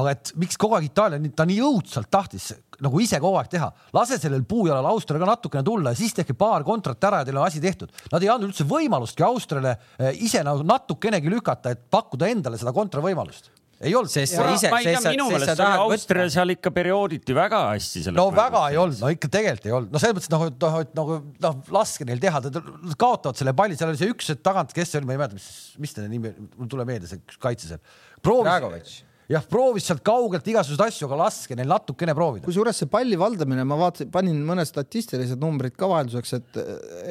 [0.00, 3.70] aga et miks kogu aeg Itaalia, ta nii õudselt tahtis nagu ise kogu aeg teha,
[3.94, 7.38] lase sellel puujalal Austriale ka natukene tulla ja siis tehke paar kontrat ära ja teil
[7.38, 7.92] on asi tehtud.
[8.12, 12.74] Nad ei andnud üldse võimalustki Austriale eh, ise nagu natukenegi lükata, et pakkuda endale seda
[12.76, 14.10] kontravõimalust ei olnud.
[14.12, 16.26] sest sa ise, sest sa, sest sa tahad võtta.
[16.32, 18.04] seal ikka periooditi väga hästi.
[18.14, 20.92] no väga ei olnud, no ikka tegelikult ei olnud, no selles mõttes et noh, et
[20.98, 24.94] nagu noh, laske neil teha, nad kaotavad selle palli, seal oli see üks tagant, kes
[24.94, 25.48] see oli, ma ei mäleta, mis,
[25.82, 27.82] mis ta nimi, mul tuleb meelde see kaitse seal.
[28.22, 32.46] proovis, jah, proovis sealt kaugelt igasuguseid asju, aga laske neil natukene proovida.
[32.46, 36.60] kusjuures see palli valdamine, ma vaatasin, panin mõned statistilised numbrid ka vahelduseks, et,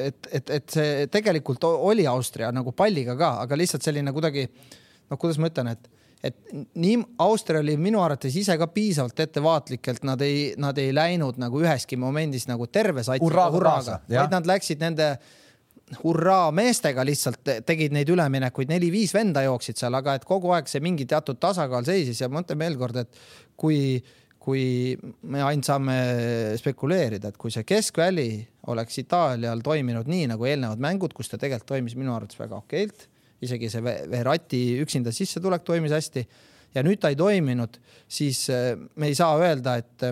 [0.08, 5.18] et, et, et see tegelikult oli Austria nagu palliga ka, aga lihtsalt selline kuidagi noh,
[5.18, 5.90] kuidas ma ütlen, et
[6.22, 6.36] et
[6.78, 11.40] nii Austria oli minu arvates ise ka piisavalt ettevaatlik, et nad ei, nad ei läinud
[11.42, 15.16] nagu üheski momendis nagu terve sats hurraaga, vaid nad läksid nende
[16.02, 20.82] hurraa meestega lihtsalt tegid neid üleminekuid, neli-viis venda jooksid seal, aga et kogu aeg see
[20.84, 23.22] mingi teatud tasakaal seisis ja ma ütlen veel kord, et
[23.60, 24.00] kui,
[24.42, 24.64] kui
[25.22, 25.96] me ainult saame
[26.60, 28.30] spekuleerida, et kui see keskväli
[28.72, 33.08] oleks Itaalial toiminud nii nagu eelnevad mängud, kus ta tegelikult toimis minu arvates väga okeilt
[33.42, 36.22] isegi see Verratti üksinda sissetulek toimis hästi
[36.76, 37.78] ja nüüd ta ei toiminud,
[38.08, 40.06] siis äh, me ei saa öelda, et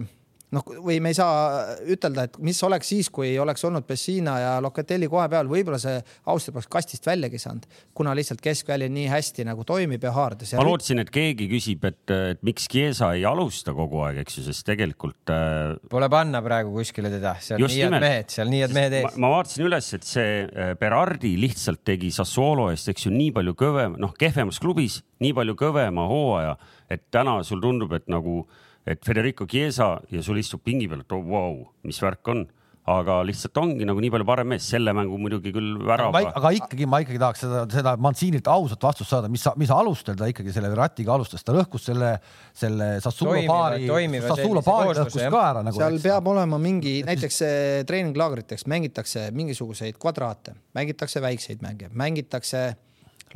[0.54, 4.52] noh, või me ei saa ütelda, et mis oleks siis, kui oleks olnud Pessina ja
[4.62, 5.98] Locatelli kohe peal, võib-olla see
[6.30, 10.54] Austria poleks kastist väljagi saanud, kuna lihtsalt keskväli nii hästi nagu toimib ja haardes.
[10.58, 14.46] ma lootsin, et keegi küsib, et, et miks Chiesa ei alusta kogu aeg, eks ju,
[14.48, 15.76] sest tegelikult äh....
[15.90, 19.20] Pole panna praegu kuskile teda, seal nii head mehed, seal nii head mehed ees.
[19.20, 23.54] ma vaatasin üles, et see äh, Berardi lihtsalt tegi Sassuolo eest, eks ju, nii palju
[23.58, 26.56] kõvem, noh, kehvemas klubis, nii palju kõvema hooaja,
[26.90, 28.42] et täna sul tundub, et nagu
[28.86, 32.46] et Federico Chiesa ja sul istub pingi peal, et oh, vau, mis värk on
[32.88, 36.22] aga lihtsalt ongi nagu nii palju parem mees, selle mängu muidugi küll värava.
[36.40, 40.28] aga ikkagi ma ikkagi tahaks seda, seda Mancinilt ausat vastust saada, mis, mis alustel ta
[40.30, 42.14] ikkagi selle Veratiga alustas, ta lõhkus selle,
[42.56, 43.86] selle Sassuolo paari,
[44.24, 45.76] Sassuolo paari lõhkus ka ära nagu.
[45.78, 46.06] seal eks.
[46.08, 47.42] peab olema mingi, näiteks
[47.90, 52.70] treeninglaagriteks mängitakse mingisuguseid kvadraate, mängitakse väikseid mänge, mängitakse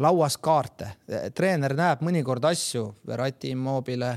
[0.03, 0.95] lauas kaarte,
[1.37, 4.17] treener näeb mõnikord asju, Verati Immobile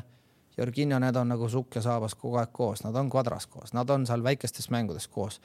[0.57, 3.89] Jorginho, need on nagu sukk ja saabas kogu aeg koos, nad on kvadras koos, nad
[3.93, 5.35] on seal väikestes mängudes koos.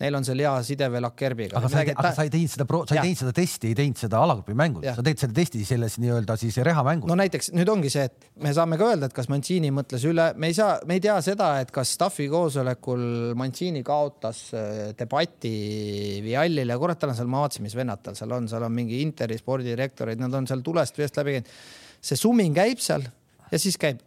[0.00, 1.58] Neil on seal hea side veel Akerbiga.
[1.58, 3.98] aga sa ei, aga sa ei teinud seda, sa ei teinud seda testi, ei teinud
[3.98, 7.10] seda alagrupi mängus, sa teed selle testi selles nii-öelda siis reha mängus.
[7.10, 10.28] no näiteks nüüd ongi see, et me saame ka öelda, et kas Mancini mõtles üle,
[10.38, 13.02] me ei saa, me ei tea seda, et kas staffi koosolekul
[13.40, 15.54] Mancini kaotas äh, debati
[16.24, 19.02] Viallile, kurat, tal on seal, ma vaatasin, mis vennad tal seal on, seal on mingi
[19.02, 21.56] Interi spordidirektorid, nad on seal tulest veest läbi käinud.
[22.00, 23.02] see sumin käib seal
[23.50, 23.98] ja siis käib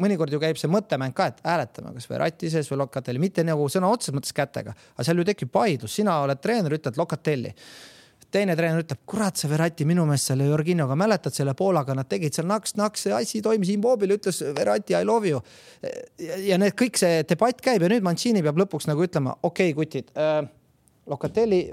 [0.00, 3.66] mõnikord ju käib see mõttemäng ka, et hääletame kas Verratti sees või Locatelli, mitte nagu
[3.72, 7.52] sõna otseses mõttes kätega, aga seal ju tekib vaidlus, sina oled treener, ütled Locatelli
[8.32, 12.32] teine treener ütleb, kurat, see Verratti minu meelest selle Jorginoga, mäletad selle Poolaga, nad tegid
[12.36, 15.42] seal naks-naks, see asi toimis, Immobile ütles Verratti I love you.
[16.46, 19.76] ja need kõik see debatt käib ja nüüd Mancini peab lõpuks nagu ütlema, okei okay,,
[19.76, 20.40] kutid äh,,
[21.12, 21.66] Locatelli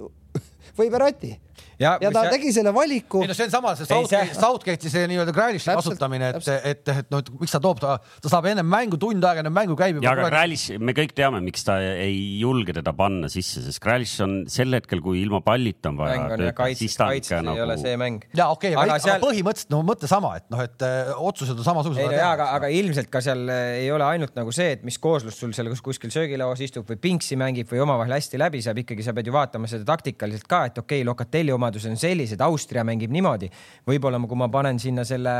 [0.79, 1.35] või Verratti
[1.79, 2.33] ja, ja ta sa...
[2.33, 3.23] tegi selle valiku.
[3.23, 7.07] ei no see on sama, see Southgate, Southgate'i see nii-öelda Grealish'i kasutamine, et, et, et,
[7.13, 10.01] noh, et miks ta toob ta, ta saab ennem mängu, tund aega enne mängu käib.
[10.03, 14.19] ja aga Grealish, me kõik teame, miks ta ei julge teda panna sisse, sest Grealish
[14.25, 16.51] on sel hetkel, kui ilma pallita on vaja.
[16.57, 17.55] kaitses, kaitses nagu...
[17.55, 18.27] ei ole see mäng.
[18.35, 19.15] ja okei okay,, aga, seal...
[19.17, 22.03] aga põhimõtteliselt no mõte sama, et noh, et öö, äh, otsused on samasugused.
[22.03, 24.85] ei no jaa, aga, aga ilmselt ka seal äh, ei ole ainult nagu see, et
[24.87, 28.83] mis kooslus sul seal kuskil söögilauas istub või pingsi mängib või omavahel hästi läbi saab,
[28.83, 32.41] ikkagi sa pead ju vaatama seda taktikaliselt ka, et okei okay,, Locatelli omadused on sellised,
[32.41, 33.49] Austria mängib niimoodi.
[33.87, 35.33] võib-olla kui ma panen sinna selle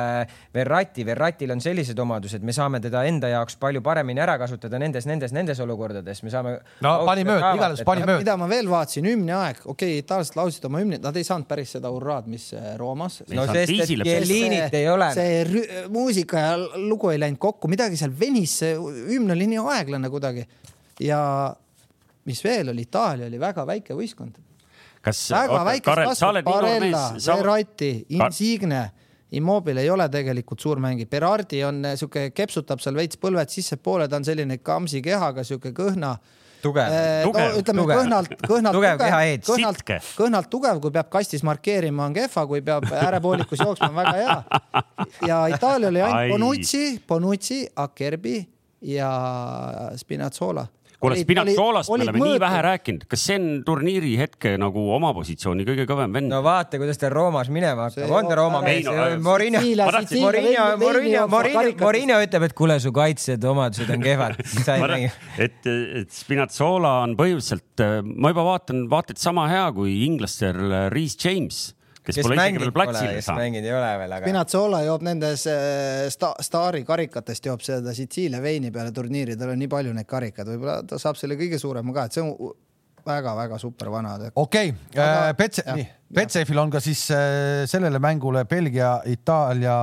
[0.56, 5.08] Verratti, Verratil on sellised omadused, me saame teda enda jaoks palju paremini ära kasutada nendes,
[5.10, 6.56] nendes, nendes olukordades, me saame.
[6.86, 8.24] no pani mööda, igatahes pani mööda.
[8.24, 11.50] mida ma veel vaatasin, hümni aeg, okei okay,, itaallased laulsid oma hümni, nad ei saanud
[11.50, 13.22] päris seda hurraad, mis äh, Roomas.
[13.34, 15.12] no sest, et Jellinit ei ole.
[15.16, 18.76] see muusika ja lugu ei läinud kokku, midagi seal venis, see
[19.14, 20.46] hümn oli nii aeglane kuidagi
[21.00, 21.22] ja
[22.30, 24.38] mis veel oli, Itaalia oli väga väike võistkond
[25.02, 28.82] kas väga väikest kasvu, Barella, Verratti, Insigne,
[29.32, 34.08] Immobile ei ole tegelikult suur mängija, Berardi on äh, sihuke, kepsutab seal veits põlved sissepoole,
[34.10, 36.16] ta on selline kamsi kehaga, sihuke kõhna
[36.64, 36.90] tugev.
[36.90, 38.00] eh,, tugev, no, ütleme tugev.
[38.00, 39.84] kõhnalt, kõhnalt tugev, tugev, kõhnalt,
[40.18, 44.40] kõhnalt tugev, kui peab kastis markeerima, on kehva, kui peab äärepoolikus jooksma, on väga hea.
[45.30, 48.42] ja Itaalia oli ainult Bonucci, Bonucci, Acerbi
[48.82, 49.14] ja
[50.00, 50.66] Spinazzola
[51.00, 52.28] kuule, Spinazolast me oleme mõõtu.
[52.28, 56.32] nii vähe rääkinud, kas see on turniiri hetke nagu oma positsiooni kõige kõvem vend?
[56.32, 58.86] no vaata, kuidas ta Roomas minema hakkab, on ta Rooma mees?
[59.24, 64.38] Morinho, Morinho, Morinho, Morinho, Morinho ütleb, et kuule, su kaitsjad omadused on kehvad.
[65.46, 67.86] et, et Spinazola on põhimõtteliselt,
[68.16, 71.70] ma juba vaatan, vaata et sama hea kui inglastel Reese James
[72.10, 73.42] kes, kes pole isegi veel platsile saanud.
[73.44, 74.28] mänginud ei ole veel, aga.
[74.28, 79.62] Spinazzola joob nendes äh, sta, staari karikatest, joob seda Sitsiilia veini peale turniiri, tal on
[79.62, 82.52] nii palju neid karikaid, võib-olla ta saab selle kõige suurema ka, et see on
[83.10, 84.18] väga-väga super vana.
[84.36, 85.00] okei okay.
[85.00, 89.80] äh,, Petse, nii, Petsefil on ka siis äh, sellele mängule Belgia, Itaalia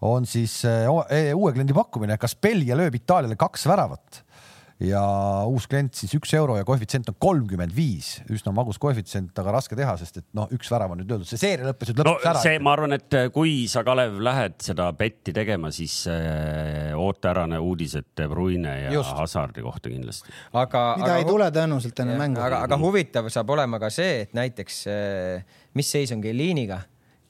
[0.00, 4.24] on siis äh, uue kliendi pakkumine, kas Belgia lööb Itaaliale kaks väravat
[4.80, 5.00] ja
[5.50, 9.76] uus klient siis üks euro ja koefitsient on kolmkümmend viis, üsna magus koefitsient, aga raske
[9.76, 12.30] teha, sest et noh, üks värav on nüüd löödud, see seeria lõppes nüüd lõpuks no,
[12.32, 12.42] ära.
[12.44, 17.32] see, ma arvan, et äh, kui sa, Kalev, lähed seda betti tegema, siis äh, oota
[17.34, 19.12] ära need uudised De Bruyne ja Just.
[19.18, 20.32] Hazardi kohta kindlasti.
[20.52, 22.40] aga, mida aga, ei tule tõenäoliselt enne mängu.
[22.44, 26.80] aga, aga huvitav saab olema ka see, et näiteks äh, mis seis on Kelliniga,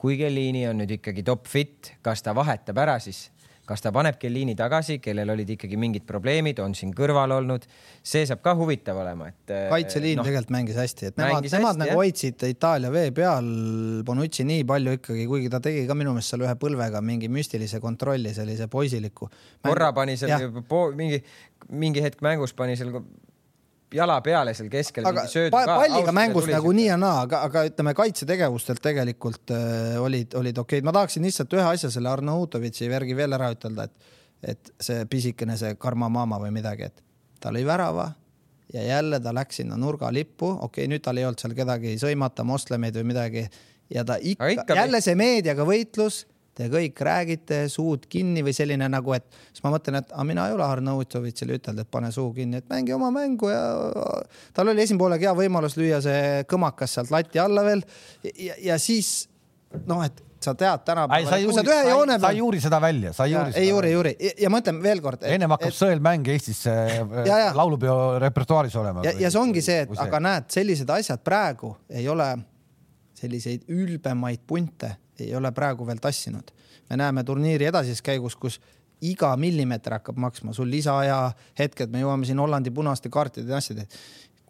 [0.01, 3.27] kui Kellini on nüüd ikkagi top fit, kas ta vahetab ära siis
[3.71, 7.67] kas ta paneb Kellini tagasi, kellel olid ikkagi mingid probleemid, on siin kõrval olnud,
[8.03, 9.53] see saab ka huvitav olema, et.
[9.55, 13.51] Äh, kaitseliin no, tegelikult mängis hästi, et nemad, nemad hästi, nagu hoidsid Itaalia vee peal
[14.07, 17.83] Bonucci nii palju ikkagi, kuigi ta tegi ka minu meelest seal ühe põlvega mingi müstilise
[17.85, 19.31] kontrolli, sellise poisiliku.
[19.67, 20.51] korra pani seal
[20.99, 21.23] mingi,
[21.71, 22.97] mingi hetk mängus pani seal
[23.95, 25.07] jala peale seal keskel.
[25.07, 30.35] aga pa palliga mängus nagu nii ja naa, aga, aga ütleme kaitsetegevustelt tegelikult äh, olid,
[30.39, 30.87] olid okeid.
[30.87, 34.17] ma tahaksin lihtsalt ühe asja selle Arnautovitši värgi veel ära ütelda, et,
[34.55, 37.05] et see pisikene, see karmamama või midagi, et
[37.41, 38.11] ta lõi värava
[38.75, 42.47] ja jälle ta läks sinna nurgalippu, okei okay,, nüüd tal ei olnud seal kedagi sõimata,
[42.47, 43.47] moslemeid või midagi
[43.91, 46.25] ja ta ikka, ikka jälle see meediaga võitlus
[46.61, 50.47] te kõik räägite suud kinni või selline nagu, et siis ma mõtlen, et aga mina
[50.49, 53.63] ei ole Arnautovitšile ütelnud, et pane suu kinni, et mängi oma mängu ja
[54.57, 57.85] tal oli esimene poolega hea võimalus lüüa see kõmakas sealt lati alla veel
[58.35, 59.31] ja, ja siis
[59.87, 62.23] noh, et sa tead tänapäeval, sa ühe joone peal.
[62.23, 63.53] sa ei uuri seda välja, sa ei uuri.
[63.61, 65.25] ei uuri, ei uuri ja ma ütlen veelkord.
[65.29, 65.77] ennem hakkab et...
[65.77, 66.97] sõelmäng Eestis äh,
[67.61, 69.05] laulupeo repertuaaris olema.
[69.05, 72.31] ja, ja see ongi see, et aga näed, sellised asjad praegu ei ole
[73.21, 74.95] selliseid ülbemaid punte
[75.27, 76.51] ei ole praegu veel tassinud.
[76.91, 78.61] me näeme turniiri edasises käigus, kus
[79.01, 83.87] iga millimeeter hakkab maksma, sul lisaaja hetked, me jõuame siin Hollandi punaste kaartide ja asjade.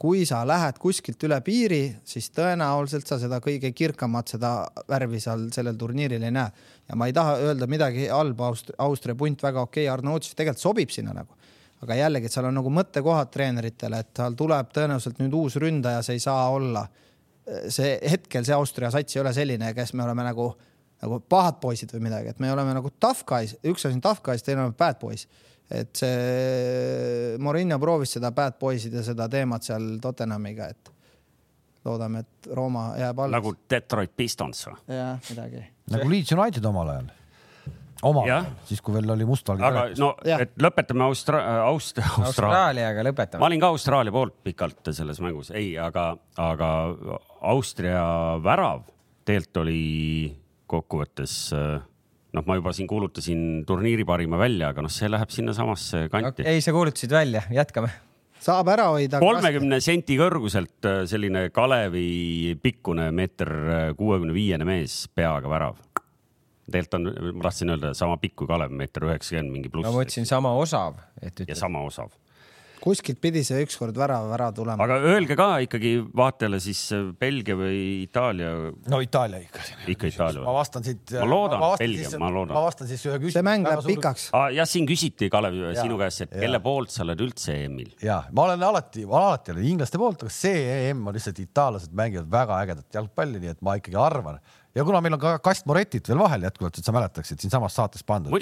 [0.01, 4.53] kui sa lähed kuskilt üle piiri, siis tõenäoliselt sa seda kõige kirkamat, seda
[4.89, 6.51] värvi seal sellel turniiril ei näe.
[6.89, 10.35] ja ma ei taha öelda midagi halba, Aust-, Austria punt väga okei okay,, Arno Uts
[10.35, 11.37] tegelikult sobib sinna nagu
[11.83, 16.03] aga jällegi, et seal on nagu mõttekohad treeneritele, et tal tuleb tõenäoliselt nüüd uus ründaja,
[16.05, 16.85] see ei saa olla
[17.73, 20.49] see hetkel see Austria sats ei ole selline, kes me oleme nagu,
[21.03, 24.23] nagu pahad poisid või midagi, et me oleme nagu tough guys, üks asi on tough
[24.27, 25.27] guys, teine on bad boys.
[25.71, 30.93] et see Morinho proovis seda bad boys'ide seda teemat seal Tottenhamiga, et
[31.87, 33.37] loodame, et Rooma jääb alles.
[33.39, 34.77] nagu Detroit Pistons või?
[34.97, 35.65] jah, midagi.
[35.95, 37.11] nagu Leeds United omal ajal
[38.03, 39.65] ajal, siis kui veel oli mustvalge.
[39.67, 42.31] aga no, et lõpetame Austra-, Aust-, Austra-.
[42.31, 43.43] Austraaliaga lõpetame.
[43.43, 46.71] ma olin ka Austraalia poolt pikalt selles mängus, ei, aga, aga
[47.53, 48.03] Austria
[48.45, 48.87] värav
[49.29, 49.81] tegelikult oli
[50.71, 56.41] kokkuvõttes noh, ma juba siin kuulutasin turniiri parima välja, aga noh, see läheb sinnasamasse kanti
[56.45, 56.55] okay,.
[56.55, 57.93] ei, sa kuulutasid välja, jätkame
[58.41, 59.21] saab ära hoida.
[59.21, 63.53] kolmekümne senti kõrguselt selline Kalevi pikkune meeter
[63.99, 65.77] kuuekümne viiene mees peaga värav
[66.73, 69.89] tegelikult on, ma tahtsin öelda sama pikk kui Kalev, meeter üheksakümmend mingi pluss.
[69.89, 71.53] ma mõtlesin sama osav, et ütled.
[71.53, 72.15] ja sama osav
[72.81, 74.85] kuskilt pidi see ükskord värav ära tulema.
[74.85, 78.53] aga öelge ka ikkagi vaatajale siis äh, Belgia või Itaalia.
[78.93, 79.65] no Itaalia ikka.
[79.95, 80.45] ikka Itaalia.
[80.47, 81.15] ma vastan siit.
[81.19, 82.55] ma loodan, Belgia, ma loodan.
[82.57, 83.37] ma vastan siis ühe küsimuse.
[83.39, 84.49] see mäng läheb pikaks ah,.
[84.55, 86.45] jah, siin küsiti, Kalev, sinu käest, et ja.
[86.47, 87.93] kelle poolt sa oled üldse EM-il?
[88.05, 91.95] ja ma olen alati, ma alati olen inglaste poolt, aga see EM on lihtsalt itaallased
[91.97, 94.41] mängivad väga ägedat jalgpalli, nii et ma ikkagi arvan
[94.75, 98.05] ja kuna meil on ka kast Moretit veel vahel jätkuvalt, et sa mäletaksid siinsamas saates
[98.07, 98.35] pandud.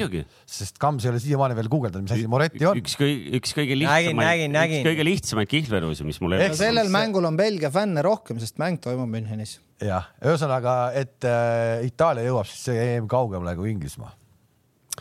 [0.47, 2.81] sest Kams ei ole siiamaani veel guugeldanud, mis asi Moreti on.
[2.81, 6.61] üks kõige, üks kõige lihtsamaid, üks kõige lihtsamaid kihlvedusi, mis mul elus on.
[6.61, 9.59] sellel mängul on Belgia fänne rohkem, sest mäng toimub Münchenis.
[9.85, 14.12] jah, ühesõnaga, et äh, Itaalia jõuab siis see EM kaugemale kui Inglismaa.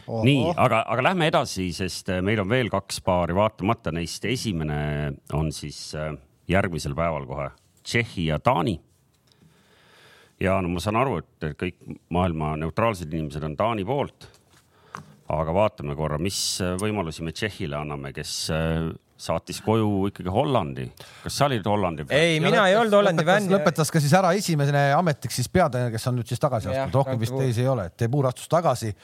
[0.05, 0.21] Oho.
[0.23, 4.79] nii, aga, aga lähme edasi, sest äh, meil on veel kaks paari vaatamata, neist esimene
[5.35, 6.13] on siis äh,
[6.47, 7.49] järgmisel päeval kohe
[7.87, 8.77] Tšehhi ja Taani
[10.43, 11.77] ja no ma saan aru, et kõik
[12.13, 14.29] maailma neutraalsed inimesed on Taani poolt.
[15.27, 16.37] aga vaatame korra, mis
[16.79, 18.85] võimalusi me Tšehhile anname, kes äh,
[19.17, 20.85] saatis koju ikkagi Hollandi.
[21.23, 22.17] kas sa olid Hollandi fänn?
[22.17, 23.53] ei, mina lõpetas, ei olnud Hollandi fänn.
[23.57, 27.21] lõpetas ka siis ära esimene ametiks siis peatreener, kes on nüüd siis tagasi astunud, rohkem
[27.21, 28.97] vist teisi ei ole, Tebur astus tagasi äh,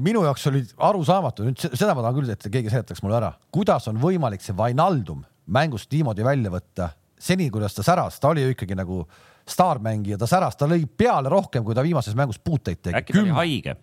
[0.00, 3.84] minu jaoks oli arusaamatu, nüüd seda ma tahan küll, et keegi seletaks mulle ära, kuidas
[3.92, 5.20] on võimalik see Vainaldum
[5.52, 6.84] mängust niimoodi välja võtta
[7.18, 9.02] seni, kuidas ta säras, ta oli ju ikkagi nagu
[9.48, 12.96] staarmängija, ta säras, ta lõi peale rohkem, kui ta viimases mängus puuteid tegi.
[12.98, 13.76] äkki ta oli haige?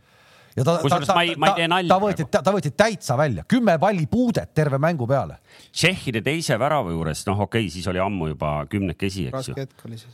[0.56, 4.80] ja ta, ta, ta, ta, ta võeti, ta võeti täitsa välja, kümme palli puudet terve
[4.82, 5.40] mängu peale.
[5.76, 9.68] Tšehhide teise värava juures, noh, okei okay,, siis oli ammu juba kümnekesi, eks ju.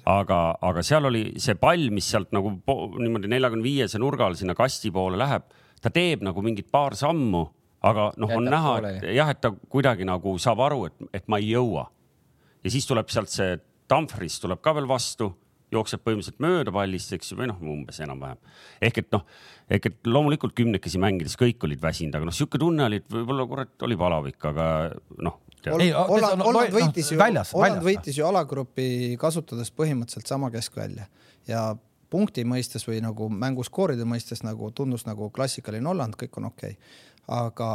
[0.09, 0.41] aga,
[0.71, 2.55] aga seal oli see pall, mis sealt nagu
[2.97, 5.45] niimoodi neljakümne viiese nurga all sinna kasti poole läheb,
[5.81, 7.45] ta teeb nagu mingit paar sammu,
[7.85, 11.41] aga noh, on näha, et jah, et ta kuidagi nagu saab aru, et, et ma
[11.41, 11.85] ei jõua.
[12.63, 13.57] Ja siis tuleb sealt see
[13.91, 15.31] Dumfries tuleb ka veel vastu
[15.71, 18.39] jookseb põhimõtteliselt mööda pallist, eks ju, või noh, umbes enam-vähem.
[18.83, 19.23] ehk et noh,
[19.71, 23.47] ehk et loomulikult kümnekesi mängides kõik olid väsinud, aga noh, sihuke tunne oli, et võib-olla
[23.47, 24.65] kurat oli palavik, aga
[25.23, 25.39] noh.
[25.61, 27.19] Holland, Holland võitis ju,
[27.53, 31.05] Holland võitis ju alagrupi kasutades põhimõtteliselt sama keskvälja
[31.45, 31.67] ja
[32.09, 36.97] punkti mõistes või nagu mänguskooride mõistes nagu tundus nagu klassikaline Holland, kõik on okei okay..
[37.37, 37.69] aga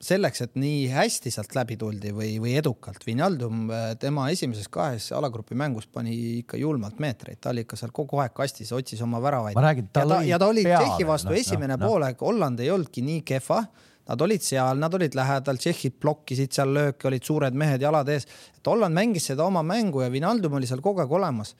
[0.00, 5.10] selleks, et nii hästi sealt läbi tuldi või, või edukalt, Vinaldum äh, tema esimeses kahes
[5.16, 9.20] alagrupi mängus pani ikka julmalt meetreid, ta oli ikka seal kogu aeg kastis, otsis oma
[9.22, 9.58] väravaid.
[9.60, 13.04] ja ta, ja ta oli Tšehhi vastu no, esimene no, poolaeg no., Holland ei olnudki
[13.06, 13.64] nii kehva
[14.10, 18.24] Nad olid seal, nad olid lähedal, tšehhid blokkisid seal lööke, olid suured mehed jalad ees.
[18.56, 21.54] et Holland mängis seda oma mängu ja Vinaldum oli seal kogu aeg olemas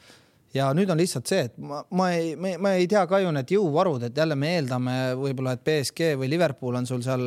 [0.55, 3.53] ja nüüd on lihtsalt see, et ma, ma ei, ma ei tea ka ju need
[3.55, 7.23] jõuvarud, et jälle me eeldame võib-olla, et BSG või Liverpool on sul seal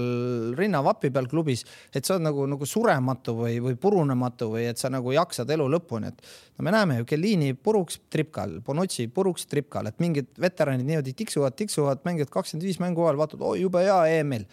[0.60, 1.64] rinnavapi peal klubis,
[1.96, 5.70] et sa oled nagu, nagu surematu või, või purunematu või et sa nagu jaksad elu
[5.78, 6.20] lõpuni, et
[6.58, 11.56] no me näeme ju, Kellini puruks tripkal, Bonucci puruks tripkal, et mingid veteranid niimoodi tiksuvad,
[11.60, 14.48] tiksuvad, mängivad kakskümmend viis mängu ajal, vaatad, oi jube hea EM-il.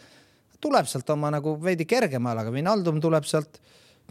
[0.60, 3.58] tuleb sealt oma nagu veidi kergema jalaga, Vinaldum tuleb sealt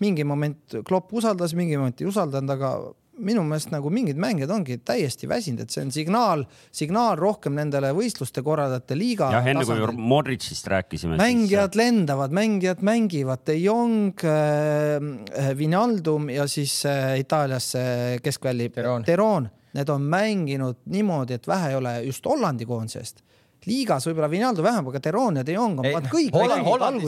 [0.01, 2.71] mingi moment Klopp usaldas, mingi moment ei usaldanud, aga
[3.19, 6.43] minu meelest nagu mingid mängijad ongi täiesti väsinud, et see on signaal,
[6.75, 9.29] signaal rohkem nendele võistluste korraldajate liiga.
[9.35, 11.19] jah, enne kui Modricist rääkisime.
[11.19, 11.81] mängijad siis...
[11.83, 18.71] lendavad, mängijad mängivad, De Jong äh,, Vinaldum ja siis äh, Itaalias äh, keskvälli
[19.05, 19.49] Teron.
[19.73, 23.21] Need on mänginud niimoodi, et vähe ei ole just Hollandi koondisest
[23.67, 26.29] liigas võib-olla Vinaldo vähem, aga Teron ja De Jong on kõik.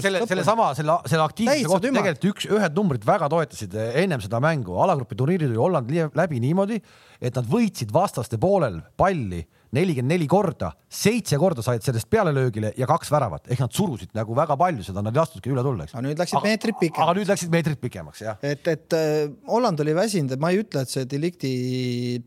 [0.04, 4.76] selle, sellesama, selle, selle aktiivsuse kohta tegelikult üks, ühed numbrid väga toetasid ennem seda mängu.
[4.84, 6.82] alagrupi turniiril oli Holland läbi niimoodi,
[7.22, 9.46] et nad võitsid vastaste poolel palli
[9.76, 14.36] nelikümmend neli korda, seitse korda said sellest pealelöögile ja kaks väravat ehk nad surusid nagu
[14.36, 15.96] väga palju seda, nad ei lastudki üle tulla, eks.
[15.96, 17.04] aga nüüd läksid meetrid pikemaks.
[17.06, 18.42] aga nüüd läksid meetrid pikemaks, jah.
[18.44, 21.54] et, et äh, Holland oli väsinud, et ma ei ütle, et see Delicti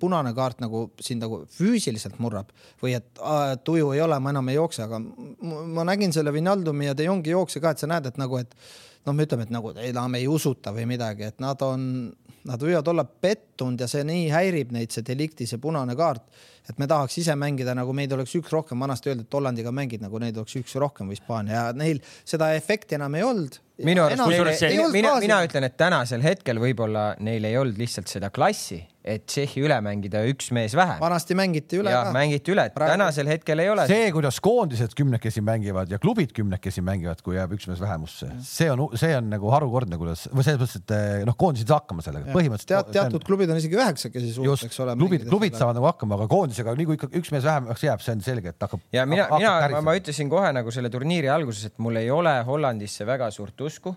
[0.01, 4.49] punane kaart nagu sind nagu füüsiliselt murrab või et äh, tuju ei ole, ma enam
[4.49, 8.09] ei jookse, aga ma nägin selle Vinaldumi ja De Jongi jookse ka, et sa näed,
[8.09, 8.57] et nagu, et
[9.05, 12.09] noh, me ütleme, et nagu enam ei usuta või midagi, et nad on,
[12.49, 16.25] nad võivad olla pettunud ja see nii häirib neid, see Delicti, see punane kaart
[16.69, 20.05] et me tahaks ise mängida nagu meid oleks üks rohkem, vanasti öeldi, et Hollandiga mängid
[20.05, 23.61] nagu neid oleks üks rohkem või Hispaania ja neil seda efekti enam ei olnud.
[23.85, 28.83] minu arust, mina, mina ütlen, et tänasel hetkel võib-olla neil ei olnud lihtsalt seda klassi
[29.05, 30.97] et Tšehhi üle mängida üks mees vähem.
[31.03, 32.13] vanasti mängiti üle ja, ka.
[32.17, 33.85] mängiti üle, tänasel hetkel ei ole.
[33.91, 38.71] see, kuidas koondised kümnekesi mängivad ja klubid kümnekesi mängivad, kui jääb üks mees vähemusse, see
[38.73, 41.83] on, see on nagu harukordne, kuidas või selles mõttes, et eh, noh, koondised ei saa
[41.83, 42.93] hakkama sellega, põhimõtteliselt Teat,.
[42.97, 43.27] teatud on...
[43.29, 44.97] klubid on isegi üheksakesi suutnud, eks ole.
[45.05, 48.15] klubid, klubid saavad nagu hakkama, aga koondisega nii kui ikka üks mees vähemaks jääb, see
[48.15, 48.83] on selge, et hakkab.
[48.95, 53.07] ja mina, mina, ma, ütlesin kohe nagu selle turniiri alguses, et mul ei ole Hollandisse
[53.07, 53.95] väga suurt usku.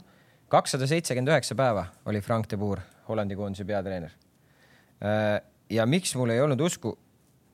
[0.48, 2.80] kakssada seitsekümmend üheksa päeva oli Frank de Boer,
[3.10, 4.12] Hollandi koondise peatreener
[5.04, 6.98] äh, ja miks mul ei olnud usku,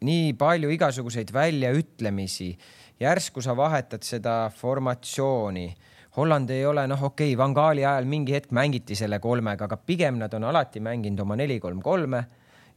[0.04, 2.54] nii palju igasuguseid väljaütlemisi,
[3.00, 5.74] järsku sa vahetad seda formatsiooni.
[6.14, 9.78] Holland ei ole, noh, okei okay,, Van Gaali ajal mingi hetk mängiti selle kolmega, aga
[9.78, 12.22] pigem nad on alati mänginud oma neli-kolm-kolme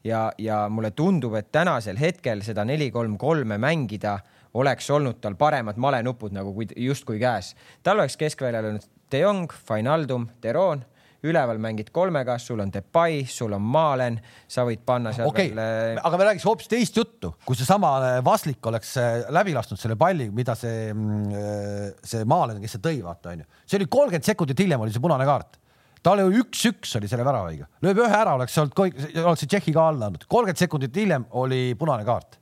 [0.06, 4.18] ja, ja mulle tundub, et tänasel hetkel seda neli-kolm-kolme mängida
[4.56, 7.54] oleks olnud tal paremad malenupud nagu justkui käes.
[7.82, 10.84] tal oleks keskväljal olnud De Jong, Finaldum, Deron
[11.26, 14.18] üleval mängid kolmega, sul on Depay, sul on Malen,
[14.50, 15.50] sa võid panna seal okay.
[15.54, 16.00] veel.
[16.04, 19.96] aga me räägiks hoopis teist juttu, kui seesama äh, Vaslik oleks äh, läbi lasknud selle
[19.98, 24.64] palli, mida see, mm, see Malen, kes see tõi, vaata onju, see oli kolmkümmend sekundit
[24.64, 25.58] hiljem oli see punane kaart
[26.06, 29.88] tal oli üks-üks oli selle väravaga, lööb ühe ära, oleks olnud, oleks see Tšehhi ka
[29.90, 32.38] alla andnud, kolmkümmend sekundit hiljem oli punane kaart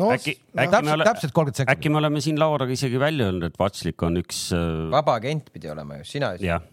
[0.00, 1.76] no äkki, äkki täpselt, me ole, täpselt kolmkümmend sekundit.
[1.76, 4.68] äkki me oleme siin laua taga isegi välja öelnud, et Vatslik on üks äh....
[4.92, 6.64] vaba agent pidi olema ju, sina jah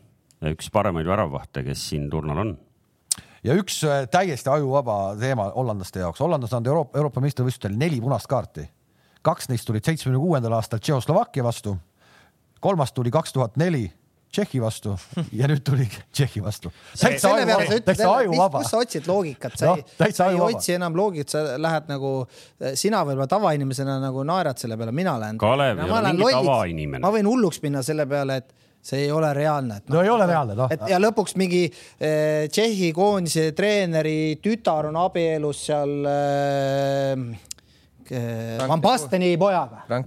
[0.46, 2.56] üks paremaid väravvahte, kes siin turnal on.
[3.44, 8.30] ja üks äh, täiesti ajuvaba teema hollandlaste jaoks, hollandlased on Euroopa, Euroopa meistrivõistlustel neli punast
[8.30, 8.68] kaarti.
[9.22, 11.78] kaks neist tulid seitsmekümne kuuendal aastal Tšehhoslovakkia vastu.
[12.60, 13.92] kolmas tuli kaks tuhat neli
[14.34, 14.94] Tšehhi vastu
[15.40, 16.72] ja nüüd tuli Tšehhi vastu.
[17.00, 21.44] täitsa ajuvaba, kus sa otsid loogikat, sa no, ei, sa ei otsi enam loogikat, sa
[21.62, 22.12] lähed nagu,
[22.78, 25.40] sina võib-olla tavainimesena nagu naerad selle peale, mina lähen.
[25.42, 27.04] Kalev ei ole mingi tavainimene.
[27.06, 28.56] ma võin hulluks minna selle peale, et
[28.88, 29.82] see ei ole reaalne.
[29.88, 30.72] no, no ei ole reaalne, noh.
[30.72, 37.28] et ja lõpuks mingi eh, Tšehhi koondise treeneri tütar on abielus seal eh,
[38.12, 39.84] Van Basteni pojaga.
[39.90, 40.02] No,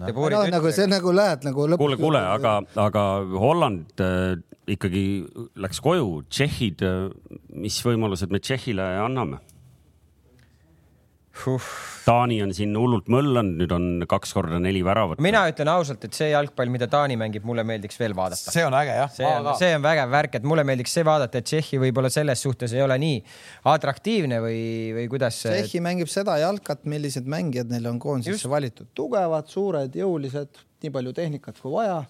[0.51, 1.83] nagu see nagu lähed nagu lõpuks.
[1.83, 3.05] kuule, kuule, aga, aga
[3.43, 4.39] Holland äh,
[4.71, 5.05] ikkagi
[5.61, 9.41] läks koju, tšehhid, äh, mis võimalused me Tšehhile anname?
[12.05, 15.21] Taani on siin hullult möllanud, nüüd on kaks korda neli väravat.
[15.23, 18.55] mina ütlen ausalt, et see jalgpall, mida Taani mängib, mulle meeldiks veel vaadata.
[18.55, 19.11] see on äge jah.
[19.15, 22.43] see on, see on vägev värk, et mulle meeldiks see vaadata, et Tšehhi võib-olla selles
[22.47, 23.19] suhtes ei ole nii
[23.75, 24.63] atraktiivne või,
[24.97, 25.43] või kuidas.
[25.45, 31.15] Tšehhi mängib seda jalkat, millised mängijad neil on koondisesse valitud, tugevad, suured, jõulised, nii palju
[31.17, 32.01] tehnikat kui vaja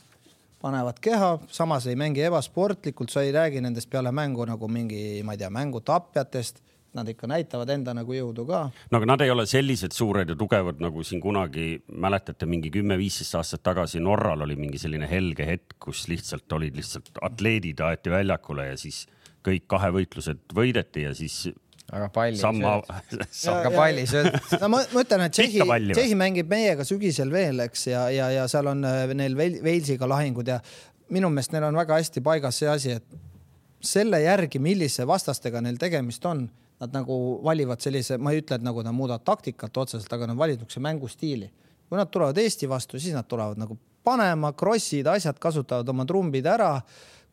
[0.61, 5.33] panevad keha, samas ei mängi ebasportlikult, sa ei räägi nendest peale mängu nagu mingi, ma
[5.35, 6.61] ei tea, mängutapjatest
[6.97, 8.64] nad ikka näitavad enda nagu jõudu ka.
[8.91, 13.38] no aga nad ei ole sellised suured ja tugevad, nagu siin kunagi mäletate, mingi kümme-viisteist
[13.38, 18.70] aastat tagasi Norral oli mingi selline helge hetk, kus lihtsalt olid lihtsalt atleedid aeti väljakule
[18.72, 19.05] ja siis
[19.47, 21.47] kõik kahevõitlused võideti ja siis
[21.91, 22.76] aga palli Samma...
[23.55, 24.34] aga palli sööd.
[24.61, 25.64] no ma, ma ütlen, et Tšehhi,
[25.95, 30.51] Tšehhi mängib meiega sügisel veel, eks, ja, ja, ja seal on äh, neil Walesiga lahingud
[30.51, 30.61] ja
[31.11, 33.20] minu meelest neil on väga hästi paigas see asi, et
[33.80, 36.45] selle järgi, millise vastastega neil tegemist on,
[36.81, 37.14] nad nagu
[37.45, 40.81] valivad sellise, ma ei ütle, et nagu nad muudavad taktikat otseselt, aga nad valivad niisuguse
[40.85, 41.51] mängustiili.
[41.91, 46.47] kui nad tulevad Eesti vastu, siis nad tulevad nagu panema, krossid, asjad, kasutavad oma trumbid
[46.47, 46.76] ära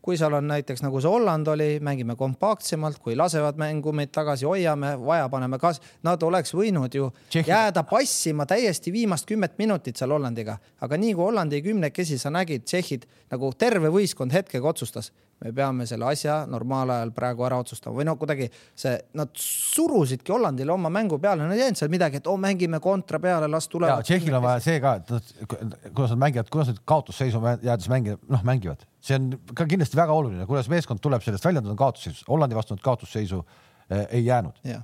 [0.08, 4.46] kui seal on näiteks nagu see Holland oli, mängime kompaktsemalt, kui lasevad mängu meid tagasi,
[4.48, 5.84] hoiame, vaja paneme kaasa.
[6.08, 7.52] Nad oleks võinud ju Tšehhi.
[7.52, 12.64] jääda passima täiesti viimast kümmet minutit seal Hollandiga, aga nii kui Hollandi kümnekesi sa nägid,
[12.64, 13.04] tšehhid
[13.36, 15.12] nagu terve võistkond hetkega otsustas,
[15.44, 20.74] me peame selle asja normaalajal praegu ära otsustama või no kuidagi see, nad surusidki Hollandile
[20.74, 24.06] oma mängu peale, nad ei jäänud seal midagi, et oh, mängime kontra peale, las tulevad.
[24.08, 28.46] Tšehhil on vaja see ka, et kuidas nad mängivad, kuidas nad kaotusseisu jäädes mängivad, noh,
[28.48, 32.26] mängivad see on ka kindlasti väga oluline, kuidas meeskond tuleb sellest välja, nad on kaotusseisus,
[32.28, 34.82] Hollandi vastu nad kaotusseisu äh, ei jäänud äh,.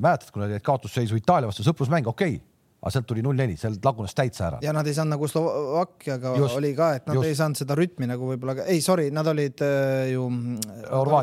[0.00, 2.51] mäletad, kui nad jäid kaotusseisu Itaalia vastu, sõprusmäng, okei okay
[2.82, 4.58] aga sealt tuli null-neli, seal lagunes täitsa ära.
[4.64, 7.28] ja nad ei saanud nagu Slovakkiaga oli ka, et nad just.
[7.28, 10.26] ei saanud seda rütmi nagu võib-olla, ei sorry, nad olid äh, ju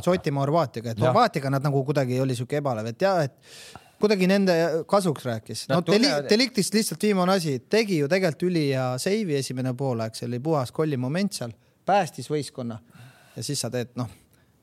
[0.08, 3.36] Šotimaa Horvaatiaga, et Horvaatiaga nad nagu kuidagi oli siuke ebalev, et ja et
[4.00, 4.56] kuidagi nende
[4.88, 5.66] kasuks rääkis.
[5.72, 6.30] no tunnevad...
[6.32, 10.98] Deliktist lihtsalt viimane asi, tegi ju tegelikult ülihea seivi esimene poolaeg, see oli puhas kolli
[10.98, 11.52] moment seal
[11.90, 12.80] päästis võistkonna
[13.36, 14.08] ja siis sa teed, noh,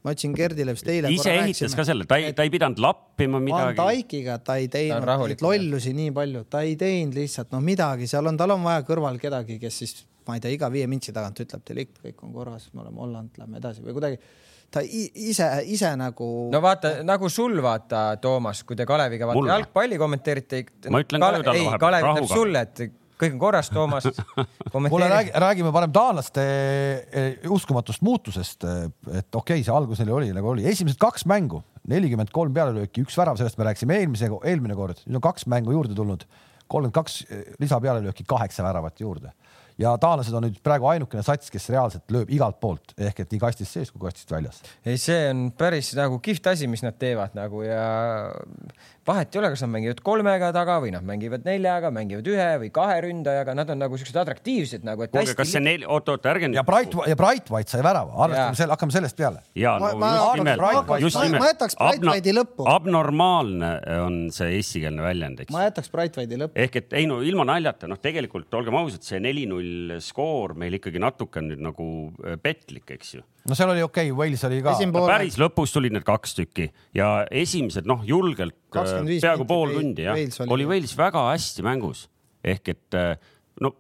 [0.07, 1.11] ma ütlesin Gerdile vist eile.
[1.11, 3.79] ise ehitas ka selle, ta ei, ta ei pidanud lappima midagi.
[3.81, 8.09] Van Dijkiga ta ei teinud ta lollusi nii palju, ta ei teinud lihtsalt noh, midagi,
[8.11, 9.97] seal on, tal on vaja kõrval kedagi, kes siis
[10.27, 13.35] ma ei tea, iga viie mintsi tagant ütleb delikt, kõik on korras, me oleme Holland,
[13.41, 14.21] lähme edasi või kuidagi
[14.71, 16.29] ta ise, ise nagu.
[16.53, 20.63] no vaata nagu sul vaata, Toomas, kui te Kaleviga vaata jalgpalli kommenteerite.
[20.91, 21.43] ma ütlen Kale...
[21.47, 22.87] ka ei, Kalev ütleb sulle, et
[23.21, 24.09] kõik on korras, Toomas.
[24.73, 25.09] kuule,
[25.43, 28.67] räägime parem taanlaste eh, uskumatust muutusest.
[28.67, 33.07] et okei okay,, see algus neil oli nagu oli, esimesed kaks mängu, nelikümmend kolm pealelööki,
[33.07, 36.27] üks värav, sellest me rääkisime eelmise, eelmine kord, nüüd on kaks mängu juurde tulnud,
[36.67, 39.35] kolmkümmend kaks eh, lisapealelööki, kaheksa väravat juurde
[39.81, 43.43] ja taanlased on nüüd praegu ainukene sats, kes reaalselt lööb igalt poolt ehk et nii
[43.43, 44.63] kastist sees kui kastist väljas.
[44.85, 47.85] ei, see on päris nagu kihvt asi, mis nad teevad nagu ja
[49.07, 52.71] vahet ei ole, kas nad mängivad kolmega taga või nad mängivad neljaga, mängivad ühe või
[52.75, 55.07] kahe ründajaga, nad on nagu siuksed atraktiivsed nagu.
[55.13, 56.59] kuulge, kas see neli, oot, oot, ärge nüüd.
[56.59, 59.45] ja Bright ja Bright White sai värava, arvestame selle, hakkame sellest peale.
[59.59, 61.45] ja no ma, just nimelt, just nimelt.
[61.45, 62.67] ma jätaks Bright White'i lõppu.
[62.75, 65.55] abnormaalne on see eestikeelne väljend, eks.
[65.55, 66.59] ma jätaks Bright White'i lõppu.
[66.67, 71.03] ehk et ei no ilma naljata, noh, tegelikult olgem ausad, see neli-null skoor meil ikkagi
[71.03, 71.89] natuke on nüüd nagu
[72.27, 74.75] äh, petlik, eks ju no seal oli okei okay,, Wales oli ka.
[75.07, 80.21] päris lõpus tulid need kaks tükki ja esimesed noh, julgelt äh, peaaegu pool tundi jah,
[80.49, 82.07] oli Wales väga hästi mängus.
[82.47, 83.17] Ehk et äh,
[83.61, 83.73] no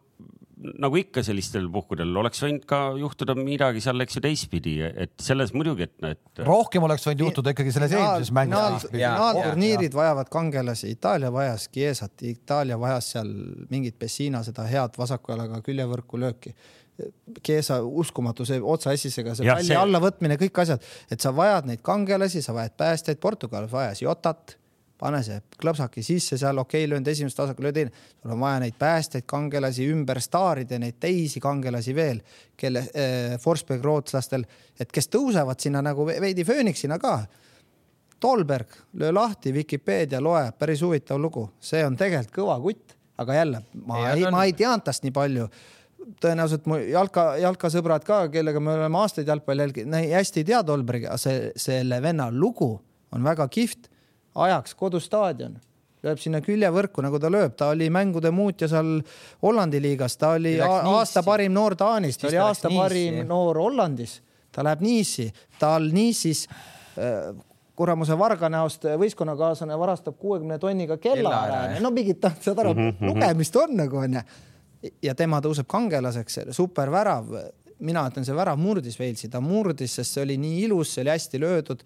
[0.56, 5.52] nagu ikka sellistel puhkudel oleks võinud ka juhtuda midagi seal, eks ju teistpidi, et selles
[5.56, 6.42] muidugi, et, et.
[6.46, 8.88] rohkem oleks võinud juhtuda ikkagi selles eelmises mängus.
[8.92, 13.30] finaalturniirid vajavad kangelasi, Itaalia vajas Chiesat, Itaalia vajas seal
[13.70, 16.54] mingit Pessina seda head vasaku jalaga küljevõrku lööki.
[17.44, 19.76] Keesa uskumatu, see otsaässisega, see palli see...
[19.76, 24.56] allavõtmine, kõik asjad, et sa vajad neid kangelasi, sa vajad päästjaid, Portugal vajas Jotat,
[25.00, 28.04] pane see klõpsaki sisse seal, okei okay,, löönud esimest tasakaalu, löö teine.
[28.22, 32.22] sul on vaja neid päästjaid, kangelasi ümber staaride, neid teisi kangelasi veel,
[32.56, 34.46] kelle äh, Forsberg rootslastel,
[34.80, 37.18] et kes tõusevad sinna nagu veidi fööniksina ka.
[38.20, 43.60] Tolberg, löö lahti Vikipeedia, loe, päris huvitav lugu, see on tegelikult kõva kutt, aga jälle
[43.84, 45.50] ma ei, ei, ma ei teadnud tast nii palju
[46.22, 51.08] tõenäoliselt mu jalka, jalkasõbrad ka, kellega me oleme aastaid jalgpalli jälginud, hästi ei tea Tolbergi,
[51.08, 52.70] aga see, selle venna lugu
[53.14, 53.90] on väga kihvt.
[54.36, 55.56] Ajaks kodustaadion,
[56.06, 59.00] lööb sinna küljevõrku, nagu ta lööb, ta oli mängude muutja seal
[59.42, 64.20] Hollandi liigas, ta oli aasta parim noor Taanis, ta oli aasta parim noor Hollandis,
[64.54, 65.30] ta läheb Nice'i,
[65.60, 67.32] tal Nice'is äh,
[67.76, 73.12] kuramuse varga näost võistkonnakaaslane varastab kuuekümne tonniga kella ära, no mingit, saad aru mm, -hmm.
[73.12, 74.22] lugemist on nagu onju.
[75.02, 77.32] ja tema tõuseb kangelaseks, supervärav.
[77.78, 81.10] mina ütlen, see värav murdis Walesi, ta murdis, sest see oli nii ilus, see oli
[81.10, 81.82] hästi löödud.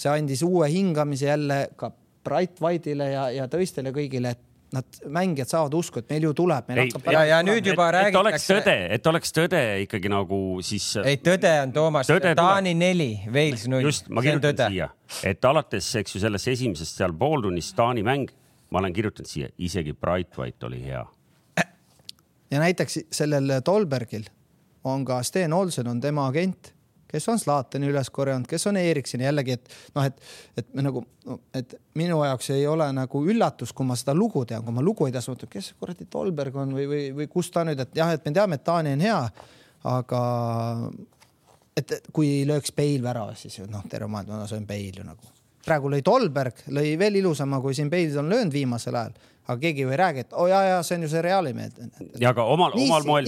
[0.00, 1.92] See andis uue hingamise jälle ka
[2.24, 6.70] Bright White'ile ja, ja teistele kõigile, et nad, mängijad saavad usku, et meil ju tuleb.
[6.76, 8.14] ei, ja, ja nüüd juba et, räägitakse.
[8.14, 10.86] et oleks tõde, et oleks tõde ikkagi nagu siis.
[11.02, 13.88] ei, tõde on Toomas, Taani neli, Wales null.
[13.88, 14.90] just, ma kirjutan siia,
[15.26, 18.30] et alates, eks ju, sellest esimesest seal pooltunnist Taani mäng,
[18.70, 21.04] ma olen kirjutanud siia, isegi Bright White oli hea.
[22.50, 24.28] ja näiteks sellel Tolbergil
[24.84, 26.74] on ka Sten Olsen on tema agent
[27.10, 30.20] kes on Zlatani üles korjanud, kes on Ericssoni jällegi, et noh, et,
[30.60, 31.02] et me nagu,
[31.56, 35.08] et minu jaoks ei ole nagu üllatus, kui ma seda lugu tean, kui ma lugu
[35.08, 37.98] ei tea, siis mõtlen, kes kuradi Tolberg on või, või, või kus ta nüüd, et
[37.98, 39.18] jah, et me teame, et Taani on hea,
[39.90, 40.22] aga
[41.80, 45.34] et kui lööks Peil värava, siis noh, terve maailm, no see on Peil ju nagu.
[45.64, 49.18] praegu lõi Tolberg, lõi veel ilusama, kui siin Peil on löönud viimasel ajal
[49.50, 51.52] aga keegi ju ei räägi, et oo oh, ja, ja see on ju see Reali
[51.56, 51.74] mees.
[52.20, 53.26] ja aga omal, omal moel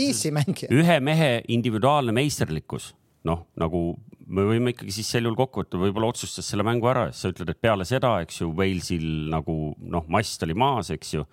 [0.71, 2.93] ühe mehe individuaalne meisterlikkus
[3.29, 3.83] noh, nagu
[4.33, 7.51] me võime ikkagi siis sel juhul kokku võtta, võib-olla otsustas selle mängu ära, sa ütled,
[7.53, 11.27] et peale seda, eks ju, Walesil nagu noh, mast oli maas, eks ju.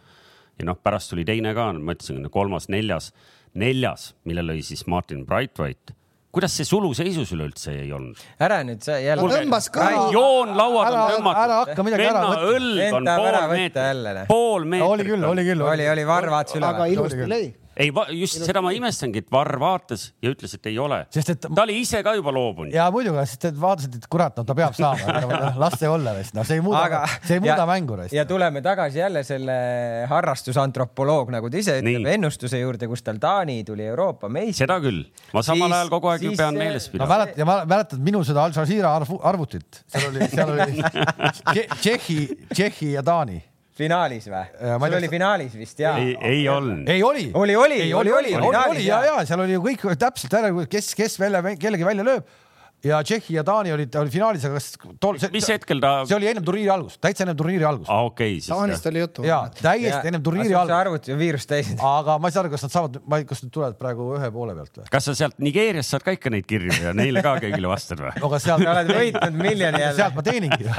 [0.59, 3.13] ja noh, pärast tuli teine ka, ma ütlesin, kolmas, neljas,
[3.57, 5.95] neljas, mille lõi siis Martin Brightwhite
[6.29, 8.19] kuidas see suluseisus üleüldse ei olnud?
[8.37, 9.23] ära nüüd sa jälle.
[9.31, 9.87] tõmbas ka.
[10.13, 11.39] joon lauad on tõmmatud.
[11.41, 12.51] ära hakka midagi ära võtma.
[12.51, 14.91] õlg on pool meetrit, pool meetrit.
[14.91, 15.63] oli küll, oli küll.
[15.65, 16.69] oli, oli, vaatas üle.
[16.69, 17.47] aga ilusti lõi
[17.80, 20.99] ei, just seda ma imestangi, et Varr vaatas ja ütles, et ei ole.
[21.13, 22.73] sest et ta oli ise ka juba loobunud.
[22.75, 26.36] ja muidugi, sest et vaatasid, et kurat, no ta peab saama las see olla vist,
[26.38, 27.99] noh, see ei muuda Aga..., see ei muuda ja, mängu.
[28.15, 29.57] ja tuleme tagasi jälle selle
[30.11, 34.65] harrastusantropoloog, nagu ta ise ütleb, ennustuse juurde, kus tal Taani tuli Euroopa meister.
[34.65, 37.07] seda küll, ma samal siis, ajal kogu aeg ju pean meeles pidama.
[37.07, 38.95] no mäletad, mäletan minu seda Al Jazeera
[39.32, 40.84] arvutit, seal oli, seal oli
[41.80, 42.19] Tšehhi,
[42.51, 43.39] Tšehhi ja Taani
[43.80, 44.43] finaalis või?
[44.59, 45.95] sul oli finaalis vist ja?
[46.01, 46.89] ei, ei olnud.
[46.89, 47.30] ei oli.
[47.34, 50.93] oli, oli, oli, oli, oli, oli ja, ja seal oli ju kõik täpselt ära, kes,
[50.97, 52.38] kes välja, kellegi välja lööb
[52.86, 54.69] ja Tšehhi ja Taani olid, oli finaalis, aga kas
[55.01, 55.93] tol, see, mis hetkel ta?
[56.07, 57.89] see oli ennem turniiri algust, täitsa ennem turniiri algust.
[57.91, 58.45] aa, okei okay,.
[58.47, 59.25] Taanist oli juttu.
[59.27, 60.01] ja täiesti ja.
[60.11, 60.75] ennem turniiri algust.
[60.77, 61.71] arvuti on viirust täis.
[61.75, 64.32] aga ma ei saa aru, kas nad saavad, ma ei, kas nad tulevad praegu ühe
[64.36, 64.88] poole pealt või?
[64.95, 68.13] kas sa sealt Nigeeriast saad ka ikka neid kirju ja neile ka kõigile vastad või?
[68.19, 69.97] no aga sealt oled võitnud miljoni jälle.
[69.99, 70.69] sealt ma teeningi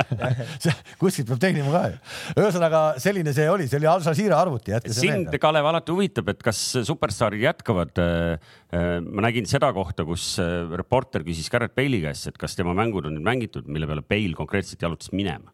[1.03, 2.01] kuskilt peab teenima ka ju.
[2.41, 4.75] ühesõnaga selline see oli, see oli Al Jazeera arvuti.
[4.95, 8.01] sind, Kalev, alati huvitab, et kas superstaarid jätkavad.
[8.01, 12.55] Äh, äh, ma nägin seda kohta, kus äh, reporter küsis Garrett Bale'i käest, et kas
[12.55, 15.51] tema mängud on nüüd mängitud, mille peale Bale konkreetselt jalutas minema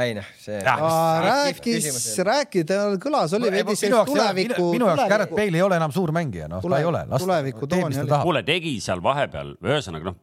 [0.00, 0.56] ei noh, see.
[0.64, 1.86] rääkis,
[2.24, 4.70] rääkida, tal kõlas, oli veidi see tuleviku.
[4.72, 7.02] minu jaoks Garrett Bale ei ole enam suur mängija, noh, ta ei ole.
[7.12, 8.20] tuleviku toon oli.
[8.24, 10.18] kuule, tegi seal vahepeal, ühesõnaga noh,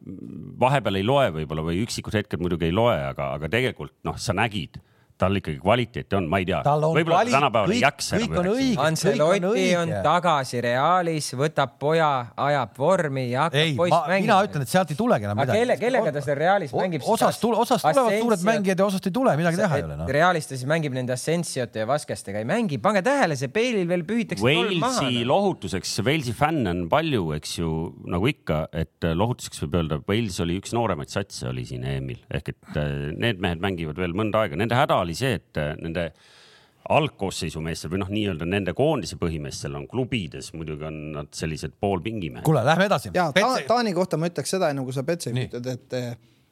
[0.60, 4.34] vahepeal ei loe võib-olla või üksikud hetked muidugi ei loe, aga, aga tegelikult noh, sa
[4.36, 4.80] nägid
[5.20, 8.20] tal ikkagi kvaliteeti on, ma ei tea, võib-olla tänapäeval ei jaksa.
[8.20, 8.76] kõik on õige.
[8.84, 12.10] Ancelotti on tagasi Realis, võtab poja,
[12.48, 14.26] ajab vormi ja hakkab ei, poiss mängima.
[14.26, 15.60] mina ütlen, et sealt ei tulegi enam midagi.
[15.60, 17.04] kelle, kellega ta seal Realis mängib?
[17.04, 20.08] osast, osast tulevad suured mängijad ja osast ei tule, midagi teha ei ole no..
[20.18, 24.04] Realis ta siis mängib nende Asensiote ja Vaskestega, ei mängi, pange tähele, see Bale'il veel
[24.08, 24.44] pühitakse.
[24.44, 27.70] Walesi lohutuseks, Walesi fänne on palju, eks ju,
[28.10, 32.20] nagu ikka, et äh, lohutuseks võib öelda, Wales oli üks nooremaid satse oli siin EM-il
[32.30, 35.60] ehk et äh, need mehed mängivad veel mõnda aega, nende häda oli oli see, et
[35.60, 36.10] äh, nende
[36.90, 42.46] algkoosseisu meestel või noh, nii-öelda nende koondise põhimeestel on klubides muidugi on nad sellised poolpingimehed.
[42.46, 43.12] kuule, lähme edasi.
[43.14, 46.00] ja ta, Taani kohta ma ütleks seda, enne kui sa Petse ütled, et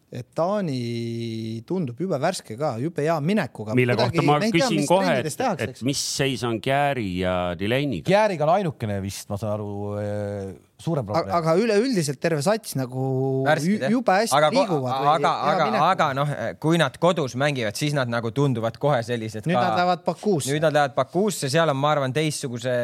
[0.09, 3.75] et Taani tundub jube värske ka, jube hea minekuga.
[3.77, 8.09] mille Kuidagi, kohta ma küsin tea, kohe, et, et mis seis on Kääri ja Delaney'ga?
[8.09, 11.33] Kääriga on ainukene vist, ma saan aru äh, suurem probleem.
[11.35, 13.05] aga üleüldiselt terve sats nagu
[13.47, 15.09] Värskid, jube hästi aga, liiguvad.
[15.13, 16.31] aga, aga, aga noh,
[16.63, 19.49] kui nad kodus mängivad, siis nad nagu tunduvad kohe sellised.
[19.49, 19.65] nüüd ka...
[19.65, 20.53] nad lähevad Bakuusse.
[20.53, 22.77] nüüd nad lähevad Bakuusse, seal on, ma arvan, teistsuguse.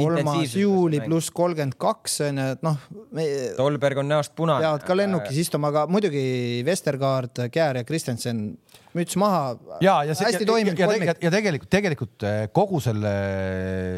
[0.00, 2.80] kolmas juuli pluss kolmkümmend kaks on ju, et noh
[3.16, 3.28] me....
[3.58, 4.64] Tolberg on näost punane.
[4.64, 6.26] peavad ka lennukis istuma, aga muidugi
[6.66, 8.46] Vestergaard, Käär ja Kristjanson
[8.96, 9.54] müts maha.
[9.84, 13.12] ja, ja see, hästi toiminud ja, ja, ja tegelikult, tegelikult eh, kogu selle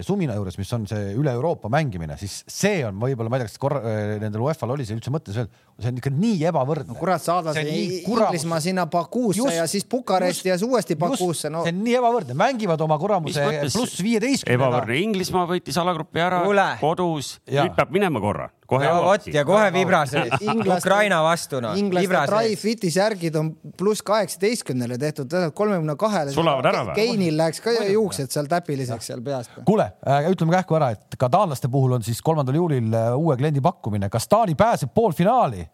[0.07, 3.53] sumina juures, mis on see üle Euroopa mängimine, siis see on võib-olla, ma ei tea,
[3.53, 6.95] kas korra eh, nendel UEFA-l oli see üldse mõttes veel, see on ikka nii ebavõrdne
[6.95, 6.99] no,.
[7.01, 11.53] kurat, saada see, see Inglismaa sinna Bakuusse just, ja siis Bukaresti ja siis uuesti Bakuusse
[11.55, 11.65] no..
[11.67, 14.59] see on nii ebavõrdne, mängivad oma kuramuse pluss viieteistkümnega.
[14.61, 16.71] ebavõrdne, Inglismaa võitis alagrupi ära Ule.
[16.83, 20.13] kodus, nüüd peab minema korra kohe no, vot ja kohe vibras
[20.77, 21.77] Ukraina vastu noh.
[21.81, 26.35] inglaste Dry-Fiti särgid on pluss kaheksateistkümnele tehtud, kolmekümne kahele.
[26.35, 26.97] sulavad ära või?
[26.99, 29.57] Keinil läheks ka juuksed seal täpiliseks seal peast.
[29.69, 33.39] kuule äh,, ütleme kähku ära, et ka taanlaste puhul on siis kolmandal juulil äh, uue
[33.41, 35.65] kliendi pakkumine, kas Taani pääseb poolfinaali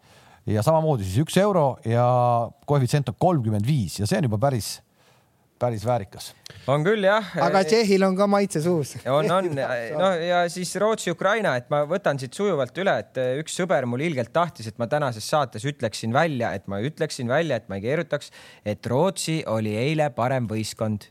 [0.55, 2.05] ja samamoodi siis üks euro ja
[2.69, 4.77] koefitsient on kolmkümmend viis ja see on juba päris
[5.59, 6.33] päris väärikas.
[6.67, 7.29] on küll jah.
[7.41, 8.95] aga Tšehhil on ka maitse suus.
[9.17, 9.47] on, on
[10.01, 14.33] no ja siis Rootsi-Ukraina, et ma võtan siit sujuvalt üle, et üks sõber mul ilgelt
[14.35, 18.31] tahtis, et ma tänases saates ütleksin välja, et ma ütleksin välja, et ma ei keerutaks,
[18.67, 21.09] et Rootsi oli eile parem võistkond.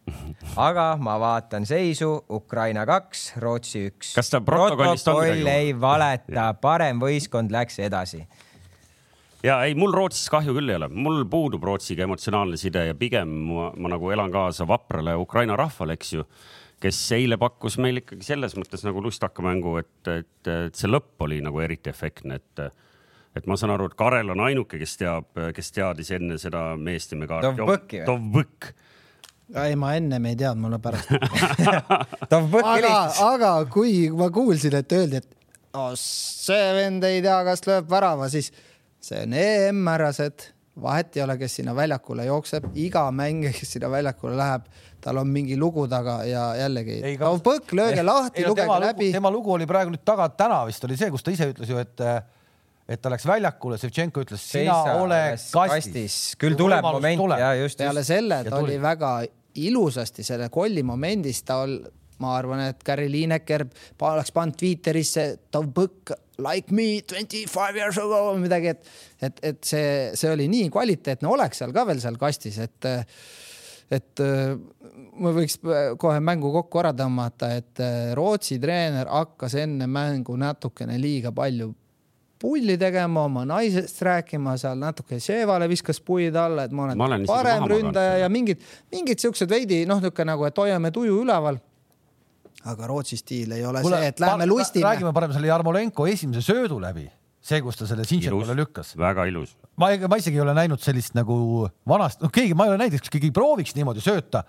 [0.61, 4.14] aga ma vaatan seisu, Ukraina kaks, Rootsi üks.
[4.18, 5.40] kas ta protokollist on midagi?
[5.40, 8.26] protokoll ei valeta, parem võistkond läks edasi
[9.45, 13.32] ja ei, mul Rootsist kahju küll ei ole, mul puudub Rootsiga emotsionaalne side ja pigem
[13.51, 16.24] ma, ma nagu elan kaasa vaprale Ukraina rahvale, eks ju,
[16.82, 21.26] kes eile pakkus meil ikkagi selles mõttes nagu lustaka mängu, et, et, et see lõpp
[21.26, 22.66] oli nagu eriti efektne, et
[23.34, 25.24] et ma saan aru, et Karel on ainuke, kes teab,
[25.57, 27.40] kes teadis enne seda meest ja me ka.
[27.42, 28.07] Dovbõkki või?
[28.07, 28.68] Dovbõkk
[29.53, 31.11] ei, ma ennem ei teadnud, mul on pärast
[32.74, 32.95] aga,
[33.26, 38.30] aga kui ma kuulsin, et öeldi, et oh, see vend ei tea, kas lööb värava,
[38.32, 38.53] siis
[39.05, 40.46] see on EM, härrased,
[40.80, 44.66] vahet ei ole, kes sinna väljakule jookseb, iga mängija, kes sinna väljakule läheb,
[45.05, 47.00] tal on mingi lugu taga ja jällegi.
[47.20, 49.11] no põkk, lööge lahti, lugege läbi.
[49.14, 51.82] tema lugu oli praegu nüüd taga, täna vist oli see, kus ta ise ütles ju,
[51.82, 52.07] et
[52.84, 56.16] et ta läks väljakule, Ševtšenko ütles, sina ole kastis, kastis..
[56.40, 57.40] küll tuleb moment tuleb.
[57.40, 57.80] ja just.
[57.80, 58.12] peale just.
[58.12, 59.14] selle ta oli väga
[59.55, 61.78] ilusasti selle kolli momendis, ta ol,
[62.20, 63.64] ma arvan, et Gary Lineker
[64.09, 69.43] oleks pannud Twitterisse, ta põkk like me twenty five years ago või midagi, et, et,
[69.53, 72.89] et see, see oli nii kvaliteetne, oleks seal ka veel seal kastis, et,
[73.95, 74.24] et
[75.20, 75.61] ma võiks
[76.01, 77.85] kohe mängu kokku ära tõmmata, et
[78.18, 81.72] Rootsi treener hakkas enne mängu natukene liiga palju
[82.45, 87.07] pulli tegema, oma naisest rääkima, seal natuke Ševale viskas puid alla, et ma olen, ma
[87.07, 88.61] olen parem ründaja ja mingid,
[88.93, 91.61] mingid siuksed veidi noh, niisugune nagu, et hoiame tuju üleval
[92.70, 94.86] aga Rootsi stiil ei ole Kule, see, et lähme lustime.
[94.88, 97.06] räägime parem selle Jarmolenko esimese söödu läbi,
[97.44, 98.94] see, kus ta selle Zinchenko'le lükkas.
[98.98, 99.56] väga ilus.
[99.76, 103.00] ma, ma isegi ei ole näinud sellist nagu vanast, noh, keegi, ma ei ole näinud,
[103.00, 104.44] et keegi prooviks niimoodi sööta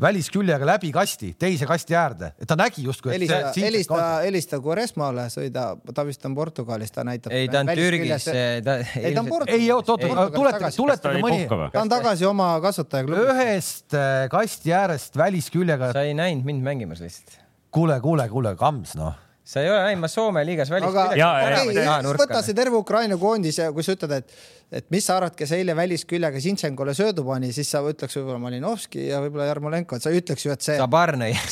[0.00, 3.12] välisküljega läbi kasti, teise kasti äärde, et ta nägi justkui.
[3.12, 7.34] helista, helista, helista Quaresmale, sõida, ta vist on Portugalis, ta näitab.
[7.36, 8.24] ei, ta on Türgis.
[8.64, 8.78] ta...
[8.96, 9.60] ei, ta on Portugalis.
[9.60, 11.44] ei, oot, oot, tuletage, tuletage mõni.
[11.50, 13.28] ta on tagasi oma kasvatajaklubis.
[13.34, 15.92] ühest äh, kasti äärest välisküljega.
[15.96, 17.39] sa ei näinud mind mängimas lihtsalt
[17.70, 19.14] kuule, kuule, kuule, Kams, noh
[19.50, 20.86] sa ei ole näinud, ma Soome liigas välis.
[20.92, 24.34] aga okay, võta see terve Ukraina koondis ja kui sa ütled, et,
[24.78, 29.08] et mis sa arvad, kes eile välisküljega Zintšenkole söödu pani, siis sa ütleks võib-olla Malinovski
[29.08, 30.76] ja võib-olla Jarmolenko, et sa ei ütleks ju, et see.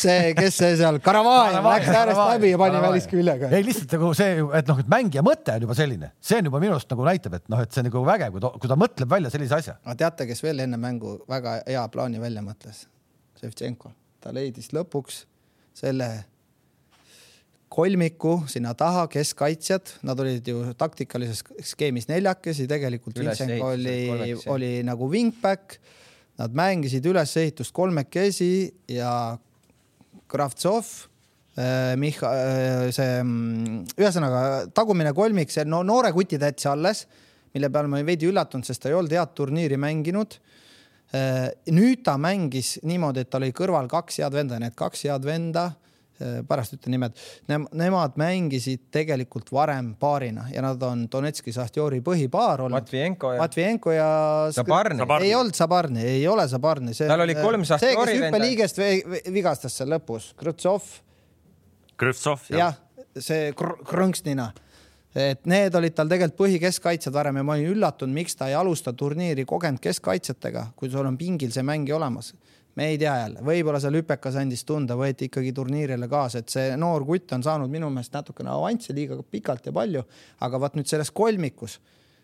[0.04, 3.50] See, kes see seal, Karavajev läks äärest läbi ja pani välisküljega.
[3.50, 6.60] ei, lihtsalt nagu see, et noh, et mängija mõte on juba selline, see on juba
[6.62, 8.78] minu arust nagu näitab, et noh, et see on nagu vägev, kui ta, kui ta
[8.78, 9.74] mõtleb välja sellise asja.
[9.82, 12.84] aga teate, kes veel enne mängu väga hea plaani välja mõtles?
[13.42, 13.90] Ševtšenko,
[14.22, 15.24] ta leidis lõpuks
[15.78, 16.10] selle
[17.78, 23.98] kolmiku sinna taha, keskkaitsjad, nad olid ju taktikalises skeemis neljakesi, tegelikult Vintsenko oli,
[24.50, 25.78] oli nagu wingback.
[26.38, 29.10] Nad mängisid ülesehitust kolmekesi ja
[30.30, 30.86] Kravtsov
[31.58, 37.08] äh,, Micha- äh,, see mm, ühesõnaga tagumine kolmik, see no noore kuti täitsa alles,
[37.56, 40.38] mille peale ma olin veidi üllatunud, sest ta ei olnud head turniiri mänginud.
[41.72, 45.70] Nüüd ta mängis niimoodi, et tal oli kõrval kaks head venda, need kaks head venda
[46.18, 52.00] Äh, pärast ütlen nimed ne,, nemad mängisid tegelikult varem paarina ja nad on Donetski Sahtjori
[52.02, 52.74] põhipaar olnud.
[52.74, 53.42] Matvienko ja.
[53.44, 54.08] Matvienko ja.
[54.56, 55.04] Zabarni.
[55.22, 56.96] ei olnud Zabarni, ei ole Zabarni.
[56.98, 58.32] tal oli kolm Sahtjori venda.
[58.32, 58.82] hüppeliigest
[59.30, 60.90] vigastas seal lõpus, Krõtsov.
[61.98, 62.74] Krõtsov, jah.
[62.74, 64.50] jah, see kr krõnksnina
[65.14, 68.92] et need olid tal tegelikult põhikeskkaitsjad varem ja ma olin üllatunud, miks ta ei alusta
[68.92, 72.34] turniiri kogenud keskkaitsjatega, kui sul on pingil see mängija olemas.
[72.78, 76.76] Me ei tea jälle, võib-olla seal hüpekas andis tunda, võeti ikkagi turniirile kaasa, et see
[76.78, 80.04] noor kutt on saanud minu meelest natukene avanssi liiga pikalt ja palju,
[80.46, 81.80] aga vaat nüüd selles kolmikus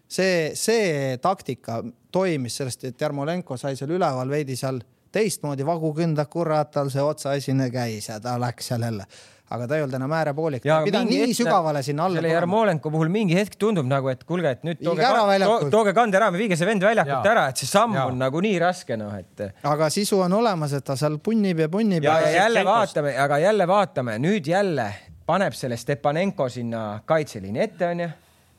[0.08, 1.80] see, see taktika
[2.12, 4.80] toimis sellest, et Jarmolenko sai seal üleval veidi seal
[5.14, 9.06] teistmoodi vagu kõnda, kurat, tal see otsaesine käis ja ta läks seal jälle
[9.52, 10.62] aga ta ei olnud enam äärepoolik.
[10.64, 12.20] ta ei pidanud nii hetk, sügavale sinna alla.
[12.20, 15.10] selle Jarmolenko puhul mingi hetk tundub nagu, et kuulge, et nüüd tooge,
[15.44, 18.06] to, tooge Kanderama, viige see vend väljakult ära, et see samm ja.
[18.08, 19.44] on nagu nii raske, noh, et.
[19.68, 22.08] aga sisu on olemas, et ta seal punnib ja punnib.
[22.08, 24.88] ja, ja, ja jälle vaatame, aga jälle vaatame, nüüd jälle
[25.28, 28.08] paneb selle Stepanenko sinna kaitseliini ette, onju.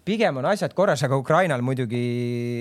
[0.06, 2.06] pigem on asjad korras, aga Ukrainal muidugi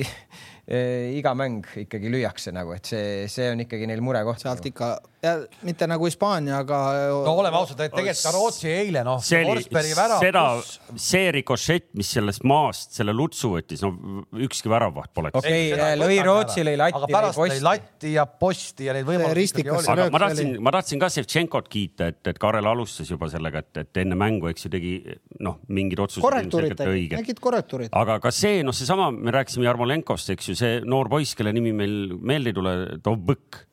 [1.21, 4.41] iga mäng ikkagi lüüakse nagu, et see, see on ikkagi neil murekoht.
[4.41, 4.95] sealt ikka
[5.25, 6.79] ja mitte nagu Hispaania, aga.
[7.25, 9.21] no oleme ausad, et tegelikult ka Rootsi eile noh.
[9.25, 9.65] see oli
[10.21, 10.45] seda,
[11.01, 15.39] see rikošett, mis sellest maast selle lutsu võttis, no ükski väravaht poleks.
[15.41, 17.01] okei okay,, lõi Rootsi, lõi latti.
[17.01, 19.67] aga pärast lõi latti ja posti ja neid võimalusi.
[19.95, 23.85] aga ma tahtsin, ma tahtsin ka Ševtšenkot kiita, et, et Karel alustas juba sellega, et,
[23.85, 24.95] et enne mängu, eks ju, tegi
[25.45, 26.25] noh, mingid otsused.
[26.25, 27.93] korrektuurid tegid, tegid korrektuurid.
[27.97, 31.73] aga ka see, noh, seesama, me rääkisime Jarmolenkost, eks ju, see noor poiss, kelle nimi
[31.77, 32.75] meil meelde ei tule,
[33.05, 33.65] Dovbõk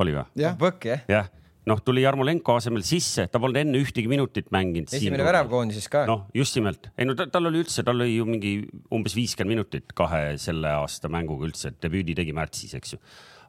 [0.00, 0.26] oli või?
[0.38, 1.30] Dovbõk jah jah
[1.68, 4.90] noh, tuli Jarmolenko asemel sisse, ta polnud enne ühtegi minutit mänginud.
[4.90, 6.04] esimene värav koondises ka.
[6.10, 8.54] noh, just nimelt, ei no ta, tal oli üldse, tal oli ju mingi
[8.94, 13.02] umbes viiskümmend minutit kahe selle aasta mänguga üldse, et debüüdi tegi märtsis, eks ju.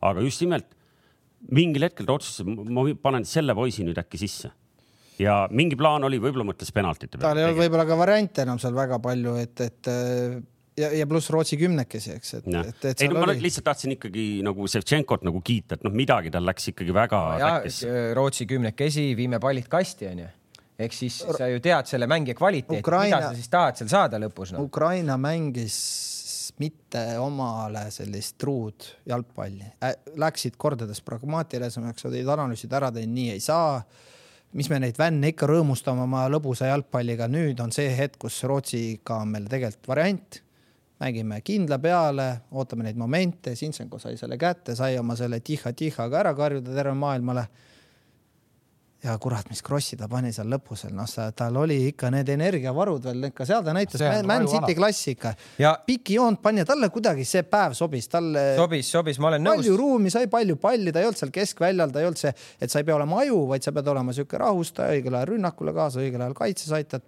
[0.06, 0.70] aga just nimelt
[1.54, 4.54] mingil hetkel ta otsustas, ma panen selle poisi nüüd äkki sisse
[5.22, 7.26] ja mingi plaan oli, võib-olla mõtles penaltite peale.
[7.26, 9.92] tal ei olnud võib-olla ka variante enam seal väga palju, et, et
[10.78, 13.02] ja, ja pluss Rootsi kümnekesi, eks, et, et, et.
[13.02, 13.42] ei no ma oli...
[13.44, 17.52] lihtsalt tahtsin ikkagi nagu Ševtšenkot nagu kiita, et noh, midagi tal läks ikkagi väga no,.
[18.18, 20.30] Rootsi kümnekesi, viime pallid kasti, onju
[20.84, 24.20] ehk siis sa ju tead selle mängija kvaliteeti Ukraina..., mida sa siis tahad seal saada
[24.22, 24.64] lõpus no?.
[24.66, 25.78] Ukraina mängis
[26.62, 33.44] mitte omale sellist truud jalgpalli äh,, läksid kordades pragmaatilisemaks, olid analüüsid ära teinud, nii ei
[33.44, 33.78] saa
[34.58, 39.22] mis me neid vänne ikka rõõmustame oma lõbusa jalgpalliga, nüüd on see hetk, kus Rootsiga
[39.24, 40.42] on meil tegelikult variant
[41.02, 46.20] mängime kindla peale, ootame neid momente, Sinsenko sai selle kätte, sai oma selle tiha-tiha ka
[46.20, 47.48] ära karjuda terve maailmale.
[49.04, 53.26] ja kurat, mis krossi ta pani seal lõpus noh, tal oli ikka need energiavarud veel,
[53.28, 57.44] ikka seal ta näitas Man City klassi ikka ja pikijoont pani ja talle kuidagi see
[57.44, 58.54] päev sobis, talle.
[58.56, 59.60] sobis, sobis, ma olen nõus.
[59.60, 62.72] palju ruumi, sai palju palli, ta ei olnud seal keskväljal, ta ei olnud see, et
[62.72, 66.00] sa ei pea olema aju, vaid sa pead olema sihuke rahustaja, õigel ajal rünnakule kaasa,
[66.00, 67.04] õigel ajal kaitses aitad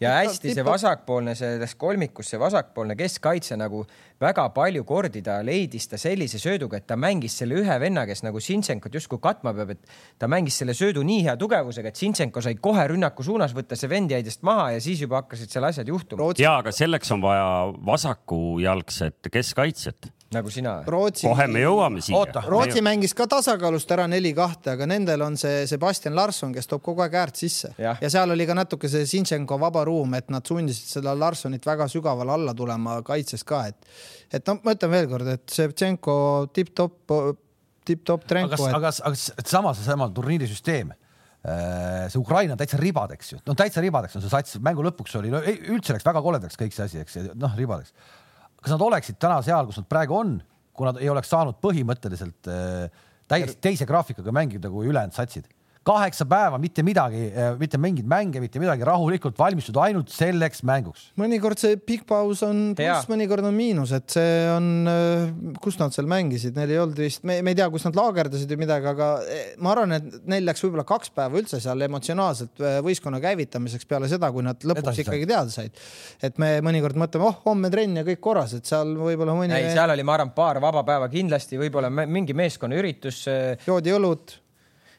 [0.00, 3.84] ja hästi see vasakpoolne, selles kolmikus see vasakpoolne keskkaitse nagu
[4.20, 8.24] väga palju kordi ta leidis ta sellise sööduga, et ta mängis selle ühe venna, kes
[8.26, 12.42] nagu Sintsenkot justkui katma peab, et ta mängis selle söödu nii hea tugevusega, et Sintsenko
[12.44, 15.68] sai kohe rünnaku suunas võtta, see vend jäi tast maha ja siis juba hakkasid seal
[15.70, 16.32] asjad juhtuma.
[16.38, 17.48] ja, aga selleks on vaja
[17.86, 20.74] vasakujalgset keskkaitset nagu sina.
[20.84, 22.42] kohe me jõuame siia.
[22.44, 27.04] Rootsi mängis ka tasakaalust ära neli-kahte, aga nendel on see Sebastian Larsson, kes toob kogu
[27.04, 30.44] aeg äärt sisse ja, ja seal oli ka natuke see Sinchenko vaba ruum, et nad
[30.46, 33.98] sundisid seda Larssonit väga sügavale alla tulema kaitses ka, et,
[34.32, 36.14] et no ma ütlen veelkord, et Ševtšenko
[36.52, 37.16] tipp-topp,
[37.88, 38.60] tipp-topp Trenko.
[38.68, 43.80] aga, aga, aga samas seesama turniirisüsteem äh, see Ukraina on täitsa ribadeks ju, no täitsa
[43.84, 47.04] ribadeks on see sats, mängu lõpuks oli, no üldse läks väga koledaks kõik see asi,
[47.06, 47.96] eks, noh, ribadeks
[48.62, 50.38] kas nad oleksid täna seal, kus nad praegu on,
[50.72, 55.48] kui nad ei oleks saanud põhimõtteliselt äh, täiesti teise graafikaga mängida kui ülejäänud satsid
[55.88, 61.08] kaheksa päeva, mitte midagi, äh, mitte mingeid mänge, mitte midagi, rahulikult valmistuda ainult selleks mänguks.
[61.20, 65.94] mõnikord see pikk paus on pluss, mõnikord on miinus, et see on, äh, kus nad
[65.96, 68.90] seal mängisid, neil ei olnud vist, me, me ei tea, kus nad laagerdasid või midagi,
[68.92, 73.22] aga eh, ma arvan, et neil läks võib-olla kaks päeva üldse seal emotsionaalselt äh, võistkonna
[73.24, 75.84] käivitamiseks peale seda, kui nad lõpuks Edasi ikkagi teada said.
[76.24, 79.56] et me mõnikord mõtleme, oh, homme trenn ja kõik korras, et seal võib-olla mõni.
[79.56, 83.24] ei, seal oli, ma arvan, paar vaba päeva kindlasti, võib-olla mingi meeskonnaüritus.
[83.66, 84.36] joodi õlut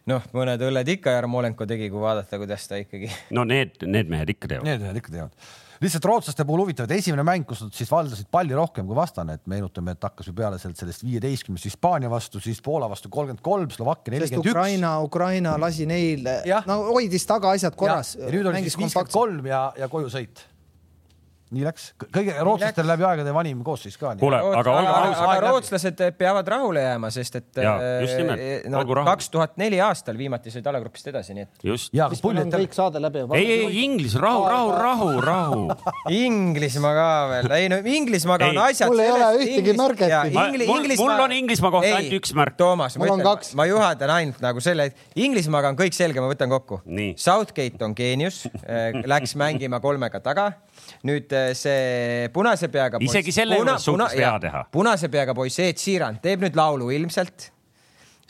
[0.09, 3.09] noh, mõned õlled ikka Jarmolenko tegi, kui vaadata, kuidas ta ikkagi.
[3.35, 4.67] no need, need mehed ikka teevad.
[4.69, 5.49] Need mehed ikka teevad.
[5.79, 9.37] lihtsalt rootslaste puhul huvitav, et esimene mäng, kus nad siis valdasid palli rohkem kui vastane,
[9.39, 13.43] et meenutame, et hakkas ju peale sealt sellest viieteistkümnest Hispaania vastu, siis Poola vastu kolmkümmend
[13.45, 14.55] kolm, Slovakkia nelikümmend üks.
[14.57, 16.27] Ukraina, Ukraina lasi neil,
[16.67, 18.17] no hoidis taga asjad korras.
[18.19, 20.49] ja nüüd oli siis viiskümmend kolm ja, ja koju sõit
[21.49, 24.11] nii läks, kõige rootslastel läbi aegade vanim koosseis ka.
[24.19, 25.21] kuule, aga olge ausad.
[25.23, 30.69] aga rootslased peavad rahule jääma, sest et äh, no, kaks tuhat neli aastal viimati said
[30.69, 31.65] alagrupist edasi, nii et.
[31.71, 31.95] just.
[32.13, 33.25] mis meil on kõik saade läbi.
[33.39, 35.63] ei, ei Inglis, rahu, rahu, rahu, rahu.
[36.19, 38.93] Inglismaa ka veel, ei no Inglismaaga on asjad.
[38.93, 41.01] mul ei ole ühtegi märget.
[41.01, 42.57] mul on Inglismaa kohta ainult üks märk.
[42.59, 46.51] Toomas, ma ütlen, ma juhatan ainult nagu selle, et Inglismaaga on kõik selge, ma võtan
[46.53, 46.83] kokku.
[47.17, 48.43] Southgate on geenius,
[49.09, 50.51] läks mängima kolmega taga
[51.07, 53.13] nüüd äh, see punase peaga poiss.
[53.13, 54.65] isegi selle juures suutis vea teha.
[54.71, 57.51] punase peaga poiss Ed Sheeran teeb nüüd laulu ilmselt.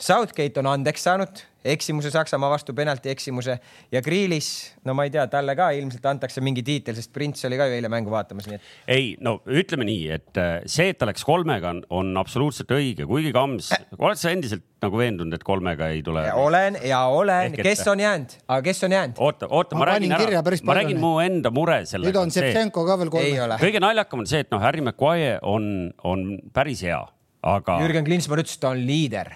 [0.00, 3.58] Southgate on andeks saanud eksimuse Saksamaa vastu, penalti eksimuse
[3.92, 4.48] ja Kriilis,
[4.84, 7.76] no ma ei tea, talle ka ilmselt antakse mingi tiitel, sest Prints oli ka ju
[7.76, 8.70] eile mängu vaatamas, nii et.
[8.88, 13.06] ei, no ütleme nii, et äh, see, et ta läks kolmega, on, on absoluutselt õige,
[13.08, 16.24] kuigi Kams, oled sa endiselt nagu veendunud, et kolmega ei tule?
[16.40, 19.20] olen ja olen, kes on jäänud, aga kes on jäänud?
[19.20, 22.08] oota, oota, ma, räägin ära, ma räägin mu enda mure sellega.
[22.08, 23.60] nüüd on Ševtšenko ka veel kolme.
[23.60, 26.26] kõige naljakam on see, et noh, Harry Maguire on, on
[26.56, 27.02] päris hea,
[27.44, 27.78] aga.
[27.84, 29.34] Jürgen Klinsmann ütles, et ta on liider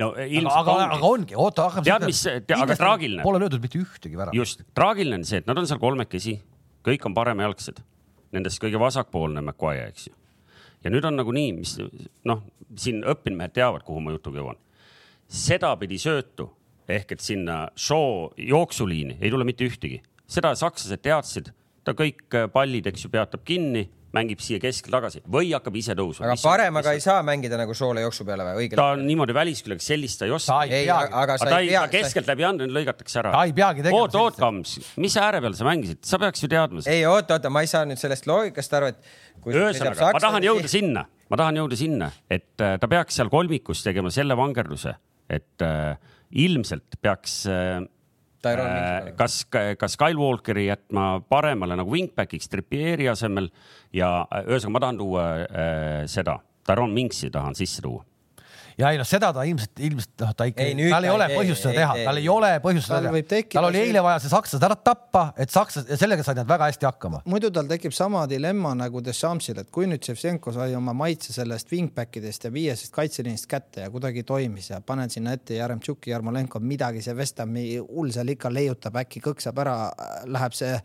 [0.00, 1.86] no ilmselt aga, aga, aga ongi, oota, hakkame.
[1.88, 2.22] tead, mis,
[2.56, 3.24] aga traagiline.
[3.26, 4.38] Pole löödud mitte ühtegi väravat.
[4.38, 6.38] just, traagiline on see, et nad on seal kolmekesi,
[6.86, 7.82] kõik on paremjalgsed,
[8.32, 10.16] nendest kõige vasakpoolne Maguire, eks ju.
[10.84, 11.76] ja nüüd on nagu nii, mis
[12.28, 12.44] noh,
[12.78, 14.60] siin õppinud mehed teavad, kuhu ma jutuga jõuan.
[15.28, 16.48] sedapidi söötu
[16.88, 21.52] ehk et sinna show jooksuliini ei tule mitte ühtegi, seda sakslased teadsid,
[21.84, 26.28] ta kõik pallid, eks ju, peatab kinni mängib siia keskel tagasi või hakkab ise tõusma.
[26.28, 28.80] aga paremaga ei saa mängida nagu soole jooksu peale või õigel?
[28.80, 30.58] ta on niimoodi välisküljega, sellist ta ei oska.
[30.68, 31.86] ei, aga sa ei pea.
[31.92, 33.32] keskeltläbi anda, lõigatakse ära.
[33.34, 34.02] ta ei peagi tegema.
[34.02, 36.84] oot, oot, Kams, mis ääre peal sa mängisid, sa peaks ju teadma.
[36.92, 39.12] ei, oota, oota, ma ei saa nüüd sellest loogikast aru, et.
[39.48, 43.84] ühesõnaga, ma tahan jõuda sinna, ma tahan jõuda sinna, et äh, ta peaks seal kolmikus
[43.86, 44.96] tegema selle vangerduse,
[45.32, 45.96] et äh,
[46.42, 47.88] ilmselt peaks Äh,
[49.16, 49.42] kas,
[49.78, 53.50] kas Kyle Walkeri jätma paremale nagu wingback'iks Trippieri asemel
[53.94, 58.04] ja äh, ühesõnaga ma tahan tuua äh, seda, Taron Minksi tahan sisse tuua
[58.78, 61.74] ja ei noh, seda ta ilmselt, ilmselt noh, ta ikka, tal ei ole põhjust seda
[61.76, 63.42] teha, tal ei ole põhjust seda teha.
[63.54, 66.68] tal oli eile vaja see sakslased ära tappa, et sakslased ja sellega said nad väga
[66.70, 67.22] hästi hakkama.
[67.28, 71.72] muidu tal tekib sama dilemma nagu Deschamsil, et kui nüüd Ševtšenko sai oma maitse sellest
[71.72, 76.60] wingback idest ja viiesest kaitseliinist kätte ja kuidagi toimis ja panen sinna ette Jaremtšuki, Jarmolenko,
[76.60, 79.76] midagi see West Hami hull seal ikka leiutab, äkki kõksab ära,
[80.26, 80.76] läheb see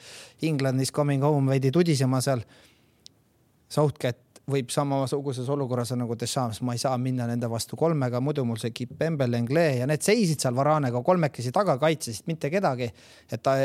[0.48, 2.44] England is coming home veidi tudisema seal.
[3.68, 8.60] Southgate võib samasuguses olukorras nagu Deschamps, ma ei saa minna nende vastu kolmega, muidu mul
[8.62, 12.88] see Kipembel, Engle ja need seisid seal Varanega kolmekesi taga, kaitsesid mitte kedagi.
[13.32, 13.58] et ta,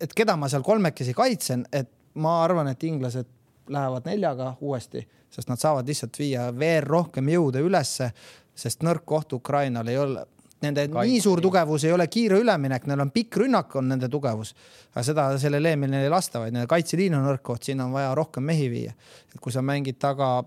[0.00, 3.28] et keda ma seal kolmekesi kaitsen, et ma arvan, et inglased
[3.68, 8.08] lähevad neljaga uuesti, sest nad saavad lihtsalt viia veel rohkem jõude ülesse,
[8.56, 10.24] sest nõrk koht Ukrainal ei ole
[10.64, 11.12] nende Kaitsi.
[11.12, 14.54] nii suur tugevus ei ole kiire üleminek, neil on pikk rünnak, on nende tugevus.
[14.92, 18.14] aga seda sellel eelmine ei lasta, vaid nende kaitseliin on nõrk koht, sinna on vaja
[18.14, 18.94] rohkem mehi viia.
[19.32, 20.40] et kui sa mängid taga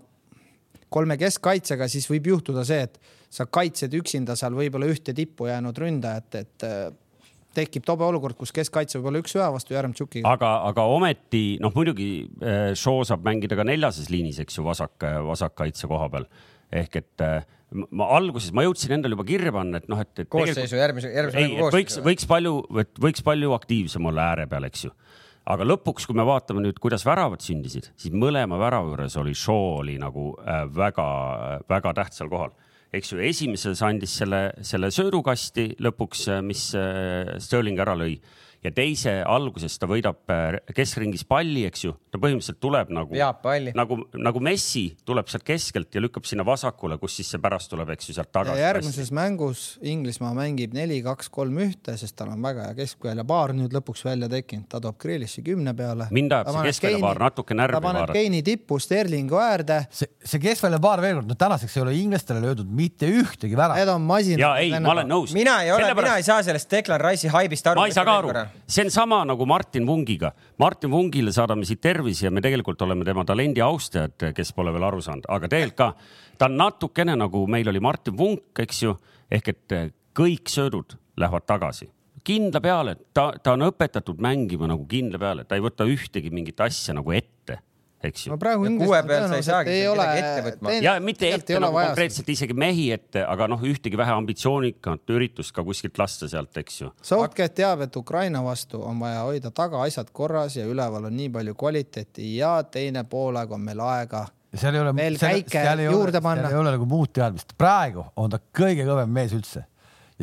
[0.94, 3.00] kolme keskkaitsega, siis võib juhtuda see, et
[3.34, 6.92] sa kaitsed üksinda seal võib-olla ühte tippu jäänud ründajat, et äh,
[7.58, 10.30] tekib tobe olukord, kus keskkaitse võib olla üks-ühe vastu Järemtšukiga.
[10.30, 12.10] aga, aga ometi noh, muidugi
[12.42, 16.30] äh, Shaw saab mängida ka neljases liinis, eks ju, vasak, vasakkaitse koha peal
[16.74, 20.30] ehk et äh, ma alguses, ma jõudsin endale juba kirja panna, et noh, et, et.
[20.32, 21.78] koosseisu järgmise, järgmise mängu koosseisu.
[21.78, 22.58] võiks, võiks palju,
[23.04, 24.94] võiks palju aktiivsem olla ääre peal, eks ju.
[25.54, 29.80] aga lõpuks, kui me vaatame nüüd, kuidas väravad sündisid, siis mõlema värava juures oli Shaw
[29.82, 30.32] oli nagu
[30.78, 32.54] väga-väga äh, tähtsal kohal
[32.94, 38.18] eks ju, esimeses andis selle, selle söödukasti lõpuks, äh, mis äh, Sterling ära lõi
[38.64, 43.18] ja teise alguses ta võidab äh, keskringis palli, eks ju, ta põhimõtteliselt tuleb nagu,
[43.76, 47.92] nagu, nagu Messi tuleb sealt keskelt ja lükkab sinna vasakule, kus siis see pärast tuleb,
[47.96, 48.62] eks ju, sealt tagasi.
[48.64, 49.18] järgmises hästi.
[49.18, 54.06] mängus Inglismaa mängib neli, kaks, kolm, ühte, sest tal on väga hea keskväljapaar nüüd lõpuks
[54.08, 56.08] välja tekkinud, ta toob Grealish'i kümne peale.
[56.16, 57.80] mind ajab see keskväljapaar natuke närvi.
[57.80, 59.82] ta paneb Keini tippu Sterlingu äärde.
[59.92, 63.84] see, see keskväljapaar veel kord, no tänaseks ei ole inglastele löödud mitte ühtegi väravat.
[63.84, 64.46] Need on masinad.
[64.46, 65.36] ja ei, ma olen nõus.
[65.36, 67.84] mina ei ole, mina ei saa sellest Declan Rice'i haibist aru.
[67.84, 68.36] ma ei saa ka aru
[68.68, 70.32] see on sama nagu Martin Vungiga.
[70.60, 74.88] Martin Vungile saadame siit tervisi ja me tegelikult oleme tema talendi austajad, kes pole veel
[74.88, 78.96] aru saanud, aga tegelikult ka ta on natukene nagu meil oli Martin Vunk, eks ju,
[79.32, 79.76] ehk et
[80.16, 81.90] kõik söödud lähevad tagasi.
[82.24, 86.62] Kindla peale, ta, ta on õpetatud mängima nagu kindla peale, ta ei võta ühtegi mingit
[86.64, 87.60] asja nagu ette
[88.04, 88.34] eks ju.
[88.34, 90.76] no praegu kuue pealt sa ei saagi midagi ette võtma.
[90.84, 95.66] ja mitte ette nagu konkreetselt isegi mehi ette, aga noh, ühtegi vähe ambitsioonikat üritust ka
[95.66, 96.92] kuskilt lasta sealt, eks ju.
[97.02, 101.58] Southgate teab, et Ukraina vastu on vaja hoida tagaasjad korras ja üleval on nii palju
[101.60, 106.48] kvaliteeti ja teine poolaeg on meil aega seal ei ole, veel käike juurde panna.
[106.48, 109.66] seal ei ole nagu muud teadmist, praegu on ta kõige kõvem mees üldse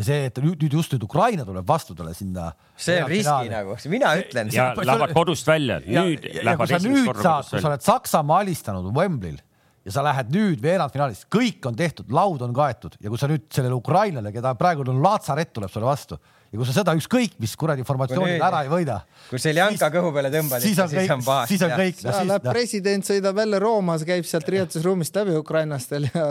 [0.01, 2.51] ja see, et nüüd, nüüd just nüüd Ukraina tuleb vastu talle sinna.
[2.77, 4.51] see on riski nagu, mina ütlen.
[4.55, 7.61] ja lähevad kodust välja, nüüd ja, lähevad esimest korda kodust välja.
[7.61, 9.41] kui sa oled Saksamaa alistanud Wembley'l
[9.85, 13.47] ja sa lähed nüüd veerandfinaalis, kõik on tehtud, laud on kaetud ja kui sa nüüd
[13.53, 16.19] sellele Ukrainale, keda praegu on Laatsaret tuleb sulle vastu
[16.51, 19.01] ja kui sa seda ükskõik mis kuradi formatsioonil ära ei võida.
[19.31, 22.01] kui Seljanka kõhu peale tõmbad, siis on kõik, siis on kõik.
[22.03, 26.27] seal läheb president sõidab jälle Roomas, käib sealt riietusruumist läbi ukrainlastel ja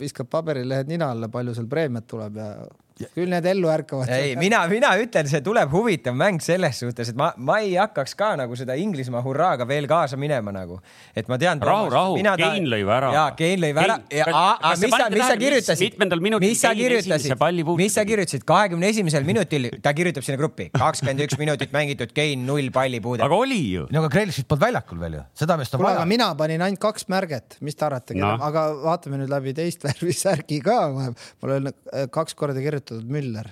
[0.00, 2.50] viskab paberilehed nina alla, palju seal preemiat tuleb ja
[2.96, 4.08] küll need ellu ärkavad.
[4.08, 8.16] ei, mina, mina ütlen, see tuleb huvitav mäng selles suhtes, et ma, ma ei hakkaks
[8.16, 10.78] ka nagu seda Inglismaa hurraaga veel kaasa minema nagu,
[11.16, 11.60] et ma tean.
[11.60, 13.10] rahu, rahu, Kein lõi vära.
[13.12, 13.98] ja, Kein lõi vära.
[14.08, 15.98] mis sa, mis sa kirjutasid?
[16.40, 17.36] mis sa kirjutasid,
[17.82, 22.46] mis sa kirjutasid kahekümne esimesel minutil, ta kirjutab sinna gruppi kakskümmend üks minutit mängitud, Kein
[22.48, 23.26] null pallipuudet.
[23.26, 23.84] aga oli ju.
[23.92, 26.00] no aga Krelšit polnud väljakul veel ju, seda meest on vaja.
[26.00, 29.84] aga mina panin ainult kaks märget, mis te arvate no., aga vaatame nüüd läbi teist
[29.84, 31.72] värvi särgi ka, mul on
[32.12, 33.50] kaks korda kirjutatud kirjutatud Müller.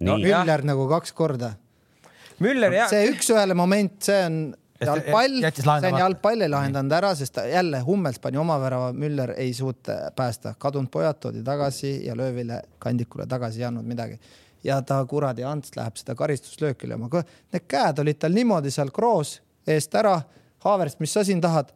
[0.00, 1.54] no Müller nagu kaks korda.
[2.40, 2.88] Müller jah.
[2.90, 8.18] see üks-ühele moment, see on jalgpall, see on jalgpall ei lahendanud ära, sest jälle Hummels
[8.18, 13.62] pani oma värava, Müller ei suutnud päästa, kadunud pojad toodi tagasi ja löövile kandikule tagasi
[13.62, 14.18] ei andnud midagi.
[14.64, 17.08] ja ta kuradi Ants läheb seda karistuslööki lööma,
[17.52, 20.20] need käed olid tal niimoodi seal kroos eest ära.
[20.62, 21.72] Haavers, mis sa siin tahad?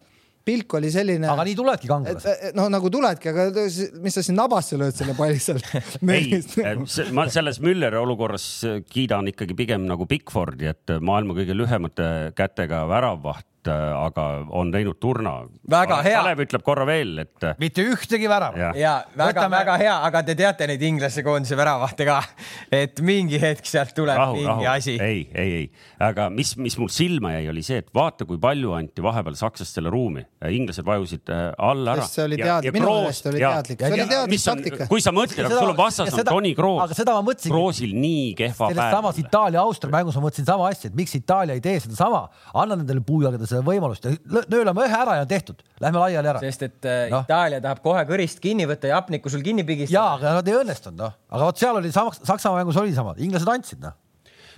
[0.47, 1.27] Pilk oli selline.
[1.31, 2.55] aga nii tulevadki kangelased.
[2.56, 3.66] no nagu tuledki, aga
[4.05, 5.66] mis sa siin nabasse lööd selle palli sealt
[6.16, 6.40] ei,
[7.16, 8.47] ma selles Mülleri olukorras
[8.90, 14.98] kiidan ikkagi pigem nagu Bigfordi, et maailma kõige lühemate kätega väravvaht Äh, aga on teinud
[15.01, 15.34] turna.
[15.70, 16.20] väga hea.
[16.20, 17.36] Kalev ütleb korra veel, et.
[17.43, 18.59] Äh, mitte ühtegi väravat.
[18.60, 22.20] ja, ja väga-väga hea, aga te teate neid Inglise koondise väravahte ka,
[22.72, 24.66] et mingi hetk sealt tuleb rahu, mingi rahu.
[24.72, 24.97] asi.
[25.02, 25.70] ei, ei, ei,
[26.02, 29.93] aga mis, mis mul silma jäi, oli see, et vaata, kui palju anti vahepeal sakslastele
[29.93, 30.24] ruumi.
[30.51, 32.06] inglased vajusid äh, alla ära.
[32.10, 34.88] see oli teadlik, minu meelest oli teadlik, see oli teadlik taktika.
[34.90, 36.82] kui sa mõtled, sul on vastas on Toni Kroos.
[36.86, 37.55] aga seda ma mõtlesingi.
[37.55, 38.76] Kroosil nii kehva päev.
[38.76, 42.78] selles samas Itaalia-Austria mängus ma mõtlesin sama asja, et miks Itaalia ei tee sedasama, anna
[42.78, 44.14] nendele puujalgadele seda võimalust ja
[44.52, 46.42] nöölame ühe ära ja tehtud, lähme laiali ära.
[46.44, 47.22] sest et äh, no.
[47.26, 49.98] Itaalia tahab kohe kõrist kinni võtta ja hapnikku sul kinni pigistada.
[49.98, 53.16] ja, aga nad ei õnnestunud noh, aga vot seal oli Saks Saksamaa mängus oli sama,
[53.22, 53.96] inglased andsid noh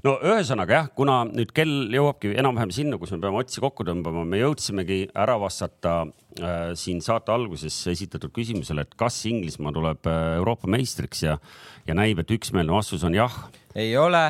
[0.07, 4.25] no ühesõnaga jah, kuna nüüd kell jõuabki enam-vähem sinna, kus me peame otsi kokku tõmbama,
[4.29, 10.21] me jõudsimegi ära vastata äh, siin saate alguses esitatud küsimusele, et kas Inglismaa tuleb äh,
[10.39, 11.39] Euroopa meistriks ja,
[11.89, 13.35] ja näib, et üksmeelne vastus on jah.
[13.75, 14.25] ei ole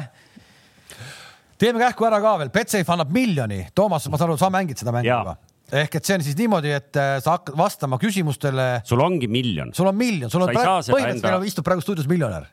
[1.59, 3.65] teeme kähku ära ka veel, Betsafe annab miljoni.
[3.77, 5.39] Toomas, ma saan aru, sa mängid seda mängu juba?
[5.69, 8.67] ehk et see on siis niimoodi, et äh, sa hakkad vastama küsimustele.
[8.89, 9.73] sul ongi miljon.
[9.77, 11.33] sul on miljon, sul on praegu, põhimõtteliselt enda...
[11.37, 12.49] meil istub praegu stuudios miljonär.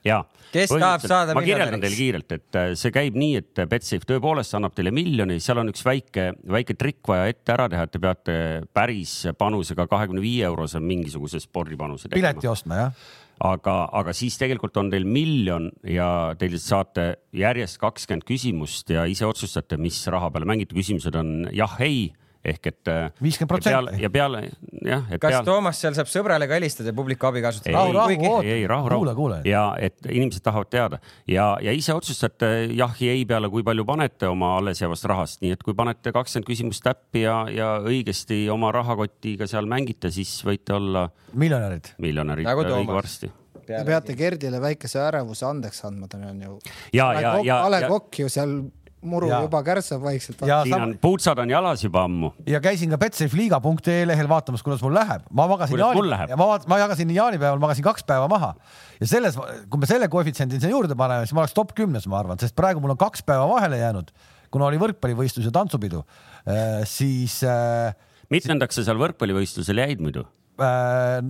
[0.52, 4.57] kes tahab saada ma kirjeldan teile kiirelt, et äh, see käib nii, et Betsafe tõepoolest
[4.60, 8.03] annab teile miljoni, seal on üks väike, väike trikk vaja ette ära teha, et te
[8.03, 8.40] peate
[8.76, 12.34] päris panusega kahekümne viie eurose mingisuguse spordipanuse tegema.
[12.34, 13.14] pileti ostma, jah
[13.44, 19.28] aga, aga siis tegelikult on teil miljon ja teil saate järjest kakskümmend küsimust ja ise
[19.28, 20.76] otsustate, mis raha peale mängite.
[20.76, 22.14] küsimused on jah, ei
[22.45, 22.81] ehk et.
[22.91, 24.01] Äh, viiskümmend protsenti.
[24.03, 24.41] ja peale
[24.85, 25.05] jah.
[25.17, 25.43] kas peale...
[25.47, 27.76] Toomas seal saab sõbrale ka helistada publiku abi kasutada?
[27.77, 28.47] rahu, rahu, oota.
[28.47, 29.30] ei, rahu, rahu.
[29.47, 33.85] ja et inimesed tahavad teada ja, ja ise otsustate jah ja ei peale, kui palju
[33.88, 38.45] panete oma alles jäävast rahast, nii et kui panete kakskümmend küsimust täppi ja, ja õigesti
[38.53, 41.07] oma rahakotiga seal mängite, siis võite olla.
[41.34, 41.95] miljonärid.
[42.01, 43.31] miljonärid nagu õige varsti
[43.65, 46.57] Te peate Gerdile väikese ärevuse andeks andma, ta on ju.
[46.93, 47.61] ja, ja, ja.
[47.65, 48.59] A Le Coq ju seal
[49.05, 49.39] muru ja.
[49.45, 50.41] juba kärssab vaikselt.
[50.41, 52.31] siin on puutsad on jalas juba ammu.
[52.49, 55.26] ja käisin ka betsafeliiga.ee lehel vaatamas, kuidas mul läheb.
[55.31, 58.53] ma magasin jaani, ja ma, ma jagasin jaanipäeval, magasin kaks päeva maha
[58.99, 59.38] ja selles,
[59.69, 62.55] kui me selle koefitsiendi sinna juurde paneme, siis ma oleks top kümnes, ma arvan, sest
[62.57, 64.13] praegu mul on kaks päeva vahele jäänud,
[64.53, 66.01] kuna oli võrkpallivõistlus ja tantsupidu
[66.47, 67.93] äh,, siis äh,.
[68.34, 70.26] mitmendaks sa seal võrkpallivõistlusel jäid muidu
[70.61, 71.22] äh,?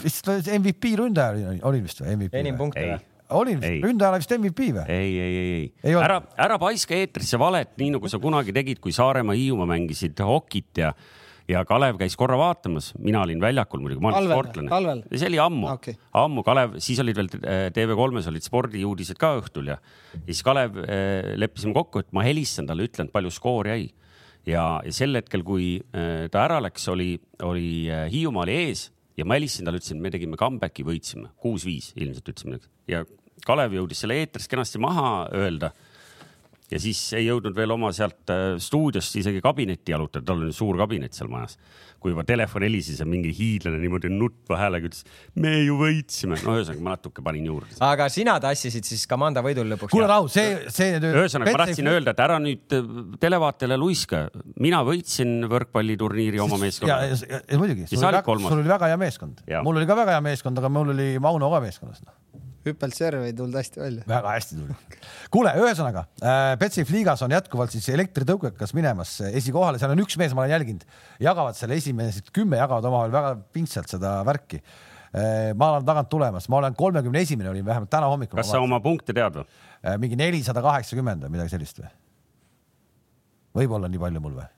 [0.00, 2.30] vist MVP ründaja oli vist või?
[2.30, 3.09] enim punkte või?
[3.36, 4.84] Oli vist, ründajale vist MVP või?
[4.88, 5.96] ei, ei, ei, ei, ei.
[6.00, 10.82] ära, ära paiska eetrisse valet, nii nagu sa kunagi tegid, kui Saaremaa, Hiiumaa mängisid hokit
[10.82, 10.94] ja
[11.50, 15.02] ja Kalev käis korra vaatamas, mina olin väljakul muidugi, ma olen sportlane.
[15.10, 17.30] see oli ammu okay., ammu Kalev, siis olid veel
[17.74, 19.78] TV3-s olid spordiuudised ka õhtul ja
[20.26, 23.90] siis Kalev eh, leppisime kokku, et ma helistan talle, ütlen, palju skoor jäi.
[24.46, 27.14] ja, ja sel hetkel, kui eh, ta ära läks, oli,
[27.46, 28.88] oli Hiiumaa oli ees
[29.18, 33.04] ja ma helistasin talle, ütlesin, me tegime comeback'i, võitsime kuus-viis ilmselt ütlesime ja
[33.46, 35.72] Kalev jõudis selle eetris kenasti maha öelda.
[36.70, 40.76] ja siis ei jõudnud veel oma sealt äh, stuudiost isegi kabinetti jalutada, tal on suur
[40.78, 41.56] kabinet seal majas.
[42.00, 45.02] kui juba telefon helises ja mingi hiidlane niimoodi nutva häälega ütles,
[45.34, 46.38] me ju võitsime.
[46.46, 47.74] no ühesõnaga ma natuke panin juurde.
[47.80, 49.92] aga sina tassisid siis Kamanda võidul lõpuks?
[49.96, 52.94] kuule rahu, see, see ühesõnaga ma tahtsin öelda, et ära nüüd äh,
[53.26, 54.24] televaatajale luiska,
[54.62, 57.10] mina võitsin võrkpalliturniiri oma meeskonnaga.
[57.10, 60.62] ja, ja, ja muidugi, sul oli väga hea meeskond, mul oli ka väga hea meeskond,
[60.62, 62.19] aga mul oli Mauno ka meeskonnas no
[62.66, 64.04] hüppelserv ei tulnud hästi välja.
[64.08, 64.76] väga hästi tuli.
[65.32, 70.34] kuule, ühesõnaga äh, Betsafe liigas on jätkuvalt siis elektritõukekas minemas esikohale, seal on üks mees,
[70.36, 70.84] ma olen jälginud,
[71.22, 75.50] jagavad selle esimesed kümme jagavad omavahel väga pingsalt seda värki äh,.
[75.56, 78.42] ma olen tagant tulemas, ma olen kolmekümne esimene olin vähemalt täna hommikul.
[78.42, 79.96] kas sa oma punkte tead või äh,?
[80.02, 81.92] mingi nelisada kaheksakümmend või midagi sellist või?
[83.62, 84.48] võib-olla nii palju mul või?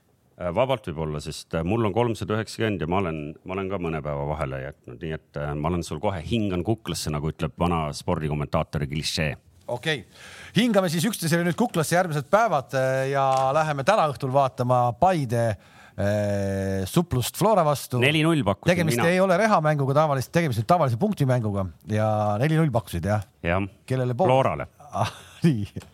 [0.43, 3.69] Äh, vabalt võib olla, sest äh, mul on kolmsada üheksakümmend ja ma olen, ma olen
[3.70, 7.31] ka mõne päeva vahele jätnud, nii et äh, ma olen sul kohe hingan kuklasse, nagu
[7.31, 9.31] ütleb vana spordikommentaatori klišee.
[9.66, 10.23] okei okay.,
[10.56, 12.74] hingame siis üksteisele nüüd kuklasse järgmised päevad
[13.10, 18.01] ja läheme täna õhtul vaatama Paide eh, suplust Flora vastu.
[18.02, 19.12] neli-null pakkusin tegemist mina.
[19.12, 22.09] ei ole rehamänguga tavaliselt, tegemist on tavalise punktimänguga ja
[22.43, 23.23] neli-null pakkusid jah?
[23.47, 24.19] jah, kellele?
[24.19, 25.14] Florale ah,.
[25.47, 25.86] nii.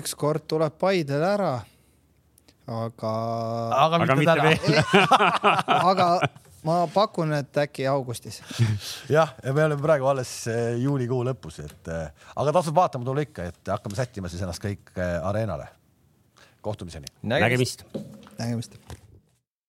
[0.00, 1.52] ükskord tuleb Paidele ära
[2.70, 3.14] aga.
[3.84, 5.16] aga mitte mitte täna.
[5.90, 6.08] aga
[6.66, 8.40] ma pakun, et äkki augustis.
[9.16, 13.26] jah, ja me oleme praegu alles eh, juulikuu lõpus, et eh, aga tasub vaatama tulla
[13.26, 15.68] ikka, et hakkame sättima siis ennast kõik eh, areenale.
[16.60, 17.08] kohtumiseni.
[17.22, 17.86] nägemist.
[18.38, 18.76] nägemist